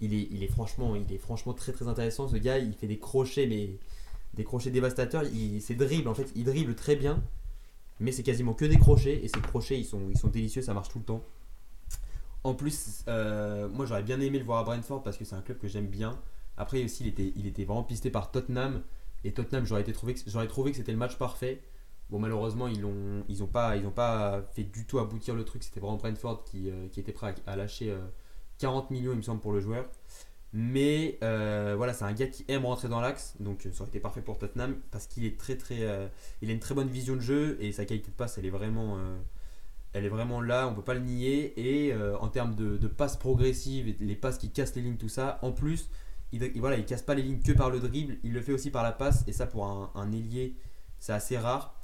Il 0.00 0.12
est, 0.12 0.28
il 0.30 0.42
est 0.42 0.48
franchement, 0.48 0.94
il 0.94 1.10
est 1.12 1.18
franchement 1.18 1.54
très 1.54 1.72
très 1.72 1.88
intéressant. 1.88 2.28
Ce 2.28 2.36
gars, 2.36 2.58
il 2.58 2.74
fait 2.74 2.86
des 2.86 2.98
crochets, 2.98 3.46
mais 3.46 3.78
des 4.34 4.44
crochets 4.44 4.70
dévastateurs. 4.70 5.24
Il, 5.24 5.62
ses 5.62 5.74
dribbles, 5.74 6.08
en 6.08 6.14
fait, 6.14 6.30
il 6.36 6.44
dribble 6.44 6.74
très 6.74 6.96
bien, 6.96 7.22
mais 8.02 8.12
c'est 8.12 8.22
quasiment 8.22 8.52
que 8.52 8.64
des 8.64 8.78
crochets 8.78 9.24
et 9.24 9.28
ces 9.28 9.40
crochets, 9.40 9.78
ils 9.78 9.84
sont, 9.84 10.10
ils 10.10 10.18
sont 10.18 10.28
délicieux, 10.28 10.62
ça 10.62 10.74
marche 10.74 10.88
tout 10.88 10.98
le 10.98 11.04
temps. 11.04 11.24
En 12.44 12.54
plus, 12.54 13.04
euh, 13.08 13.68
moi 13.68 13.86
j'aurais 13.86 14.02
bien 14.02 14.20
aimé 14.20 14.38
le 14.38 14.44
voir 14.44 14.58
à 14.58 14.64
Brentford 14.64 15.02
parce 15.02 15.16
que 15.16 15.24
c'est 15.24 15.36
un 15.36 15.42
club 15.42 15.58
que 15.58 15.68
j'aime 15.68 15.86
bien. 15.86 16.18
Après 16.56 16.82
aussi, 16.84 17.04
il 17.04 17.08
était, 17.08 17.32
il 17.36 17.46
était 17.46 17.64
vraiment 17.64 17.84
pisté 17.84 18.10
par 18.10 18.30
Tottenham. 18.30 18.82
Et 19.24 19.32
Tottenham, 19.32 19.64
j'aurais, 19.64 19.84
trouvé 19.84 20.14
trouvé 20.48 20.70
que 20.72 20.76
c'était 20.76 20.92
le 20.92 20.98
match 20.98 21.16
parfait. 21.16 21.62
Bon, 22.10 22.18
malheureusement, 22.18 22.66
ils 22.66 22.80
n'ont 22.80 23.24
ils 23.28 23.42
ont 23.42 23.46
pas, 23.46 23.78
pas 23.94 24.42
fait 24.52 24.64
du 24.64 24.84
tout 24.84 24.98
aboutir 24.98 25.34
le 25.34 25.44
truc. 25.44 25.62
C'était 25.62 25.80
vraiment 25.80 25.96
Brentford 25.96 26.44
qui, 26.44 26.68
euh, 26.68 26.88
qui 26.88 27.00
était 27.00 27.12
prêt 27.12 27.34
à, 27.46 27.56
lâcher 27.56 27.90
euh, 27.90 28.00
40 28.58 28.90
millions, 28.90 29.12
il 29.12 29.18
me 29.18 29.22
semble, 29.22 29.40
pour 29.40 29.52
le 29.52 29.60
joueur. 29.60 29.86
Mais 30.54 31.18
euh, 31.22 31.74
voilà, 31.76 31.94
c'est 31.94 32.04
un 32.04 32.12
gars 32.12 32.26
qui 32.26 32.44
aime 32.48 32.66
rentrer 32.66 32.88
dans 32.88 33.00
l'axe. 33.00 33.34
Donc 33.40 33.64
euh, 33.66 33.72
ça 33.72 33.82
aurait 33.82 33.88
été 33.90 34.00
parfait 34.00 34.20
pour 34.20 34.38
Tottenham 34.38 34.76
parce 34.90 35.06
qu'il 35.06 35.24
est 35.24 35.38
très 35.38 35.56
très. 35.56 35.78
euh, 35.82 36.06
il 36.42 36.50
a 36.50 36.52
une 36.52 36.58
très 36.60 36.74
bonne 36.74 36.88
vision 36.88 37.16
de 37.16 37.20
jeu 37.20 37.56
et 37.60 37.72
sa 37.72 37.84
qualité 37.86 38.10
de 38.10 38.16
passe, 38.16 38.36
elle 38.38 38.44
est 38.46 38.50
vraiment. 38.50 38.98
elle 39.92 40.04
est 40.06 40.08
vraiment 40.08 40.40
là, 40.40 40.68
on 40.68 40.74
peut 40.74 40.82
pas 40.82 40.94
le 40.94 41.00
nier. 41.00 41.54
Et 41.60 41.94
en 42.20 42.28
termes 42.28 42.54
de, 42.54 42.86
passes 42.88 43.16
progressives, 43.16 43.88
et 43.88 43.96
les 44.00 44.16
passes 44.16 44.38
qui 44.38 44.50
cassent 44.50 44.74
les 44.76 44.82
lignes, 44.82 44.96
tout 44.96 45.08
ça, 45.08 45.38
en 45.42 45.52
plus, 45.52 45.90
il, 46.32 46.42
il- 46.42 46.60
voilà, 46.60 46.76
il 46.78 46.84
casse 46.86 47.02
pas 47.02 47.14
les 47.14 47.22
lignes 47.22 47.40
que 47.40 47.52
par 47.52 47.70
le 47.70 47.80
dribble, 47.80 48.16
il 48.24 48.32
le 48.32 48.40
fait 48.40 48.52
aussi 48.52 48.70
par 48.70 48.82
la 48.82 48.92
passe. 48.92 49.24
Et 49.26 49.32
ça, 49.32 49.46
pour 49.46 49.66
un, 49.66 50.12
ailier, 50.12 50.56
c'est 50.98 51.12
assez 51.12 51.38
rare. 51.38 51.74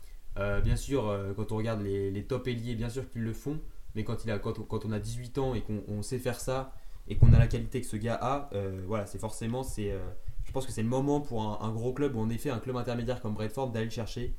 Bien 0.65 0.77
sûr, 0.77 1.15
quand 1.37 1.53
on 1.53 1.57
regarde 1.57 1.83
les, 1.83 2.11
les 2.11 2.25
top 2.25 2.47
ailiers, 2.49 2.75
bien 2.77 2.89
sûr 2.91 3.09
qu'ils 3.11 3.23
le 3.25 3.33
font. 3.33 3.61
Mais 3.95 4.05
quand, 4.05 4.25
il 4.25 4.31
a, 4.31 4.39
quand, 4.39 4.55
quand 4.69 4.85
on 4.85 4.93
a 4.93 4.99
18 5.01 5.39
ans 5.39 5.55
et 5.55 5.63
qu'on 5.63 5.83
on 5.89 6.03
sait 6.03 6.19
faire 6.19 6.39
ça, 6.41 6.75
et 7.09 7.17
qu'on 7.17 7.33
a 7.33 7.39
la 7.39 7.47
qualité 7.49 7.81
que 7.81 7.87
ce 7.87 7.97
gars 7.97 8.19
a, 8.21 8.51
euh, 8.55 8.83
voilà, 8.87 9.07
c'est 9.07 9.19
forcément, 9.19 9.63
c'est, 9.63 9.93
euh, 9.93 9.99
je 10.45 10.53
pense 10.53 10.67
que 10.67 10.73
c'est 10.73 10.83
le 10.83 10.89
moment 10.89 11.21
pour 11.21 11.43
un, 11.43 11.59
un 11.67 11.73
gros 11.73 11.93
club, 11.93 12.17
ou 12.17 12.21
en 12.21 12.29
effet 12.31 12.51
un 12.51 12.59
club 12.59 12.77
intermédiaire 12.77 13.21
comme 13.21 13.35
Bradford, 13.35 13.71
d'aller 13.71 13.87
le 13.87 13.91
chercher. 13.91 14.35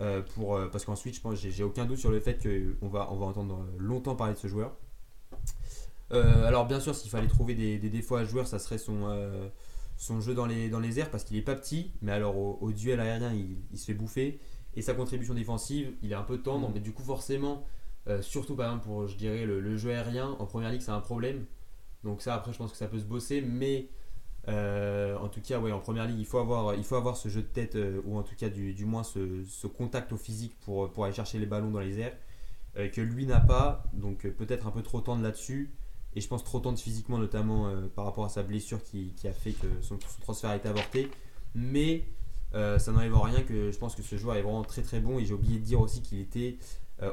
euh, 0.00 0.22
pour, 0.34 0.58
parce 0.72 0.84
qu'ensuite, 0.84 1.14
je 1.16 1.20
pense, 1.20 1.36
j'ai, 1.40 1.62
aucun 1.64 1.84
doute 1.86 1.98
sur 1.98 2.10
le 2.10 2.20
fait 2.20 2.38
qu'on 2.80 2.88
va, 2.88 3.10
on 3.12 3.16
va 3.16 3.26
entendre 3.26 3.66
longtemps 3.78 4.16
parler 4.16 4.34
de 4.34 4.38
ce 4.38 4.48
joueur. 4.48 4.72
Alors 6.10 6.66
bien 6.66 6.78
sûr, 6.80 6.94
s'il 6.94 7.10
fallait 7.10 7.26
trouver 7.28 7.54
des, 7.54 7.78
des 7.78 7.88
défauts 7.88 8.16
à 8.16 8.24
ce 8.24 8.30
joueur, 8.30 8.46
ça 8.46 8.58
serait 8.58 8.76
son, 8.78 9.08
son 9.96 10.20
jeu 10.20 10.34
dans 10.34 10.46
les, 10.46 10.68
dans 10.68 10.80
les 10.80 10.98
airs, 10.98 11.10
parce 11.10 11.24
qu'il 11.24 11.36
est 11.36 11.42
pas 11.42 11.54
petit, 11.54 11.92
mais 12.02 12.12
alors 12.12 12.36
au, 12.36 12.58
au 12.60 12.72
duel 12.72 13.00
aérien, 13.00 13.32
il, 13.32 13.56
il 13.72 13.78
se 13.78 13.86
fait 13.86 13.94
bouffer. 13.94 14.38
Et 14.76 14.82
sa 14.82 14.94
contribution 14.94 15.34
défensive, 15.34 15.92
il 16.02 16.12
est 16.12 16.14
un 16.14 16.22
peu 16.22 16.38
tendre, 16.38 16.68
Mhm. 16.68 16.74
mais 16.74 16.80
du 16.80 16.92
coup 16.92 17.02
forcément, 17.02 17.64
surtout 18.20 18.56
par 18.56 18.66
exemple 18.66 18.86
pour, 18.86 19.06
je 19.06 19.16
dirais, 19.16 19.46
le, 19.46 19.60
le 19.60 19.76
jeu 19.76 19.90
aérien, 19.90 20.36
en 20.38 20.46
première 20.46 20.70
ligue, 20.70 20.80
c'est 20.82 20.90
un 20.90 21.00
problème. 21.00 21.44
Donc 22.04 22.22
ça, 22.22 22.34
après, 22.34 22.52
je 22.52 22.58
pense 22.58 22.72
que 22.72 22.76
ça 22.76 22.88
peut 22.88 22.98
se 22.98 23.04
bosser, 23.04 23.40
mais 23.40 23.88
euh, 24.48 25.16
en 25.18 25.28
tout 25.28 25.40
cas, 25.40 25.58
ouais, 25.58 25.72
en 25.72 25.78
première 25.78 26.06
ligue, 26.06 26.18
il 26.18 26.26
faut 26.26 26.38
avoir, 26.38 27.16
ce 27.16 27.28
jeu 27.28 27.42
de 27.42 27.46
tête, 27.46 27.76
euh, 27.76 28.00
ou 28.04 28.18
en 28.18 28.22
tout 28.22 28.34
cas 28.34 28.48
du, 28.48 28.84
moins 28.84 29.04
ce, 29.04 29.66
contact 29.66 30.12
au 30.12 30.16
physique 30.16 30.56
pour, 30.60 31.04
aller 31.04 31.14
chercher 31.14 31.38
les 31.38 31.46
ballons 31.46 31.70
dans 31.70 31.80
les 31.80 32.00
airs, 32.00 32.16
euh, 32.76 32.88
que 32.88 33.00
lui 33.00 33.26
n'a 33.26 33.40
pas, 33.40 33.84
donc 33.92 34.26
peut-être 34.26 34.66
un 34.66 34.70
peu 34.70 34.82
trop 34.82 35.00
tendre 35.00 35.22
là-dessus, 35.22 35.72
et 36.14 36.20
je 36.20 36.28
pense 36.28 36.44
trop 36.44 36.60
tendre 36.60 36.78
physiquement, 36.78 37.18
notamment 37.18 37.72
par 37.94 38.04
rapport 38.04 38.24
à 38.24 38.28
sa 38.28 38.42
blessure 38.42 38.82
qui, 38.82 39.14
a 39.24 39.32
fait 39.32 39.52
que 39.52 39.66
son, 39.80 39.98
son 39.98 40.20
transfert 40.20 40.50
a 40.50 40.56
été 40.56 40.68
avorté, 40.68 41.10
mais 41.54 42.04
ça 42.52 42.92
n'enlève 42.92 43.14
en 43.14 43.22
rien 43.22 43.42
que 43.42 43.70
je 43.70 43.78
pense 43.78 43.94
que 43.94 44.02
ce 44.02 44.16
joueur 44.16 44.36
est 44.36 44.42
vraiment 44.42 44.62
très 44.62 44.82
très 44.82 45.00
bon, 45.00 45.18
et 45.18 45.24
j'ai 45.24 45.32
oublié 45.32 45.58
de 45.58 45.64
dire 45.64 45.80
aussi 45.80 46.02
qu'il 46.02 46.20
était 46.20 46.58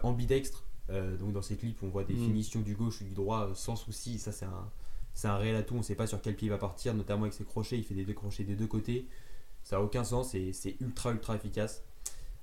ambidextre, 0.04 0.66
euh, 0.90 1.18
donc 1.18 1.32
dans 1.34 1.42
ces 1.42 1.56
clips, 1.56 1.82
on 1.84 1.88
voit 1.90 2.04
des 2.04 2.14
Mm. 2.14 2.26
finitions 2.26 2.60
du 2.62 2.76
gauche 2.76 3.02
ou 3.02 3.04
du 3.06 3.12
droit 3.14 3.48
euh, 3.50 3.54
sans 3.54 3.76
souci. 3.76 4.18
Ça, 4.20 4.32
c'est 4.32 4.46
un, 4.46 4.70
c'est 5.14 5.28
un 5.28 5.38
réel 5.38 5.56
atout. 5.56 5.76
On 5.76 5.80
ne 5.80 5.84
sait 5.84 5.96
pas 5.96 6.08
sur 6.08 6.22
quel 6.22 6.36
pied 6.36 6.48
il 6.48 6.52
va 6.52 6.58
partir, 6.58 6.94
notamment 6.94 7.24
avec 7.24 7.34
ses 7.34 7.44
crochets. 7.44 7.78
Il 7.78 7.84
fait 7.84 7.94
des 7.96 8.06
deux 8.06 8.14
crochets 8.14 8.44
des 8.44 8.56
deux 8.56 8.68
côtés. 8.68 9.08
Ça 9.64 9.76
n'a 9.78 9.82
aucun 9.84 10.04
sens 10.04 10.34
et 10.36 10.54
c'est 10.54 10.76
ultra 10.82 11.12
ultra 11.12 11.36
efficace. 11.36 11.84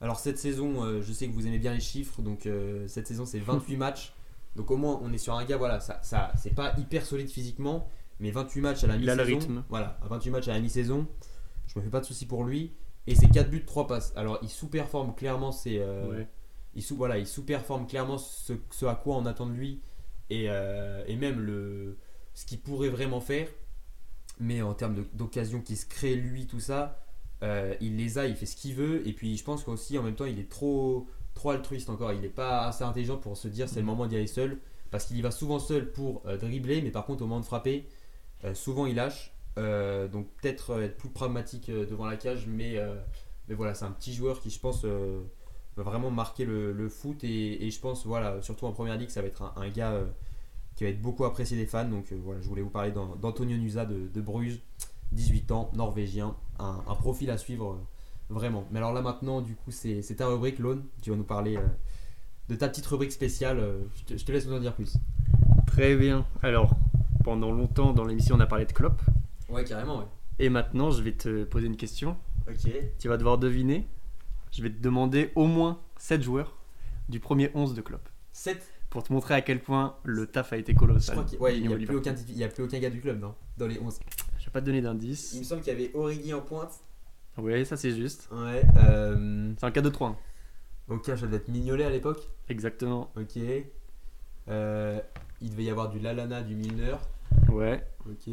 Alors 0.00 0.18
cette 0.20 0.38
saison, 0.38 0.84
euh, 0.84 1.00
je 1.02 1.12
sais 1.12 1.26
que 1.26 1.32
vous 1.32 1.46
aimez 1.46 1.58
bien 1.58 1.72
les 1.72 1.80
chiffres, 1.80 2.20
donc 2.20 2.44
euh, 2.46 2.86
cette 2.86 3.06
saison 3.06 3.24
c'est 3.24 3.38
28 3.40 3.76
matchs. 3.78 4.12
Donc 4.54 4.70
au 4.70 4.76
moins 4.76 5.00
on 5.02 5.10
est 5.12 5.18
sur 5.18 5.34
un 5.34 5.44
gars, 5.44 5.56
voilà, 5.56 5.80
ça, 5.80 5.98
ça 6.02 6.32
c'est 6.36 6.54
pas 6.54 6.74
hyper 6.78 7.04
solide 7.06 7.30
physiquement, 7.30 7.88
mais 8.20 8.30
28 8.30 8.60
matchs 8.60 8.84
à 8.84 8.88
la 8.88 8.96
Il 8.96 9.08
a 9.08 9.14
mi-saison. 9.16 9.30
le 9.30 9.38
rythme. 9.38 9.64
Voilà, 9.70 9.98
à 10.02 10.08
28 10.08 10.30
matchs 10.30 10.48
à 10.48 10.52
la 10.52 10.60
mi-saison, 10.60 11.06
je 11.66 11.78
me 11.78 11.82
fais 11.84 11.90
pas 11.90 12.00
de 12.00 12.04
soucis 12.04 12.26
pour 12.26 12.44
lui. 12.44 12.72
Et 13.06 13.14
c'est 13.14 13.28
4 13.28 13.48
buts, 13.48 13.64
3 13.64 13.86
passes. 13.86 14.12
Alors 14.16 14.38
il 14.42 14.48
sous-performe 14.50 15.14
clairement 15.14 15.50
ses, 15.52 15.78
Ouais. 15.78 16.28
Il 16.76 16.82
sous 16.82 16.94
voilà 16.94 17.18
il 17.18 17.26
sous-performe 17.26 17.86
clairement 17.86 18.18
ce, 18.18 18.52
à 18.84 18.94
quoi 18.94 19.16
on 19.16 19.26
attend 19.26 19.46
de 19.46 19.52
lui 19.52 19.80
et, 20.30 20.46
euh, 20.48 21.02
et 21.06 21.16
même 21.16 21.40
le 21.40 21.98
ce 22.34 22.44
qu'il 22.44 22.60
pourrait 22.60 22.90
vraiment 22.90 23.20
faire. 23.20 23.48
Mais 24.38 24.60
en 24.60 24.74
termes 24.74 25.06
d'occasion 25.14 25.62
qui 25.62 25.76
se 25.76 25.86
crée 25.86 26.14
lui 26.14 26.46
tout 26.46 26.60
ça 26.60 27.02
euh, 27.42 27.74
il 27.80 27.96
les 27.96 28.18
a 28.18 28.26
il 28.26 28.36
fait 28.36 28.46
ce 28.46 28.56
qu'il 28.56 28.74
veut. 28.74 29.06
Et 29.08 29.12
puis 29.12 29.36
je 29.36 29.44
pense 29.44 29.64
qu'aussi 29.64 29.98
en 29.98 30.02
même 30.02 30.14
temps 30.14 30.26
il 30.26 30.38
est 30.38 30.50
trop 30.50 31.08
trop 31.34 31.50
altruiste 31.50 31.88
encore. 31.88 32.12
Il 32.12 32.20
n'est 32.20 32.28
pas 32.28 32.66
assez 32.66 32.84
intelligent 32.84 33.16
pour 33.16 33.36
se 33.36 33.48
dire 33.48 33.68
c'est 33.68 33.80
le 33.80 33.86
moment 33.86 34.06
d'y 34.06 34.16
aller 34.16 34.26
seul. 34.26 34.60
Parce 34.90 35.06
qu'il 35.06 35.16
y 35.16 35.22
va 35.22 35.30
souvent 35.30 35.58
seul 35.58 35.90
pour 35.90 36.22
euh, 36.26 36.36
dribbler 36.36 36.82
mais 36.82 36.90
par 36.90 37.06
contre 37.06 37.22
au 37.22 37.26
moment 37.26 37.40
de 37.40 37.46
frapper 37.46 37.88
souvent 38.52 38.86
il 38.86 38.96
lâche. 38.96 39.32
Donc 39.56 40.28
peut-être 40.42 40.82
être 40.82 40.98
plus 40.98 41.08
pragmatique 41.08 41.70
devant 41.70 42.04
la 42.04 42.16
cage. 42.16 42.46
Mais 42.46 42.76
mais 43.48 43.54
voilà 43.54 43.72
c'est 43.72 43.86
un 43.86 43.90
petit 43.92 44.12
joueur 44.12 44.40
qui 44.40 44.50
je 44.50 44.60
pense 44.60 44.84
va 45.76 45.82
vraiment 45.82 46.10
marquer 46.10 46.44
le, 46.44 46.72
le 46.72 46.88
foot 46.88 47.22
et, 47.24 47.66
et 47.66 47.70
je 47.70 47.80
pense 47.80 48.06
voilà 48.06 48.40
surtout 48.42 48.66
en 48.66 48.72
première 48.72 48.96
ligue 48.96 49.10
ça 49.10 49.20
va 49.22 49.28
être 49.28 49.42
un, 49.42 49.52
un 49.56 49.68
gars 49.68 49.92
euh, 49.92 50.06
qui 50.74 50.84
va 50.84 50.90
être 50.90 51.00
beaucoup 51.02 51.24
apprécié 51.24 51.56
des 51.56 51.66
fans 51.66 51.84
donc 51.88 52.12
euh, 52.12 52.18
voilà 52.24 52.40
je 52.40 52.48
voulais 52.48 52.62
vous 52.62 52.70
parler 52.70 52.92
d'An- 52.92 53.16
d'Antonio 53.16 53.56
Nusa 53.56 53.84
de, 53.86 54.08
de 54.12 54.20
Bruges 54.20 54.60
18 55.12 55.50
ans 55.52 55.70
norvégien 55.74 56.34
un, 56.58 56.82
un 56.88 56.94
profil 56.94 57.30
à 57.30 57.38
suivre 57.38 57.72
euh, 57.72 57.76
vraiment 58.30 58.66
mais 58.70 58.78
alors 58.78 58.92
là 58.92 59.02
maintenant 59.02 59.40
du 59.42 59.54
coup 59.54 59.70
c'est 59.70 60.02
ta 60.16 60.26
rubrique 60.26 60.58
Lone 60.58 60.84
tu 61.02 61.10
vas 61.10 61.16
nous 61.16 61.24
parler 61.24 61.58
de 62.48 62.54
ta 62.56 62.68
petite 62.68 62.86
rubrique 62.86 63.12
spéciale 63.12 63.62
je, 63.96 64.02
te, 64.14 64.18
je 64.18 64.24
te 64.24 64.32
laisse 64.32 64.46
nous 64.46 64.54
en 64.54 64.60
dire 64.60 64.74
plus 64.74 64.94
Très 65.66 65.94
bien. 65.96 66.24
Alors, 66.42 66.70
pendant 67.22 67.50
longtemps 67.50 67.92
dans 67.92 68.04
l'émission, 68.04 68.36
on 68.36 68.40
a 68.40 68.46
parlé 68.46 68.64
de 68.64 68.72
Klopp. 68.72 69.02
ouais 69.50 69.62
carrément 69.64 69.98
ouais 69.98 70.04
Et 70.38 70.48
maintenant, 70.48 70.90
je 70.90 71.02
vais 71.02 71.12
te 71.12 71.44
poser 71.44 71.66
une 71.66 71.76
question. 71.76 72.16
ok 72.48 72.70
Tu 72.98 73.08
vas 73.08 73.16
devoir 73.18 73.36
deviner. 73.36 73.86
Je 74.56 74.62
vais 74.62 74.70
te 74.70 74.80
demander 74.80 75.32
au 75.34 75.46
moins 75.46 75.80
7 75.98 76.22
joueurs 76.22 76.56
du 77.10 77.20
premier 77.20 77.50
11 77.54 77.74
de 77.74 77.82
Klopp. 77.82 78.08
7 78.32 78.56
Pour 78.88 79.02
te 79.02 79.12
montrer 79.12 79.34
à 79.34 79.42
quel 79.42 79.60
point 79.62 79.96
le 80.02 80.26
taf 80.26 80.54
a 80.54 80.56
été 80.56 80.72
je 80.72 80.78
colossal. 80.78 81.14
crois 81.16 81.28
qu'il 81.28 81.38
ouais, 81.40 81.58
il 81.58 81.68
n'y 81.68 81.74
a, 81.74 81.76
plus 81.76 81.96
aucun 81.96 82.12
Liverpool. 82.12 82.34
il 82.34 82.38
y 82.38 82.44
a 82.44 82.48
plus 82.48 82.62
aucun 82.64 82.78
gars 82.78 82.88
du 82.90 83.00
club 83.00 83.20
non 83.20 83.34
dans 83.58 83.66
les 83.66 83.78
11 83.78 83.98
Je 84.38 84.44
vais 84.46 84.50
pas 84.50 84.60
te 84.62 84.66
donner 84.66 84.78
il 84.78 84.82
me 84.84 84.88
d'indice. 84.88 85.42
semble 85.42 85.60
qu'il 85.60 85.72
y 85.74 85.76
avait 85.76 85.90
Origi 85.94 86.32
en 86.32 86.40
pointe 86.40 86.72
Oui, 87.36 87.66
ça 87.66 87.76
c'est 87.76 87.94
juste. 87.94 88.28
ouais 88.32 88.62
euh, 88.78 89.52
C'est 89.58 89.66
un 89.66 89.70
4-2-3. 89.70 90.04
hein. 90.06 90.16
ok 90.88 91.04
ça 91.04 91.16
devait 91.26 91.36
être 91.36 91.48
Mignolet 91.48 91.84
à 91.84 91.90
l'époque 91.90 92.26
Exactement. 92.48 93.12
Ok. 93.16 93.38
Euh, 94.48 95.00
il 95.42 95.50
devait 95.50 95.64
y 95.64 95.70
avoir 95.70 95.90
du 95.90 95.98
Lalana, 95.98 96.40
du 96.42 96.54
Milner. 96.54 96.96
Ouais. 97.50 97.84
Ok. 98.08 98.32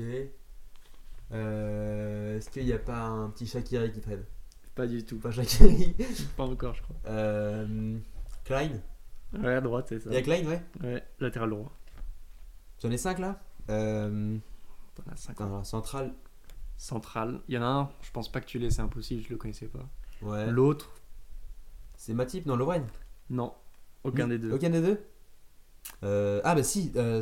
Euh, 1.32 2.38
Est-ce 2.38 2.50
qu'il 2.50 2.66
n'y 2.66 2.72
a 2.74 2.78
pas 2.80 3.00
un 3.08 3.30
petit 3.30 3.48
Shakiri 3.48 3.92
qui 3.92 4.00
traîne? 4.00 4.24
Pas 4.76 4.88
du 4.88 5.04
tout. 5.06 5.18
Pas 5.20 5.32
Shakiri. 5.32 5.96
Pas 6.38 6.44
encore, 6.44 6.74
je 6.74 6.82
crois. 6.82 6.96
Euh, 7.08 7.98
Klein 8.44 8.72
Ouais, 9.34 9.54
à 9.56 9.62
droite, 9.62 9.86
c'est 9.90 10.00
ça. 10.00 10.10
Il 10.12 10.14
y 10.16 10.18
a 10.18 10.22
Klein, 10.22 10.46
ouais. 10.48 10.62
Ouais, 10.84 11.04
latéral 11.20 11.50
droit. 11.50 11.72
J'en 12.82 12.92
ai 12.92 12.98
5 12.98 13.20
là. 13.20 13.40
Euh, 13.70 14.38
T'en 14.96 15.12
as 15.12 15.16
5 15.16 15.32
attends, 15.42 15.64
central. 15.64 16.14
Central. 16.78 17.40
Il 17.48 17.56
y 17.56 17.58
en 17.58 17.62
a 17.64 17.66
un, 17.66 17.90
je 18.02 18.12
pense 18.12 18.32
pas 18.32 18.42
que 18.42 18.46
tu 18.46 18.60
l'aies, 18.60 18.70
c'est 18.70 18.82
impossible, 18.82 19.24
je 19.24 19.30
le 19.30 19.38
connaissais 19.38 19.68
pas. 19.68 19.88
Ouais. 20.22 20.50
L'autre, 20.50 20.92
C'est 21.96 22.14
Matip 22.14 22.46
Non, 22.46 22.56
Lorraine. 22.56 22.86
non. 23.30 23.54
Aucun 24.04 24.28
des 24.28 24.38
deux. 24.38 24.52
Aucun 24.52 24.70
des 24.70 24.82
deux 24.82 25.00
Euh, 26.04 26.42
Ah, 26.44 26.56
bah 26.56 26.64
si, 26.64 26.92
euh. 26.96 27.22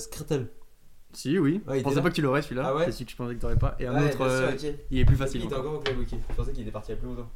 Si, 1.13 1.37
oui. 1.37 1.61
Ouais, 1.67 1.75
il 1.75 1.79
je 1.79 1.83
pensais 1.83 1.95
était 1.95 2.01
pas 2.03 2.09
que 2.09 2.15
tu 2.15 2.21
l'aurais 2.21 2.41
celui-là. 2.41 2.63
Ah 2.67 2.75
ouais 2.75 2.85
C'est 2.85 2.91
celui 2.93 3.05
que 3.05 3.11
je 3.11 3.17
pensais 3.17 3.35
que 3.35 3.39
t'aurais 3.41 3.57
pas. 3.59 3.75
Et 3.79 3.85
un 3.85 3.93
Ouais, 3.93 4.05
autre, 4.05 4.15
sûr, 4.15 4.23
euh, 4.25 4.51
il 4.89 4.99
est 4.99 5.05
plus 5.05 5.15
Il 5.15 5.17
facile. 5.17 5.43
était 5.43 5.53
encore. 5.53 5.59
encore 5.75 5.79
au 5.79 5.83
club, 5.83 5.99
ok. 5.99 6.07
Je 6.29 6.35
pensais 6.35 6.51
qu'il 6.53 6.61
était 6.63 6.71
parti 6.71 6.91
il 6.91 6.95
y 6.95 6.97
a 6.97 6.99
plus 7.01 7.07
longtemps. 7.09 7.29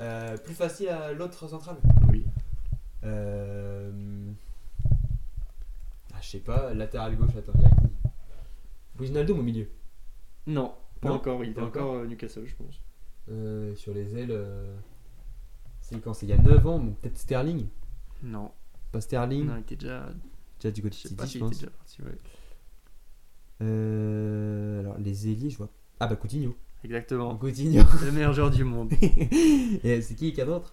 Euh, 0.00 0.36
plus 0.38 0.54
facile 0.54 0.88
à 0.88 1.12
l'autre 1.12 1.46
central 1.48 1.76
Oui. 2.10 2.24
Euh... 3.04 4.30
Ah, 6.14 6.18
je 6.20 6.28
sais 6.28 6.38
pas, 6.40 6.72
latéral 6.74 7.16
gauche, 7.16 7.36
attends, 7.36 7.52
il 7.56 7.62
y 7.62 7.66
a 7.66 7.70
qui? 7.70 7.76
Wijnaldum 8.98 9.38
au 9.38 9.42
milieu. 9.42 9.68
Non, 10.46 10.74
pas 11.00 11.08
Non 11.08 11.14
encore. 11.16 11.42
Il 11.44 11.50
était 11.50 11.60
Pas 11.60 11.66
encore 11.66 11.94
euh, 11.96 12.06
Newcastle, 12.06 12.46
je 12.46 12.54
pense. 12.54 12.80
Euh, 13.30 13.74
sur 13.76 13.94
les 13.94 14.16
ailes. 14.16 14.30
euh, 14.32 14.74
C'est 15.80 16.00
quand 16.00 16.14
C'est 16.14 16.26
il 16.26 16.30
y 16.30 16.32
a 16.32 16.38
9 16.38 16.66
ans, 16.66 16.78
donc 16.78 16.98
peut-être 17.00 17.18
Sterling? 17.18 17.66
Non. 18.22 18.50
Pas 18.92 19.00
Sterling? 19.00 19.46
Non, 19.46 19.56
il 19.56 19.60
était 19.60 19.76
déjà. 19.76 20.08
Déjà 20.60 20.72
du 20.72 20.82
côté 20.82 20.96
Je 20.98 21.04
de 21.04 21.08
sais 21.08 21.14
pas 21.16 21.26
City, 21.26 21.38
je 21.38 21.44
s'il 21.44 21.46
était 21.46 21.48
pense. 21.48 21.58
déjà 21.60 21.70
parti. 21.70 22.02
Ouais. 22.02 22.18
Euh, 23.62 24.80
alors, 24.80 24.98
les 24.98 25.28
ailiers, 25.30 25.50
je 25.50 25.58
vois. 25.58 25.68
Ah, 26.00 26.06
bah 26.06 26.16
Coutinho. 26.16 26.54
Exactement. 26.84 27.36
Coutinho. 27.36 27.82
Le 28.04 28.12
meilleur 28.12 28.32
joueur 28.32 28.50
du 28.50 28.64
monde. 28.64 28.92
Et 29.02 30.00
c'est 30.00 30.14
qui, 30.14 30.32
qui 30.32 30.40
a 30.40 30.44
d'autre? 30.46 30.72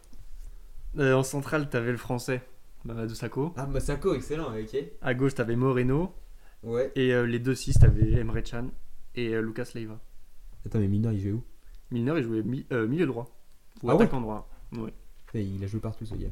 Euh, 0.98 1.14
en 1.14 1.24
centrale, 1.24 1.70
t'avais 1.70 1.92
le 1.92 1.98
français, 1.98 2.42
Mamadou 2.86 3.14
Sakho. 3.14 3.54
Ah, 3.58 3.68
Masako, 3.68 4.14
excellent, 4.16 4.48
ok. 4.58 4.78
À 5.02 5.14
gauche, 5.14 5.36
t'avais 5.36 5.56
Moreno. 5.56 6.14
Ouais. 6.64 6.92
Et 6.96 7.14
euh, 7.14 7.26
les 7.28 7.40
deux 7.40 7.54
6 7.56 7.76
t'avais 7.80 8.20
Emre 8.20 8.42
Can 8.42 8.70
et 9.16 9.34
euh, 9.36 9.42
Lucas 9.42 9.70
Leiva. 9.76 10.00
Attends, 10.66 10.80
mais 10.80 10.88
Minor, 10.88 11.12
il 11.12 11.20
jouait 11.22 11.32
où? 11.34 11.44
Milner, 11.92 12.14
il 12.18 12.24
jouait 12.24 12.42
mi- 12.44 12.66
milieu 12.72 13.06
droit. 13.06 13.26
Ou 13.84 13.92
Ah 13.92 13.96
ouais? 13.96 14.08
droit. 14.08 14.50
Ouais. 14.74 14.94
Et 15.34 15.42
Il 15.44 15.64
a 15.64 15.68
joué 15.68 15.80
partout, 15.80 16.06
ce 16.06 16.16
gars. 16.16 16.28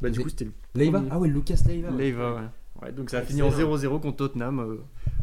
Bah, 0.00 0.08
du 0.08 0.20
coup, 0.20 0.28
c'était 0.30 0.48
Leiva? 0.74 1.02
Ah, 1.10 1.18
ouais, 1.18 1.28
Lucas 1.28 1.60
Leiva. 1.66 1.90
Leiva, 1.90 2.34
ouais. 2.36 2.48
Ouais, 2.82 2.92
donc 2.92 3.10
ça 3.10 3.18
a 3.18 3.22
fini 3.22 3.42
en 3.42 3.48
Excellent. 3.48 3.76
0-0 3.76 4.00
contre 4.00 4.16
Tottenham 4.16 4.78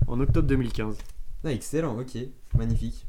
en 0.07 0.19
octobre 0.19 0.47
2015. 0.47 0.97
Ah, 1.43 1.51
excellent, 1.51 1.99
ok. 1.99 2.15
Magnifique. 2.55 3.07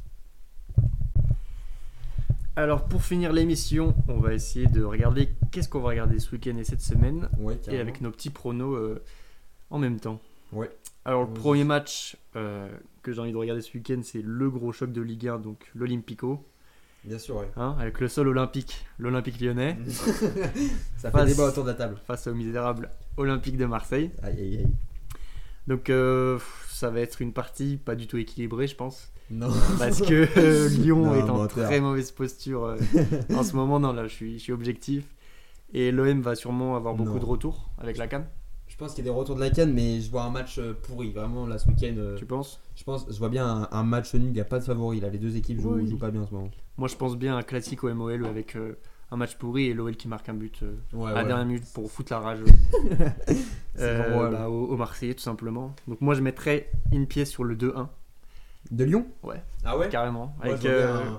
Alors 2.59 2.83
pour 2.83 3.01
finir 3.03 3.31
l'émission, 3.31 3.95
on 4.09 4.19
va 4.19 4.33
essayer 4.33 4.67
de 4.67 4.83
regarder 4.83 5.29
qu'est-ce 5.51 5.69
qu'on 5.69 5.79
va 5.79 5.89
regarder 5.89 6.19
ce 6.19 6.29
week-end 6.31 6.57
et 6.57 6.65
cette 6.65 6.81
semaine 6.81 7.29
Ouais, 7.39 7.57
et 7.69 7.79
avec 7.79 8.01
nos 8.01 8.11
petits 8.11 8.31
pronos 8.31 8.75
euh, 8.75 9.01
en 9.69 9.79
même 9.79 9.97
temps. 9.97 10.19
Ouais. 10.51 10.69
Alors 11.05 11.21
le 11.25 11.33
premier 11.33 11.63
match 11.63 12.17
euh, 12.35 12.67
que 13.01 13.13
j'ai 13.13 13.21
envie 13.21 13.31
de 13.31 13.37
regarder 13.37 13.61
ce 13.61 13.71
week-end, 13.77 14.01
c'est 14.03 14.21
le 14.21 14.49
gros 14.49 14.73
choc 14.73 14.91
de 14.91 15.01
Ligue 15.01 15.29
1, 15.29 15.39
donc 15.39 15.71
l'Olympico, 15.73 16.45
Bien 17.05 17.17
sûr, 17.17 17.37
ouais. 17.37 17.49
hein, 17.55 17.77
avec 17.79 18.01
le 18.01 18.09
sol 18.09 18.27
olympique, 18.27 18.85
l'Olympique 18.97 19.39
lyonnais, 19.39 19.77
Ça 20.97 21.11
fait 21.11 21.17
Face- 21.17 21.29
débat 21.29 21.45
autour 21.47 21.63
de 21.63 21.69
la 21.69 21.75
table. 21.75 21.95
face 22.05 22.27
au 22.27 22.33
misérable 22.33 22.89
Olympique 23.15 23.55
de 23.55 23.65
Marseille. 23.67 24.11
Aïe, 24.21 24.37
aïe, 24.37 24.57
aïe. 24.57 24.67
Donc 25.67 25.89
euh, 25.89 26.37
ça 26.67 26.89
va 26.89 26.99
être 26.99 27.21
une 27.21 27.31
partie 27.31 27.77
pas 27.77 27.95
du 27.95 28.05
tout 28.05 28.17
équilibrée, 28.17 28.67
je 28.67 28.75
pense, 28.75 29.13
Non. 29.31 29.49
parce 29.77 30.01
que 30.01 30.27
euh, 30.39 30.69
Lyon 30.79 31.05
Non, 31.05 31.15
est 31.15 31.21
en 31.29 31.37
menteur. 31.37 31.65
très 31.67 31.79
mauvaise 31.79 32.11
posture 32.11 32.63
euh, 32.65 32.77
en 33.33 33.43
ce 33.43 33.55
moment. 33.55 33.79
Non, 33.79 33.93
là, 33.93 34.07
je 34.07 34.13
suis, 34.13 34.33
je 34.39 34.43
suis 34.43 34.53
objectif. 34.53 35.05
Et 35.73 35.91
l'OM 35.91 36.21
va 36.21 36.33
sûrement 36.35 36.75
avoir 36.75 36.95
beaucoup 36.95 37.11
Non. 37.13 37.19
de 37.19 37.25
retours 37.25 37.69
avec 37.77 37.97
la 37.97 38.07
canne, 38.07 38.25
Je 38.67 38.75
pense 38.75 38.95
qu'il 38.95 39.05
y 39.05 39.07
a 39.07 39.11
des 39.11 39.15
retours 39.17 39.35
de 39.35 39.41
la 39.41 39.51
canne, 39.51 39.71
mais 39.73 40.01
je 40.01 40.09
vois 40.09 40.23
un 40.23 40.31
match 40.31 40.57
euh, 40.57 40.73
pourri. 40.73 41.11
Vraiment, 41.11 41.45
là, 41.45 41.59
ce 41.59 41.67
week-end, 41.67 41.93
euh, 41.97 42.15
tu 42.17 42.25
penses? 42.25 42.59
je 42.75 42.83
pense, 42.83 43.05
je 43.07 43.17
vois 43.19 43.29
bien 43.29 43.45
un, 43.47 43.67
un 43.71 43.83
match 43.83 44.13
nul. 44.15 44.23
Il 44.29 44.31
n'y 44.33 44.39
a 44.41 44.45
pas 44.45 44.57
de 44.59 44.63
favori. 44.63 44.99
Là, 44.99 45.09
les 45.09 45.19
deux 45.19 45.35
équipes 45.37 45.59
jouent, 45.61 45.75
Oui. 45.75 45.87
jouent 45.87 45.99
pas 45.99 46.09
bien 46.11 46.21
en 46.23 46.27
ce 46.27 46.33
moment. 46.33 46.49
Moi, 46.77 46.87
je 46.87 46.95
pense 46.95 47.15
bien 47.17 47.35
à 47.35 47.39
un 47.39 47.43
classique 47.43 47.83
au 47.83 47.93
MOL 47.93 48.25
avec 48.25 48.55
euh, 48.55 48.79
un 49.11 49.17
match 49.17 49.35
pourri 49.35 49.65
et 49.67 49.73
l'OL 49.75 49.95
qui 49.95 50.07
marque 50.07 50.27
un 50.29 50.33
but 50.33 50.59
euh, 50.63 50.73
Ouais, 50.93 51.11
à 51.11 51.13
la 51.13 51.21
ouais. 51.21 51.27
dernière 51.27 51.45
minute 51.45 51.65
pour 51.73 51.91
foutre 51.91 52.11
la 52.13 52.19
rage 52.19 52.39
euh, 53.79 54.29
bah, 54.31 54.49
au, 54.49 54.67
au 54.67 54.75
Marseillais, 54.77 55.13
tout 55.13 55.21
simplement. 55.21 55.75
Donc, 55.87 56.01
moi, 56.01 56.15
je 56.15 56.21
mettrais 56.21 56.69
une 56.91 57.05
pièce 57.05 57.29
sur 57.29 57.43
le 57.43 57.55
2-1, 57.55 57.87
De 58.71 58.83
Lyon 58.83 59.05
Ouais. 59.23 59.41
Ah 59.65 59.77
ouais? 59.77 59.89
Carrément. 59.89 60.33
Moi, 60.37 60.53
avec, 60.53 60.57
je, 60.61 60.67
vois 60.67 60.77
bien 60.77 60.95
euh, 60.95 61.09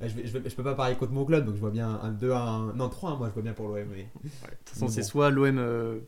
Ouais, 0.00 0.08
je, 0.08 0.14
vais- 0.16 0.26
je, 0.26 0.38
vais- 0.38 0.50
je 0.50 0.54
peux 0.54 0.62
pas 0.64 0.74
parier 0.74 0.96
contre 0.96 1.12
mon 1.12 1.24
club, 1.24 1.46
donc 1.46 1.54
je 1.54 1.60
vois 1.60 1.70
bien 1.70 1.88
un 2.02 2.10
2 2.10 2.30
à 2.32 2.40
1. 2.42 2.74
Non, 2.74 2.88
3 2.88 3.12
1, 3.12 3.16
moi 3.16 3.28
je 3.28 3.34
vois 3.34 3.42
bien 3.42 3.52
pour 3.52 3.68
l'OM. 3.68 3.76
Mais... 3.90 3.96
ouais, 3.96 4.08
de 4.24 4.28
toute 4.64 4.68
façon, 4.70 4.88
c'est 4.88 5.00
bon. 5.02 5.06
soit 5.06 5.30
l'OM 5.30 5.58
euh, 5.58 5.98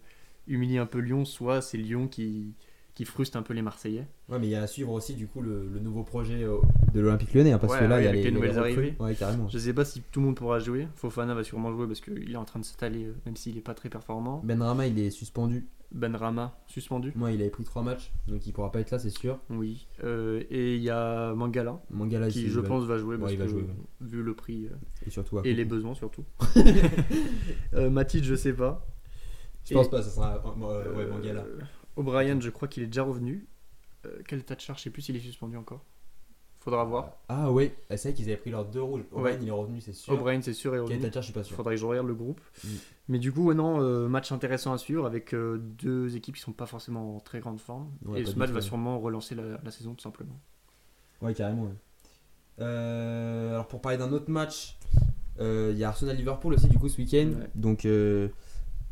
humilie 0.47 0.79
un 0.79 0.87
peu 0.87 0.99
Lyon, 0.99 1.25
soit 1.25 1.63
c'est 1.63 1.79
Lyon 1.79 2.07
qui, 2.09 2.53
qui 2.95 3.05
fruste 3.05 3.37
un 3.37 3.43
peu 3.43 3.55
les 3.55 3.63
Marseillais. 3.63 4.07
Ouais, 4.29 4.39
mais 4.39 4.47
il 4.49 4.51
y 4.51 4.57
a 4.57 4.63
à 4.63 4.67
suivre 4.67 4.93
aussi 4.93 5.15
du 5.15 5.27
coup 5.27 5.41
le, 5.41 5.69
le 5.73 5.81
nouveau 5.81 6.03
projet 6.03 6.43
euh, 6.43 6.59
de 6.93 7.01
l'Olympique 7.01 7.33
lyonnais. 7.33 7.53
hein, 7.53 7.59
parce 7.59 7.73
Ouais, 7.73 7.79
que 7.79 7.85
là, 7.85 7.95
ouais, 7.97 8.03
il 8.03 8.05
y 8.05 8.07
a 8.09 8.11
avec 8.11 8.25
les, 8.25 8.31
les 8.31 8.35
nouvelles 8.37 8.59
arrivées. 8.59 8.95
Ouais, 8.99 9.15
carrément. 9.15 9.49
Je 9.49 9.59
sais 9.59 9.73
pas 9.73 9.85
si 9.85 10.03
tout 10.13 10.21
le 10.21 10.27
monde 10.27 10.35
pourra 10.37 10.59
jouer. 10.59 10.89
Fofana 10.97 11.33
va 11.35 11.45
sûrement 11.45 11.73
jouer 11.73 11.87
parce 11.87 12.01
qu'il 12.01 12.31
est 12.31 12.37
en 12.37 12.45
train 12.45 12.59
de 12.59 12.65
s'étaler, 12.65 13.05
euh, 13.07 13.15
même 13.25 13.37
s'il 13.37 13.57
est 13.57 13.63
pas 13.63 13.75
très 13.75 13.89
performant. 13.89 14.43
Ben 14.45 14.61
Rama, 14.61 14.87
il 14.87 14.99
est 14.99 15.11
suspendu. 15.11 15.65
Ben 15.91 16.15
Rama, 16.15 16.59
suspendu. 16.67 17.13
Moi, 17.17 17.33
il 17.33 17.41
avait 17.41 17.49
pris 17.51 17.65
3 17.65 17.83
matchs, 17.83 18.13
donc 18.27 18.47
il 18.47 18.53
pourra 18.53 18.71
pas 18.71 18.81
être 18.81 18.91
là, 18.91 18.99
c'est 18.99 19.09
sûr. 19.11 19.39
Oui. 19.49 19.87
Euh, 20.05 20.43
et 20.51 20.77
il 20.77 20.83
y 20.83 20.91
a 20.91 21.33
Mangala, 21.35 21.81
Mangala, 21.91 22.29
qui 22.29 22.49
je 22.49 22.61
va- 22.61 22.69
pense 22.69 22.85
va 22.85 22.99
jouer 22.99 23.15
Ouais, 23.17 23.21
parce 23.21 23.33
il 23.33 23.39
va 23.39 23.45
que, 23.47 23.51
jouer, 23.51 23.67
vu 24.03 24.23
le 24.23 24.35
prix 24.35 24.67
euh, 24.67 24.77
Et 25.07 25.11
surtout 25.11 25.41
les 25.43 25.65
besoins 25.65 25.95
surtout. 25.95 26.25
euh, 27.75 27.91
Matic, 27.91 28.25
je 28.25 28.35
sais 28.35 28.53
pas. 28.53 28.87
Je 29.65 29.75
pense 29.75 29.87
Et- 29.87 29.91
pas, 29.91 30.03
ça 30.03 30.11
sera. 30.11 30.43
euh, 30.47 30.95
ouais, 30.95 31.07
Mangala. 31.07 31.45
O'Brien, 31.97 32.39
je 32.41 32.51
crois 32.51 32.69
qu'il 32.69 32.83
est 32.83 32.87
déjà 32.87 33.03
revenu. 33.03 33.47
Quel 34.27 34.39
état 34.41 34.55
de 34.55 34.61
charge 34.61 34.79
Je 34.79 34.85
sais 34.85 34.91
plus 34.91 35.03
s'il 35.03 35.17
est 35.17 35.21
suspendu 35.21 35.57
encore. 35.57 35.85
Faudra 36.61 36.85
voir. 36.85 37.17
Ah 37.29 37.51
ouais, 37.53 37.75
Ah, 37.89 37.97
c'est 37.97 38.09
vrai 38.09 38.17
qu'ils 38.17 38.27
avaient 38.27 38.37
pris 38.37 38.51
leurs 38.51 38.65
deux 38.65 38.83
rouges. 38.83 39.05
O'Brien, 39.13 39.37
Ouais. 39.37 39.43
il 39.43 39.49
est 39.49 39.53
revenu, 39.53 39.81
c'est 39.81 39.93
sûr. 39.93 40.13
O'Brien, 40.15 40.43
c'est 40.43 40.53
sûr, 40.53 40.73
revenu. 40.73 40.99
de 40.99 41.03
charge, 41.05 41.15
je 41.17 41.21
suis 41.31 41.33
pas 41.33 41.43
sûr. 41.45 41.57
Faudrait 41.57 41.77
que 41.77 41.81
je 41.81 41.87
regarde 41.87 42.07
le 42.09 42.15
groupe. 42.15 42.41
Mm. 42.65 42.69
Mais 43.09 43.19
du 43.19 43.33
coup, 43.33 43.45
ouais, 43.47 43.55
non, 43.55 43.81
euh, 43.81 44.09
match 44.09 44.33
intéressant 44.33 44.73
à 44.73 44.79
suivre 44.79 45.07
avec 45.07 45.35
euh, 45.35 45.59
deux 45.59 46.17
équipes 46.17 46.35
qui 46.35 46.43
sont 46.43 46.53
pas 46.53 46.67
forcément 46.67 47.17
en 47.17 47.21
très 47.21 47.41
grande 47.41 47.61
forme. 47.61 47.91
Ouais, 48.05 48.21
et 48.21 48.25
ce 48.27 48.37
match 48.37 48.51
va 48.51 48.57
ouais. 48.57 48.61
sûrement 48.61 48.99
relancer 48.99 49.35
la, 49.35 49.59
la 49.63 49.71
saison 49.71 49.95
tout 49.95 50.03
simplement. 50.03 50.39
Ouais, 51.23 51.33
carrément. 51.33 51.65
ouais. 51.65 51.75
Euh, 52.61 53.51
alors 53.55 53.69
pour 53.69 53.81
parler 53.81 53.99
d'un 53.99 54.13
autre 54.13 54.31
match, 54.31 54.77
euh, 55.41 55.71
il 55.73 55.79
y 55.79 55.85
a 55.85 55.89
Arsenal-Liverpool 55.89 56.55
aussi 56.55 56.67
du 56.69 56.79
coup 56.79 56.89
ce 56.89 56.99
week-end. 56.99 57.29
Ouais. 57.39 57.49
Donc 57.55 57.87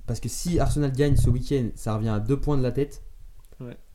parce 0.07 0.21
que 0.21 0.29
si 0.29 0.61
Arsenal 0.61 0.93
gagne 0.93 1.17
ce 1.17 1.29
week-end, 1.29 1.71
ça 1.75 1.97
revient 1.97 2.11
à 2.11 2.21
deux 2.21 2.39
points 2.39 2.57
de 2.57 2.63
la 2.63 2.73
tête. 2.73 3.03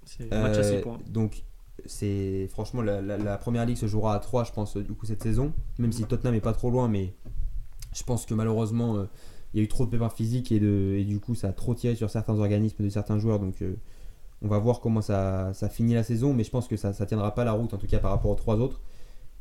C'est 0.04 0.30
match 0.32 0.58
à 0.58 0.64
6 0.64 0.74
Euh, 0.74 0.82
points. 0.82 0.98
Donc 1.08 1.44
c'est 1.86 2.48
franchement 2.50 2.82
la, 2.82 3.02
la- 3.02 3.18
la 3.18 3.38
première 3.38 3.66
ligue 3.66 3.78
se 3.78 3.88
jouera 3.88 4.14
à 4.16 4.20
3 4.20 4.44
je 4.44 4.52
pense 4.52 4.78
du 4.78 4.94
coup 4.94 5.06
cette 5.06 5.24
saison. 5.24 5.52
Même 5.80 5.92
si 5.92 6.04
Tottenham 6.06 6.36
est 6.36 6.42
pas 6.42 6.54
trop 6.54 6.70
loin, 6.70 6.88
mais 6.88 7.14
je 7.94 8.04
pense 8.04 8.26
que 8.26 8.34
malheureusement 8.34 8.98
euh, 8.98 9.06
il 9.54 9.58
y 9.58 9.60
a 9.62 9.64
eu 9.64 9.68
trop 9.68 9.86
de 9.86 9.90
pépins 9.92 10.10
physiques 10.10 10.52
et, 10.52 10.60
de, 10.60 10.96
et 10.98 11.04
du 11.04 11.20
coup 11.20 11.36
ça 11.36 11.50
a 11.50 11.52
trop 11.54 11.74
tiré 11.76 11.96
sur 11.96 12.10
certains 12.10 12.38
organismes 12.40 12.84
de 12.84 12.90
certains 12.90 13.18
joueurs. 13.20 13.40
Donc 13.40 13.62
euh, 13.62 13.76
on 14.44 14.48
va 14.48 14.58
voir 14.60 14.80
comment 14.80 15.02
ça, 15.02 15.54
ça 15.54 15.70
finit 15.70 15.94
la 15.94 16.04
saison, 16.04 16.34
mais 16.34 16.44
je 16.44 16.50
pense 16.52 16.68
que 16.68 16.78
ça 16.78 16.90
ne 16.98 17.06
tiendra 17.06 17.34
pas 17.36 17.44
la 17.44 17.52
route 17.52 17.74
en 17.74 17.78
tout 17.78 17.88
cas 17.88 18.00
par 18.00 18.12
rapport 18.12 18.32
aux 18.32 18.36
trois 18.36 18.58
autres. 18.58 18.80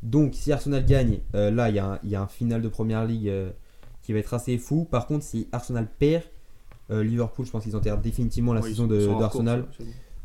Donc 0.03 0.35
si 0.35 0.51
Arsenal 0.51 0.85
gagne, 0.85 1.21
euh, 1.35 1.51
là 1.51 1.69
il 1.69 1.77
y, 1.77 1.79
a 1.79 1.93
un- 1.93 1.99
il 2.03 2.11
y 2.11 2.15
a 2.17 2.23
un 2.23 2.27
final 2.27 2.63
de 2.63 2.69
première 2.69 3.05
ligue 3.05 3.29
euh, 3.29 3.51
qui 4.03 4.13
va 4.15 4.19
être 4.19 4.33
assez 4.35 4.57
fou. 4.59 4.87
Par 4.91 5.07
contre 5.07 5.25
si 5.25 5.47
Arsenal 5.53 5.87
perd, 5.99 6.25
euh, 6.91 7.05
Liverpool 7.05 7.45
je 7.47 7.51
pense 7.51 7.63
qu'ils 7.65 7.77
enterrent 7.77 8.01
définitivement 8.01 8.53
la 8.55 8.61
saison 8.71 8.87
d'Arsenal. 9.21 9.61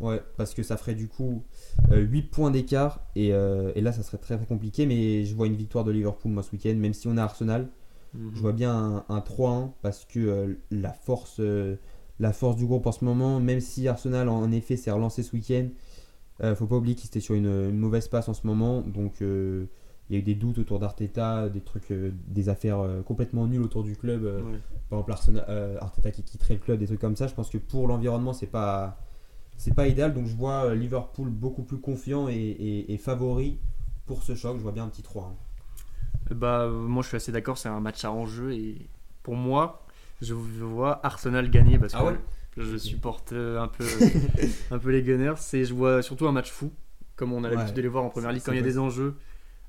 Ouais, 0.02 0.22
parce 0.38 0.54
que 0.54 0.62
ça 0.62 0.76
ferait 0.76 0.94
du 0.96 1.08
coup 1.08 1.44
8 1.92 2.24
points 2.24 2.52
d'écart 2.52 3.00
et, 3.16 3.34
euh, 3.34 3.72
et 3.76 3.82
là 3.82 3.92
ça 3.94 4.04
serait 4.04 4.18
très 4.18 4.36
très 4.38 4.46
compliqué. 4.46 4.86
Mais 4.86 5.24
je 5.26 5.34
vois 5.36 5.48
une 5.48 5.56
victoire 5.56 5.84
de 5.86 5.92
Liverpool 5.92 6.32
moi 6.32 6.44
ce 6.44 6.52
week-end, 6.52 6.76
même 6.76 6.94
si 6.94 7.08
on 7.08 7.18
a 7.18 7.24
Arsenal. 7.24 7.70
Mhm. 8.14 8.32
Je 8.34 8.40
vois 8.42 8.54
bien 8.54 8.74
un, 8.76 9.06
un 9.10 9.20
3-1 9.20 9.72
parce 9.82 10.06
que 10.06 10.20
euh, 10.20 10.54
la, 10.72 10.92
force, 10.94 11.38
euh, 11.40 11.76
la 12.20 12.34
force 12.34 12.56
du 12.56 12.66
groupe 12.66 12.86
en 12.88 12.92
ce 12.92 13.04
moment, 13.06 13.40
même 13.40 13.60
si 13.62 13.88
Arsenal 13.88 14.28
en, 14.30 14.42
en 14.42 14.52
effet 14.52 14.76
s'est 14.78 14.92
relancé 14.92 15.24
ce 15.24 15.34
week-end, 15.36 15.68
euh, 16.44 16.56
faut 16.56 16.68
pas 16.68 16.76
oublier 16.76 16.96
qu'il 16.96 17.08
était 17.08 17.20
sur 17.22 17.36
une, 17.36 17.46
une 17.48 17.78
mauvaise 17.78 18.08
passe 18.10 18.28
en 18.30 18.34
ce 18.34 18.46
moment. 18.46 18.82
Donc 18.82 19.22
euh, 19.22 19.66
il 20.10 20.14
y 20.14 20.16
a 20.18 20.20
eu 20.20 20.24
des 20.24 20.36
doutes 20.36 20.60
autour 20.60 20.80
d'Arteta, 20.80 21.48
des 21.50 21.62
trucs, 21.62 21.92
euh, 21.92 22.12
des 22.28 22.50
affaires 22.50 22.80
euh, 22.80 23.02
complètement 23.02 23.48
nulles 23.48 23.64
autour 23.64 23.84
du 23.84 23.96
club. 23.96 24.24
euh, 24.26 24.42
Ouais. 24.42 24.60
par 24.90 25.00
exemple 25.00 25.12
Arsenal- 25.14 25.46
euh, 25.50 25.78
Arteta 25.80 26.12
qui 26.12 26.22
quitterait 26.24 26.54
le 26.56 26.60
club, 26.60 26.80
des 26.80 26.86
trucs 26.86 27.00
comme 27.02 27.16
ça. 27.16 27.28
Je 27.28 27.34
pense 27.34 27.50
que 27.50 27.58
pour 27.58 27.88
l'environnement, 27.88 28.34
c'est 28.34 28.46
pas 28.48 28.98
c'est 29.58 29.74
pas 29.76 29.88
idéal. 29.88 30.14
Donc 30.14 30.28
je 30.28 30.36
vois 30.36 30.66
euh, 30.66 30.76
Liverpool 30.76 31.30
beaucoup 31.30 31.64
plus 31.64 31.78
confiant 31.80 32.28
et, 32.30 32.34
et- 32.34 32.94
et 32.94 32.98
favori 32.98 33.58
pour 34.06 34.24
ce 34.24 34.36
choc. 34.36 34.58
Je 34.58 34.62
vois 34.64 34.72
bien 34.72 34.84
un 34.86 34.90
petit 34.90 35.04
3. 35.04 35.26
hein. 35.26 35.36
Bah, 36.32 36.62
euh, 36.62 36.72
moi 36.72 37.04
je 37.04 37.08
suis 37.10 37.18
assez 37.18 37.32
d'accord, 37.32 37.58
c'est 37.58 37.70
un 37.70 37.80
match 37.80 38.04
à 38.04 38.12
enjeu 38.12 38.54
et 38.54 38.90
pour 39.24 39.36
moi, 39.36 39.86
je 40.22 40.34
vois 40.34 41.06
Arsenal 41.06 41.50
gagner 41.52 41.78
parce 41.78 41.94
Ah 41.94 42.04
que 42.04 42.06
ouais? 42.06 42.20
je 42.58 42.78
supporte 42.78 43.34
euh, 43.34 43.60
un 43.62 43.68
peu, 43.68 44.08
un 44.72 44.80
peu 44.80 44.90
les 44.92 45.04
Gunners 45.04 45.36
et 45.54 45.66
je 45.66 45.74
vois 45.74 46.02
surtout 46.02 46.28
un 46.28 46.32
match 46.32 46.52
fou, 46.52 46.72
comme 47.16 47.32
on 47.34 47.44
a 47.44 47.50
Ouais. 47.50 47.56
l'habitude 47.58 47.76
de 47.76 47.82
les 47.82 47.88
voir 47.88 48.04
en 48.04 48.10
première 48.10 48.32
ligue 48.32 48.44
quand 48.44 48.54
il 48.54 48.56
y 48.58 48.60
a 48.60 48.64
des 48.64 48.80
enjeux. 48.80 49.16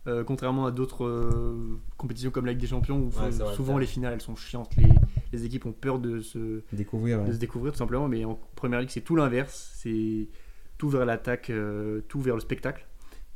euh, 0.08 0.24
contrairement 0.24 0.66
à 0.66 0.72
d'autres 0.72 1.04
euh, 1.06 1.78
compétitions 1.98 2.30
comme 2.30 2.46
la 2.46 2.52
Ligue 2.52 2.60
des 2.62 2.68
Champions 2.68 2.98
où 3.00 3.12
Ouais, 3.16 3.30
c'est 3.32 3.42
vrai, 3.42 3.54
souvent 3.56 3.78
les 3.78 3.86
finales 3.86 4.14
elles 4.14 4.20
sont 4.22 4.36
chiantes, 4.36 4.76
les, 4.76 4.88
les 5.36 5.44
équipes 5.46 5.66
ont 5.66 5.72
peur 5.72 5.98
de 5.98 6.20
se, 6.20 6.62
Découvrir. 6.72 7.20
ouais. 7.20 7.26
de 7.28 7.32
se 7.32 7.38
découvrir 7.38 7.72
tout 7.72 7.78
simplement, 7.78 8.08
mais 8.08 8.24
en 8.24 8.38
première 8.54 8.80
ligue 8.80 8.90
c'est 8.90 9.00
tout 9.02 9.16
l'inverse, 9.16 9.72
c'est 9.76 10.28
tout 10.78 10.88
vers 10.88 11.04
l'attaque, 11.06 11.50
euh, 11.50 12.00
tout 12.08 12.20
vers 12.20 12.34
le 12.34 12.40
spectacle. 12.40 12.86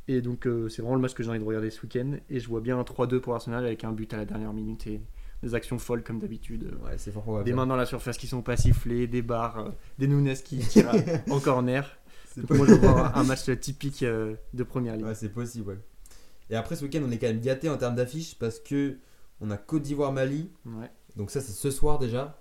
Et 0.07 0.21
donc 0.21 0.45
euh, 0.47 0.67
c'est 0.69 0.81
vraiment 0.81 0.95
le 0.95 1.01
match 1.01 1.13
que 1.13 1.23
j'ai 1.23 1.29
envie 1.29 1.39
de 1.39 1.43
regarder 1.43 1.69
ce 1.69 1.81
week-end. 1.83 2.13
Et 2.29 2.39
je 2.39 2.47
vois 2.47 2.61
bien 2.61 2.77
un 2.79 2.83
3-2 2.83 3.19
pour 3.19 3.33
Arsenal 3.35 3.65
avec 3.65 3.83
un 3.83 3.91
but 3.91 4.13
à 4.13 4.17
la 4.17 4.25
dernière 4.25 4.51
minute 4.53 4.85
et 4.87 5.01
des 5.43 5.55
actions 5.55 5.79
folles 5.79 6.03
comme 6.03 6.19
d'habitude. 6.19 6.73
Ouais, 6.83 6.97
c'est 6.97 7.11
fort 7.11 7.23
probable. 7.23 7.45
Des 7.45 7.53
mains 7.53 7.65
dans 7.67 7.75
la 7.75 7.85
surface 7.85 8.17
qui 8.17 8.27
sont 8.27 8.41
pas 8.41 8.57
sifflées, 8.57 9.07
des 9.07 9.21
barres, 9.21 9.59
euh, 9.59 9.69
des 9.97 10.07
Nunes 10.07 10.33
qui 10.43 10.57
tirent 10.67 10.91
en 11.29 11.39
corner. 11.39 11.89
C'est 12.33 12.41
Donc 12.45 12.57
moi 12.57 12.67
je 12.67 12.73
vois 12.75 13.17
un 13.17 13.23
match 13.23 13.49
typique 13.59 14.03
de 14.03 14.63
première 14.63 14.95
ligue. 14.97 15.05
Ouais, 15.05 15.15
c'est 15.15 15.29
possible. 15.29 15.69
ouais. 15.69 15.77
Et 16.49 16.55
après 16.55 16.75
ce 16.75 16.83
week-end, 16.83 17.01
on 17.07 17.11
est 17.11 17.17
quand 17.17 17.27
même 17.27 17.39
gâté 17.41 17.69
en 17.69 17.77
termes 17.77 17.95
d'affiches 17.95 18.35
parce 18.37 18.59
que 18.59 18.97
on 19.39 19.49
a 19.51 19.57
Côte 19.57 19.81
d'Ivoire-Mali. 19.81 20.49
Ouais. 20.65 20.91
Donc 21.15 21.31
ça 21.31 21.41
c'est 21.41 21.51
ce 21.51 21.71
soir 21.71 21.99
déjà. 21.99 22.37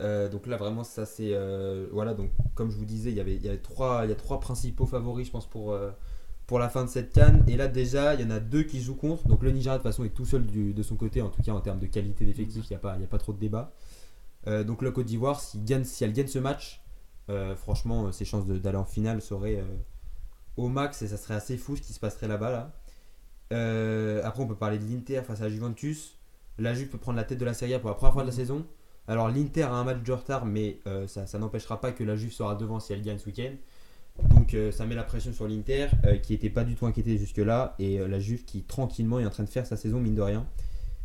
Euh, 0.00 0.28
donc 0.28 0.46
là 0.46 0.58
vraiment 0.58 0.84
ça 0.84 1.06
c'est 1.06 1.30
euh, 1.32 1.86
voilà 1.90 2.12
donc 2.12 2.30
comme 2.54 2.70
je 2.70 2.76
vous 2.76 2.84
disais 2.84 3.08
il 3.10 3.16
y 3.16 3.20
avait 3.20 3.34
il 3.34 3.42
y 3.42 3.48
avait 3.48 3.62
trois 3.62 4.04
il 4.04 4.10
y 4.10 4.12
a 4.12 4.14
trois 4.14 4.40
principaux 4.40 4.84
favoris 4.84 5.26
je 5.28 5.32
pense 5.32 5.48
pour 5.48 5.72
euh, 5.72 5.90
pour 6.46 6.58
la 6.58 6.68
fin 6.68 6.84
de 6.84 6.90
cette 6.90 7.14
canne 7.14 7.42
et 7.48 7.56
là 7.56 7.66
déjà 7.66 8.12
il 8.12 8.20
y 8.20 8.24
en 8.24 8.28
a 8.28 8.38
deux 8.38 8.62
qui 8.64 8.82
jouent 8.82 8.94
contre 8.94 9.26
donc 9.26 9.42
le 9.42 9.52
Nigeria 9.52 9.78
de 9.78 9.82
toute 9.82 9.90
façon 9.90 10.04
est 10.04 10.10
tout 10.10 10.26
seul 10.26 10.44
de 10.46 10.82
son 10.82 10.96
côté 10.96 11.22
en 11.22 11.30
tout 11.30 11.40
cas 11.40 11.52
en 11.52 11.62
termes 11.62 11.78
de 11.78 11.86
qualité 11.86 12.26
d'effectif 12.26 12.64
il 12.68 12.72
n'y 12.72 12.76
a 12.76 12.78
pas 12.78 12.96
il 12.98 13.04
a 13.04 13.06
pas 13.06 13.16
trop 13.16 13.32
de 13.32 13.38
débat 13.38 13.72
donc 14.66 14.82
la 14.82 14.90
Côte 14.90 15.06
d'Ivoire 15.06 15.40
si 15.40 15.58
elle 16.02 16.12
gagne 16.12 16.26
ce 16.26 16.38
match 16.38 16.84
franchement 17.56 18.12
ses 18.12 18.26
chances 18.26 18.46
d'aller 18.46 18.76
en 18.76 18.84
finale 18.84 19.22
seraient 19.22 19.64
au 20.56 20.68
max 20.68 21.02
et 21.02 21.08
ça 21.08 21.16
serait 21.16 21.34
assez 21.34 21.56
fou 21.56 21.76
ce 21.76 21.82
qui 21.82 21.92
se 21.92 22.00
passerait 22.00 22.28
là-bas. 22.28 22.50
Là. 23.50 24.22
Après, 24.24 24.42
on 24.42 24.46
peut 24.46 24.56
parler 24.56 24.78
de 24.78 24.84
l'Inter 24.84 25.22
face 25.22 25.42
à 25.42 25.48
Juventus. 25.48 26.15
La 26.58 26.74
Juve 26.74 26.88
peut 26.88 26.98
prendre 26.98 27.16
la 27.16 27.24
tête 27.24 27.38
de 27.38 27.44
la 27.44 27.54
Serie 27.54 27.74
A 27.74 27.78
pour 27.78 27.90
la 27.90 27.94
première 27.94 28.12
fois 28.14 28.22
de 28.22 28.28
la 28.28 28.34
saison. 28.34 28.64
Alors, 29.08 29.28
l'Inter 29.28 29.62
a 29.62 29.72
un 29.72 29.84
match 29.84 30.02
de 30.02 30.12
retard, 30.12 30.46
mais 30.46 30.78
euh, 30.86 31.06
ça, 31.06 31.26
ça 31.26 31.38
n'empêchera 31.38 31.80
pas 31.80 31.92
que 31.92 32.02
la 32.02 32.16
Juve 32.16 32.32
sera 32.32 32.54
devant 32.56 32.80
si 32.80 32.92
elle 32.92 33.02
gagne 33.02 33.18
ce 33.18 33.26
week-end. 33.26 33.52
Donc, 34.34 34.54
euh, 34.54 34.72
ça 34.72 34.86
met 34.86 34.94
la 34.94 35.04
pression 35.04 35.32
sur 35.32 35.46
l'Inter 35.46 35.88
euh, 36.04 36.16
qui 36.16 36.32
n'était 36.32 36.50
pas 36.50 36.64
du 36.64 36.74
tout 36.74 36.86
inquiété 36.86 37.18
jusque-là. 37.18 37.74
Et 37.78 37.98
la 37.98 38.18
Juve 38.18 38.44
qui 38.44 38.62
tranquillement 38.62 39.20
est 39.20 39.26
en 39.26 39.30
train 39.30 39.44
de 39.44 39.48
faire 39.48 39.66
sa 39.66 39.76
saison, 39.76 40.00
mine 40.00 40.14
de 40.14 40.22
rien. 40.22 40.46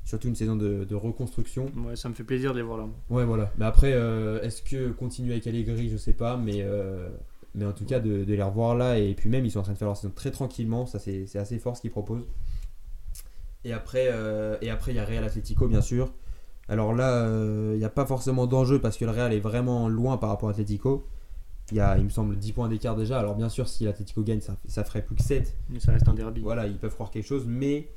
Surtout 0.04 0.30
une 0.30 0.36
saison 0.36 0.56
de, 0.56 0.84
de 0.84 0.96
reconstruction. 0.96 1.70
Ouais, 1.86 1.96
ça 1.96 2.10
me 2.10 2.16
fait 2.16 2.24
plaisir 2.24 2.54
de 2.54 2.58
les 2.58 2.64
voir 2.64 2.80
là. 2.80 2.88
Ouais, 3.10 3.24
voilà. 3.24 3.52
Mais 3.60 3.66
après, 3.66 3.92
est-ce 4.42 4.64
que 4.64 4.90
continuer 4.92 5.34
avec 5.34 5.46
Allegri, 5.46 5.90
je 5.90 5.98
sais 5.98 6.14
pas, 6.14 6.38
mais, 6.38 6.66
mais 7.54 7.66
en 7.66 7.72
tout 7.72 7.86
cas, 7.86 8.00
de, 8.00 8.24
de 8.24 8.34
les 8.34 8.42
revoir 8.42 8.76
là, 8.76 8.98
et 8.98 9.14
puis 9.14 9.30
même, 9.30 9.46
ils 9.46 9.52
sont 9.52 9.60
en 9.60 9.64
train 9.64 9.74
de 9.74 9.78
faire 9.78 9.88
leur 9.90 9.98
saison 9.98 10.12
très 10.16 10.32
tranquillement, 10.32 10.88
ça 10.88 10.98
c'est 10.98 11.28
c'est 11.28 11.38
assez 11.38 11.60
fort 11.60 11.78
ce 11.78 11.82
qu'ils 11.82 11.92
proposent. 11.92 12.26
Et 13.64 13.74
après, 13.74 14.08
euh, 14.12 14.58
et 14.62 14.70
après, 14.70 14.92
il 14.92 14.96
y 14.96 15.00
a 15.00 15.06
Real 15.06 15.24
Atletico, 15.24 15.68
bien 15.68 15.82
sûr. 15.82 16.12
Alors 16.68 16.94
là, 16.94 17.26
euh, 17.26 17.72
il 17.76 17.80
n'y 17.80 17.86
a 17.86 17.90
pas 17.90 18.06
forcément 18.06 18.48
d'enjeu 18.48 18.80
parce 18.80 18.98
que 18.98 19.06
le 19.06 19.12
Real 19.12 19.34
est 19.34 19.40
vraiment 19.40 19.90
loin 19.90 20.18
par 20.18 20.30
rapport 20.30 20.50
à 20.50 20.54
Atletico. 20.54 21.06
Il 21.72 21.78
y 21.78 21.80
a, 21.80 21.98
il 21.98 22.04
me 22.06 22.10
semble, 22.10 22.36
10 22.38 22.52
points 22.54 22.68
d'écart 22.70 22.96
déjà. 22.96 23.20
Alors 23.20 23.36
bien 23.36 23.50
sûr, 23.50 23.68
si 23.68 23.84
l'Atletico 23.86 24.24
gagne, 24.24 24.42
ça, 24.42 24.56
ça 24.68 24.84
ferait 24.84 25.02
plus 25.04 25.16
que 25.16 25.22
7. 25.24 25.56
Mais 25.70 25.80
ça 25.80 25.92
reste 25.92 26.08
un 26.08 26.14
derby. 26.14 26.42
Voilà, 26.42 26.68
ils 26.68 26.78
peuvent 26.78 26.94
croire 26.94 27.12
quelque 27.12 27.26
chose, 27.28 27.46
mais 27.48 27.90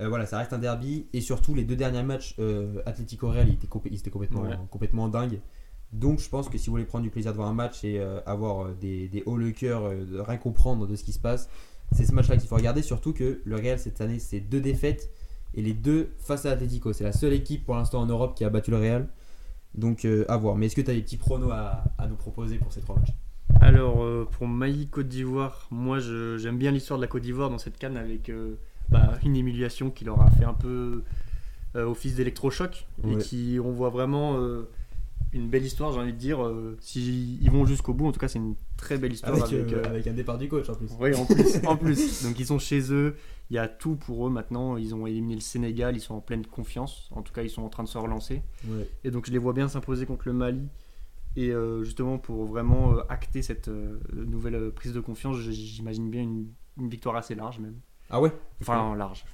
euh, 0.00 0.08
voilà, 0.08 0.26
ça 0.26 0.38
reste 0.38 0.52
un 0.52 0.58
derby. 0.58 1.06
Et 1.12 1.20
surtout, 1.20 1.54
les 1.54 1.64
deux 1.64 1.76
derniers 1.76 2.02
matchs, 2.02 2.34
euh, 2.38 2.80
Atlético 2.86 3.28
Real, 3.28 3.48
ils 3.48 3.54
étaient, 3.54 3.68
ils 3.90 3.98
étaient 3.98 4.10
complètement, 4.10 4.42
Ouais. 4.42 4.58
complètement 4.70 5.08
dingues. 5.08 5.40
Donc, 5.92 6.20
je 6.20 6.28
pense 6.28 6.48
que 6.48 6.56
si 6.56 6.66
vous 6.66 6.72
voulez 6.72 6.84
prendre 6.84 7.02
du 7.04 7.10
plaisir 7.10 7.32
de 7.32 7.36
voir 7.36 7.48
un 7.48 7.54
match 7.54 7.82
et 7.84 8.00
avoir 8.24 8.68
des, 8.76 9.08
des 9.08 9.24
hauts 9.26 9.36
le 9.36 9.50
cœur, 9.50 9.90
de 9.90 10.20
rien 10.20 10.36
comprendre 10.36 10.86
de 10.86 10.94
ce 10.94 11.02
qui 11.02 11.12
se 11.12 11.18
passe, 11.18 11.48
c'est 11.92 12.04
ce 12.04 12.12
match-là 12.12 12.36
qu'il 12.36 12.48
faut 12.48 12.56
regarder. 12.56 12.82
Surtout 12.82 13.12
que 13.12 13.40
le 13.44 13.56
Real, 13.56 13.78
cette 13.78 14.00
année, 14.00 14.18
c'est 14.18 14.40
deux 14.40 14.60
défaites 14.60 15.10
et 15.54 15.62
les 15.62 15.72
deux 15.72 16.10
face 16.18 16.46
à 16.46 16.52
Atlético. 16.52 16.92
C'est 16.92 17.04
la 17.04 17.12
seule 17.12 17.32
équipe 17.32 17.64
pour 17.64 17.74
l'instant 17.76 18.00
en 18.00 18.06
Europe 18.06 18.36
qui 18.36 18.44
a 18.44 18.50
battu 18.50 18.70
le 18.70 18.78
Real. 18.78 19.08
Donc, 19.74 20.04
euh, 20.04 20.24
à 20.28 20.36
voir. 20.36 20.56
Mais 20.56 20.66
est-ce 20.66 20.76
que 20.76 20.80
tu 20.80 20.90
as 20.90 20.94
des 20.94 21.02
petits 21.02 21.16
pronos 21.16 21.50
à, 21.52 21.84
à 21.98 22.08
nous 22.08 22.16
proposer 22.16 22.58
pour 22.58 22.72
ces 22.72 22.80
trois 22.80 22.96
matchs? 22.96 23.14
Alors, 23.60 24.02
euh, 24.02 24.28
pour 24.30 24.48
Maï 24.48 24.86
Côte 24.86 25.08
d'Ivoire, 25.08 25.66
moi 25.70 25.98
j'aime 26.00 26.58
bien 26.58 26.70
l'histoire 26.70 26.98
de 26.98 27.04
la 27.04 27.08
Côte 27.08 27.22
d'Ivoire 27.22 27.50
dans 27.50 27.58
cette 27.58 27.78
canne 27.78 27.96
avec 27.96 28.28
euh, 28.28 28.54
bah, 28.88 29.18
une 29.24 29.36
humiliation 29.36 29.90
qui 29.90 30.04
leur 30.04 30.20
a 30.20 30.30
fait 30.30 30.44
un 30.44 30.54
peu 30.54 31.04
euh, 31.76 31.84
office 31.84 32.16
d'électrochoc 32.16 32.86
et 33.08 33.18
qui, 33.18 33.58
on 33.62 33.70
voit 33.70 33.90
vraiment 33.90 34.38
euh, 34.38 34.68
une 35.32 35.48
belle 35.48 35.64
histoire, 35.64 35.92
j'ai 35.92 36.00
envie 36.00 36.12
de 36.12 36.18
dire. 36.18 36.44
euh, 36.44 36.76
S'ils 36.80 37.50
vont 37.50 37.64
jusqu'au 37.66 37.94
bout, 37.94 38.06
en 38.06 38.12
tout 38.12 38.18
cas, 38.20 38.28
c'est 38.28 38.38
une 38.38 38.54
très 38.76 38.98
belle 38.98 39.12
histoire 39.12 39.34
avec, 39.34 39.52
avec. 39.52 39.72
euh, 39.72 39.82
euh, 39.84 39.88
avec 39.88 40.06
un 40.06 40.12
départ 40.12 40.38
du 40.38 40.48
coach 40.48 40.68
en 40.68 40.74
plus. 40.74 40.88
Oui, 40.98 41.14
en 41.14 41.24
plus, 41.24 41.60
en 41.66 41.76
plus. 41.76 42.24
Donc 42.24 42.38
ils 42.38 42.46
sont 42.46 42.58
chez 42.58 42.92
eux, 42.92 43.14
il 43.50 43.54
y 43.56 43.58
a 43.58 43.68
tout 43.68 43.96
pour 43.96 44.26
eux 44.26 44.30
maintenant. 44.30 44.76
Ils 44.76 44.94
ont 44.94 45.06
éliminé 45.06 45.34
le 45.36 45.40
Sénégal, 45.40 45.96
ils 45.96 46.00
sont 46.00 46.14
en 46.14 46.20
pleine 46.20 46.44
confiance. 46.46 47.08
En 47.12 47.22
tout 47.22 47.32
cas, 47.32 47.42
ils 47.42 47.50
sont 47.50 47.62
en 47.62 47.68
train 47.68 47.84
de 47.84 47.88
se 47.88 47.98
relancer. 47.98 48.42
Ouais. 48.66 48.88
Et 49.04 49.10
donc 49.10 49.26
je 49.26 49.32
les 49.32 49.38
vois 49.38 49.52
bien 49.52 49.68
s'imposer 49.68 50.06
contre 50.06 50.22
le 50.26 50.32
Mali. 50.32 50.68
Et 51.36 51.50
euh, 51.50 51.84
justement, 51.84 52.18
pour 52.18 52.44
vraiment 52.46 52.94
acter 53.08 53.42
cette 53.42 53.70
nouvelle 54.12 54.72
prise 54.72 54.92
de 54.92 55.00
confiance, 55.00 55.36
j'imagine 55.38 56.10
bien 56.10 56.22
une, 56.22 56.46
une 56.76 56.88
victoire 56.88 57.14
assez 57.14 57.36
large 57.36 57.60
même. 57.60 57.76
Ah 58.10 58.20
ouais? 58.20 58.32
Enfin, 58.60 58.96
large. 58.96 59.24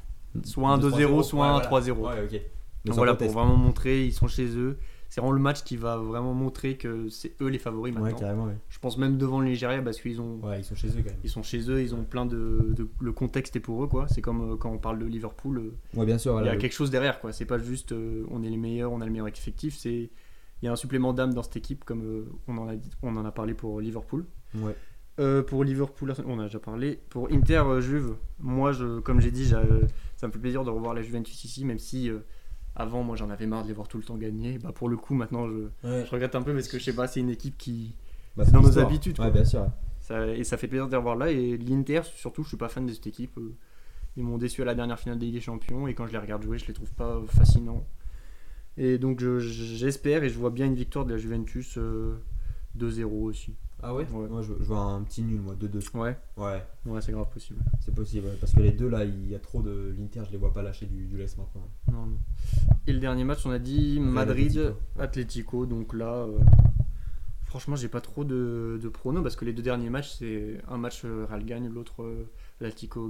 Soit 0.44 0.68
un 0.68 0.78
2-3-0, 0.78 1.06
2-0, 1.06 1.22
soit 1.22 1.46
un 1.46 1.58
ouais, 1.60 1.64
3-0. 1.80 1.92
voilà. 1.92 2.20
Ouais, 2.20 2.26
ok. 2.26 2.32
Mais 2.32 2.40
Donc 2.84 2.94
sans 2.94 2.96
voilà, 2.96 3.14
pour 3.14 3.30
vraiment 3.30 3.56
montrer, 3.56 4.04
ils 4.04 4.12
sont 4.12 4.28
chez 4.28 4.46
eux. 4.58 4.76
C'est 5.16 5.22
vraiment 5.22 5.32
le 5.32 5.40
match 5.40 5.62
qui 5.64 5.78
va 5.78 5.96
vraiment 5.96 6.34
montrer 6.34 6.76
que 6.76 7.08
c'est 7.08 7.32
eux 7.40 7.46
les 7.48 7.58
favoris 7.58 7.94
Ouais, 7.94 8.02
maintenant. 8.02 8.18
carrément, 8.18 8.44
ouais. 8.48 8.56
Je 8.68 8.78
pense 8.78 8.98
même 8.98 9.16
devant 9.16 9.40
le 9.40 9.46
Nigeria 9.46 9.80
parce 9.80 9.98
qu'ils 9.98 10.20
ont 10.20 10.38
Ouais, 10.42 10.60
ils 10.60 10.64
sont 10.64 10.74
chez 10.74 10.88
eux 10.88 10.96
quand 10.98 11.04
même. 11.06 11.20
ils 11.24 11.30
sont 11.30 11.42
chez 11.42 11.70
eux, 11.70 11.80
ils 11.80 11.94
ont 11.94 12.04
plein 12.04 12.26
de, 12.26 12.74
de- 12.76 12.86
le 13.00 13.12
contexte 13.12 13.56
est 13.56 13.60
pour 13.60 13.82
eux 13.82 13.86
quoi. 13.86 14.08
C'est 14.08 14.20
comme 14.20 14.52
euh, 14.52 14.56
quand 14.56 14.70
on 14.70 14.76
parle 14.76 14.98
de 14.98 15.06
Liverpool, 15.06 15.56
euh, 15.56 15.98
Ouais, 15.98 16.04
bien 16.04 16.18
sûr. 16.18 16.38
il 16.42 16.44
y 16.44 16.48
a 16.50 16.52
le- 16.52 16.58
quelque 16.60 16.74
chose 16.74 16.90
derrière 16.90 17.18
quoi. 17.18 17.32
C'est 17.32 17.46
pas 17.46 17.56
juste 17.56 17.92
euh, 17.92 18.26
on 18.30 18.42
est 18.42 18.50
les 18.50 18.58
meilleurs, 18.58 18.92
on 18.92 19.00
a 19.00 19.06
le 19.06 19.10
meilleur 19.10 19.26
effectif. 19.28 19.74
C'est 19.78 20.10
il 20.60 20.66
y 20.66 20.68
a 20.68 20.72
un 20.72 20.76
supplément 20.76 21.14
d'âme 21.14 21.32
dans 21.32 21.42
cette 21.42 21.56
équipe 21.56 21.84
comme 21.84 22.02
euh, 22.04 22.26
on 22.46 22.58
en 22.58 22.68
a 22.68 22.76
dit- 22.76 22.90
on 23.02 23.16
en 23.16 23.24
a 23.24 23.32
parlé 23.32 23.54
pour 23.54 23.80
Liverpool. 23.80 24.26
Ouais. 24.54 24.76
Pour 25.46 25.64
Liverpool, 25.64 26.12
on 26.26 26.38
a 26.40 26.42
déjà 26.42 26.58
parlé. 26.58 27.00
Pour 27.08 27.30
Inter 27.32 27.62
Juve, 27.80 28.16
moi 28.38 28.72
je, 28.72 29.00
comme 29.00 29.22
j'ai 29.22 29.30
dit, 29.30 29.46
ça 29.46 29.62
me 30.26 30.30
fait 30.30 30.38
plaisir 30.38 30.62
de 30.62 30.68
revoir 30.68 30.92
la 30.92 31.00
Juventus 31.00 31.42
ici, 31.42 31.64
même 31.64 31.78
si 31.78 32.10
avant 32.76 33.02
moi 33.02 33.16
j'en 33.16 33.30
avais 33.30 33.46
marre 33.46 33.62
de 33.62 33.68
les 33.68 33.74
voir 33.74 33.88
tout 33.88 33.96
le 33.98 34.04
temps 34.04 34.16
gagner. 34.16 34.58
Bah 34.58 34.72
pour 34.72 34.88
le 34.88 34.96
coup 34.96 35.14
maintenant 35.14 35.48
je, 35.48 35.54
Ouais. 35.88 36.04
je 36.06 36.10
regrette 36.10 36.34
un 36.34 36.42
peu 36.42 36.52
parce 36.54 36.68
que 36.68 36.78
je 36.78 36.84
sais 36.84 36.94
pas, 36.94 37.06
c'est 37.08 37.20
une 37.20 37.30
équipe 37.30 37.56
qui 37.58 37.94
Bah, 38.36 38.44
c'est 38.44 38.52
dans 38.52 38.60
nos 38.62 38.78
habitudes, 38.78 39.18
Ouais, 39.18 39.26
quoi. 39.26 39.30
bien 39.30 39.44
sûr. 39.44 39.66
ça, 40.00 40.26
et 40.28 40.44
ça 40.44 40.56
fait 40.56 40.68
plaisir 40.68 40.86
de 40.86 40.90
les 40.92 40.96
revoir 40.98 41.16
là. 41.16 41.30
Et 41.32 41.56
l'Inter, 41.56 42.02
surtout, 42.04 42.42
je 42.44 42.48
suis 42.48 42.56
pas 42.56 42.68
fan 42.68 42.86
de 42.86 42.92
cette 42.92 43.06
équipe. 43.06 43.36
euh, 43.38 43.54
Ils 44.18 44.22
m'ont 44.24 44.38
déçu 44.38 44.62
à 44.62 44.64
la 44.64 44.74
dernière 44.74 44.98
finale 44.98 45.18
des 45.18 45.26
Ligue 45.26 45.34
des 45.34 45.40
Champions. 45.40 45.86
Et 45.88 45.94
quand 45.94 46.06
je 46.06 46.12
les 46.12 46.18
regarde 46.18 46.42
jouer, 46.42 46.58
je 46.58 46.66
les 46.66 46.72
trouve 46.74 46.90
pas 46.92 47.20
fascinants. 47.28 47.84
Et 48.78 48.98
donc, 48.98 49.20
je- 49.20 49.38
j'espère 49.40 50.22
et 50.24 50.28
je 50.28 50.38
vois 50.38 50.50
bien 50.50 50.66
une 50.66 50.74
victoire 50.74 51.04
de 51.06 51.12
la 51.12 51.16
Juventus 51.18 51.76
euh, 51.78 52.16
2-0 52.74 53.24
aussi. 53.24 53.54
Ah 53.88 53.94
ouais, 53.94 54.04
Ouais. 54.12 54.26
Moi, 54.28 54.42
je, 54.42 54.52
je 54.58 54.64
vois 54.64 54.80
un 54.80 55.02
petit 55.02 55.22
nul, 55.22 55.40
moi, 55.40 55.54
2-2. 55.54 55.96
Ouais, 55.96 56.16
Ouais, 56.36 56.62
ouais 56.86 57.00
c'est 57.00 57.12
grave 57.12 57.28
possible. 57.32 57.60
c'est 57.80 57.94
possible. 57.94 58.26
ouais, 58.26 58.36
Parce 58.40 58.52
que 58.52 58.60
les 58.60 58.72
deux, 58.72 58.88
là, 58.88 59.04
il 59.04 59.30
y 59.30 59.34
a 59.34 59.38
trop 59.38 59.62
de. 59.62 59.94
L'Inter, 59.96 60.22
je 60.26 60.32
les 60.32 60.38
vois 60.38 60.52
pas 60.52 60.62
lâcher 60.62 60.86
du, 60.86 61.06
du 61.06 61.16
laisse 61.16 61.36
maintenant. 61.38 61.68
Non, 61.92 62.06
non. 62.06 62.18
Et 62.88 62.92
le 62.92 62.98
dernier 62.98 63.22
match, 63.22 63.46
on 63.46 63.50
a 63.50 63.58
dit 63.60 63.98
Real 63.98 64.08
Madrid, 64.08 64.48
Atlético. 64.58 64.80
Atlético. 64.98 65.66
Donc 65.66 65.94
là, 65.94 66.12
euh, 66.14 66.38
franchement, 67.44 67.76
j'ai 67.76 67.88
pas 67.88 68.00
trop 68.00 68.24
de, 68.24 68.80
de 68.82 68.88
pronos 68.88 69.22
parce 69.22 69.36
que 69.36 69.44
les 69.44 69.52
deux 69.52 69.62
derniers 69.62 69.90
matchs, 69.90 70.16
c'est 70.18 70.60
un 70.68 70.78
match 70.78 71.02
euh, 71.04 71.24
Real 71.30 71.44
gagne, 71.44 71.68
l'autre 71.68 72.02
euh, 72.02 72.28
l'Atlético 72.60 73.08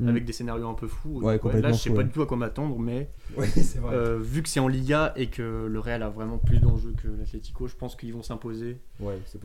gagne. 0.00 0.08
avec 0.10 0.24
des 0.24 0.32
scénarios 0.32 0.68
un 0.68 0.74
peu 0.74 0.86
fous. 0.88 1.20
Ouais, 1.20 1.34
Donc, 1.34 1.42
complètement 1.42 1.68
là, 1.70 1.74
je 1.74 1.80
sais 1.80 1.88
fou, 1.90 1.94
pas 1.96 2.00
ouais. 2.02 2.06
du 2.06 2.10
tout 2.12 2.22
à 2.22 2.26
quoi 2.26 2.36
m'attendre, 2.36 2.78
mais 2.78 3.10
Ouais, 3.36 3.46
c'est 3.54 3.78
vrai. 3.78 3.94
euh, 3.94 4.18
vu 4.18 4.42
que 4.42 4.48
c'est 4.48 4.60
en 4.60 4.68
Liga 4.68 5.12
et 5.16 5.28
que 5.28 5.66
le 5.66 5.78
Real 5.80 6.02
a 6.02 6.08
vraiment 6.10 6.38
plus 6.38 6.58
d'enjeux 6.58 6.94
que 7.02 7.08
l'Atlético, 7.08 7.66
je 7.66 7.76
pense 7.76 7.96
qu'ils 7.96 8.12
vont 8.12 8.22
s'imposer 8.22 8.78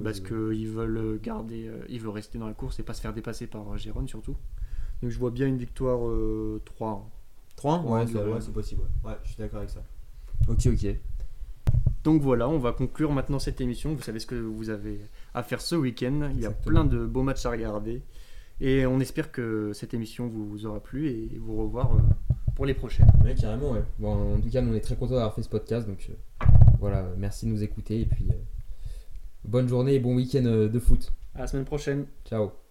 parce 0.04 0.20
qu'ils 0.20 0.68
veulent 0.70 1.20
garder, 1.22 1.68
euh, 1.68 1.80
ils 1.90 2.00
veulent 2.00 2.10
rester 2.12 2.38
dans 2.38 2.48
la 2.48 2.54
course 2.54 2.80
et 2.80 2.84
pas 2.84 2.94
se 2.94 3.02
faire 3.02 3.14
dépasser 3.14 3.48
par 3.48 3.74
euh, 3.74 3.78
Gérone 3.78 4.08
surtout. 4.08 4.36
Donc 5.02 5.12
je 5.12 5.20
vois 5.20 5.32
bien 5.32 5.48
une 5.48 5.58
victoire 5.58 6.08
euh, 6.08 6.62
3. 6.66 7.10
3 7.58 7.82
Ouais, 7.84 8.06
c'est 8.40 8.52
possible. 8.54 8.82
Ouais. 9.04 9.12
Ouais, 9.12 9.18
je 9.24 9.30
suis 9.30 9.38
d'accord 9.38 9.60
avec 9.60 9.70
ça. 9.70 9.84
Ok, 10.48 10.68
ok. 10.68 10.96
Donc 12.04 12.22
voilà, 12.22 12.48
on 12.48 12.60
va 12.60 12.72
conclure 12.72 13.12
maintenant 13.12 13.40
cette 13.40 13.62
émission. 13.62 13.96
Vous 13.96 14.02
savez 14.04 14.20
ce 14.20 14.28
que 14.28 14.36
vous 14.36 14.70
avez 14.70 15.00
à 15.34 15.42
faire 15.42 15.60
ce 15.60 15.76
week-end. 15.76 16.30
Il 16.34 16.40
y 16.40 16.46
a 16.46 16.52
plein 16.52 16.86
de 16.86 17.04
beaux 17.06 17.24
matchs 17.24 17.46
à 17.48 17.52
regarder. 17.52 18.04
Et 18.62 18.86
on 18.86 19.00
espère 19.00 19.32
que 19.32 19.74
cette 19.74 19.94
émission 19.94 20.28
vous 20.28 20.66
aura 20.66 20.82
plu 20.82 21.10
et 21.10 21.38
vous 21.40 21.58
revoir 21.58 21.94
euh, 21.96 22.00
pour 22.56 22.66
les 22.66 22.74
prochaines. 22.74 23.12
Ouais, 23.24 23.36
carrément, 23.36 23.72
ouais. 23.72 23.84
Bon, 24.00 24.36
en 24.36 24.40
tout 24.40 24.50
cas, 24.50 24.62
nous, 24.62 24.72
on 24.72 24.76
est 24.76 24.82
très 24.82 24.96
contents 24.96 25.16
d'avoir 25.16 25.36
fait 25.36 25.44
ce 25.44 25.50
podcast. 25.50 25.88
Donc, 25.88 26.10
euh, 26.10 26.46
voilà, 26.80 27.06
merci 27.18 27.46
de 27.46 27.52
nous 27.52 27.64
écouter. 27.64 28.02
Et 28.02 28.06
puis, 28.06 28.26
euh, 28.32 28.36
bonne 29.44 29.68
journée 29.68 29.96
et 29.96 30.00
bon 30.00 30.16
week-end 30.16 30.46
euh, 30.46 30.70
de 30.70 30.80
foot. 30.80 31.12
À 31.36 31.42
la 31.42 31.48
semaine 31.48 31.66
prochaine. 31.66 32.06
Ciao. 32.26 32.65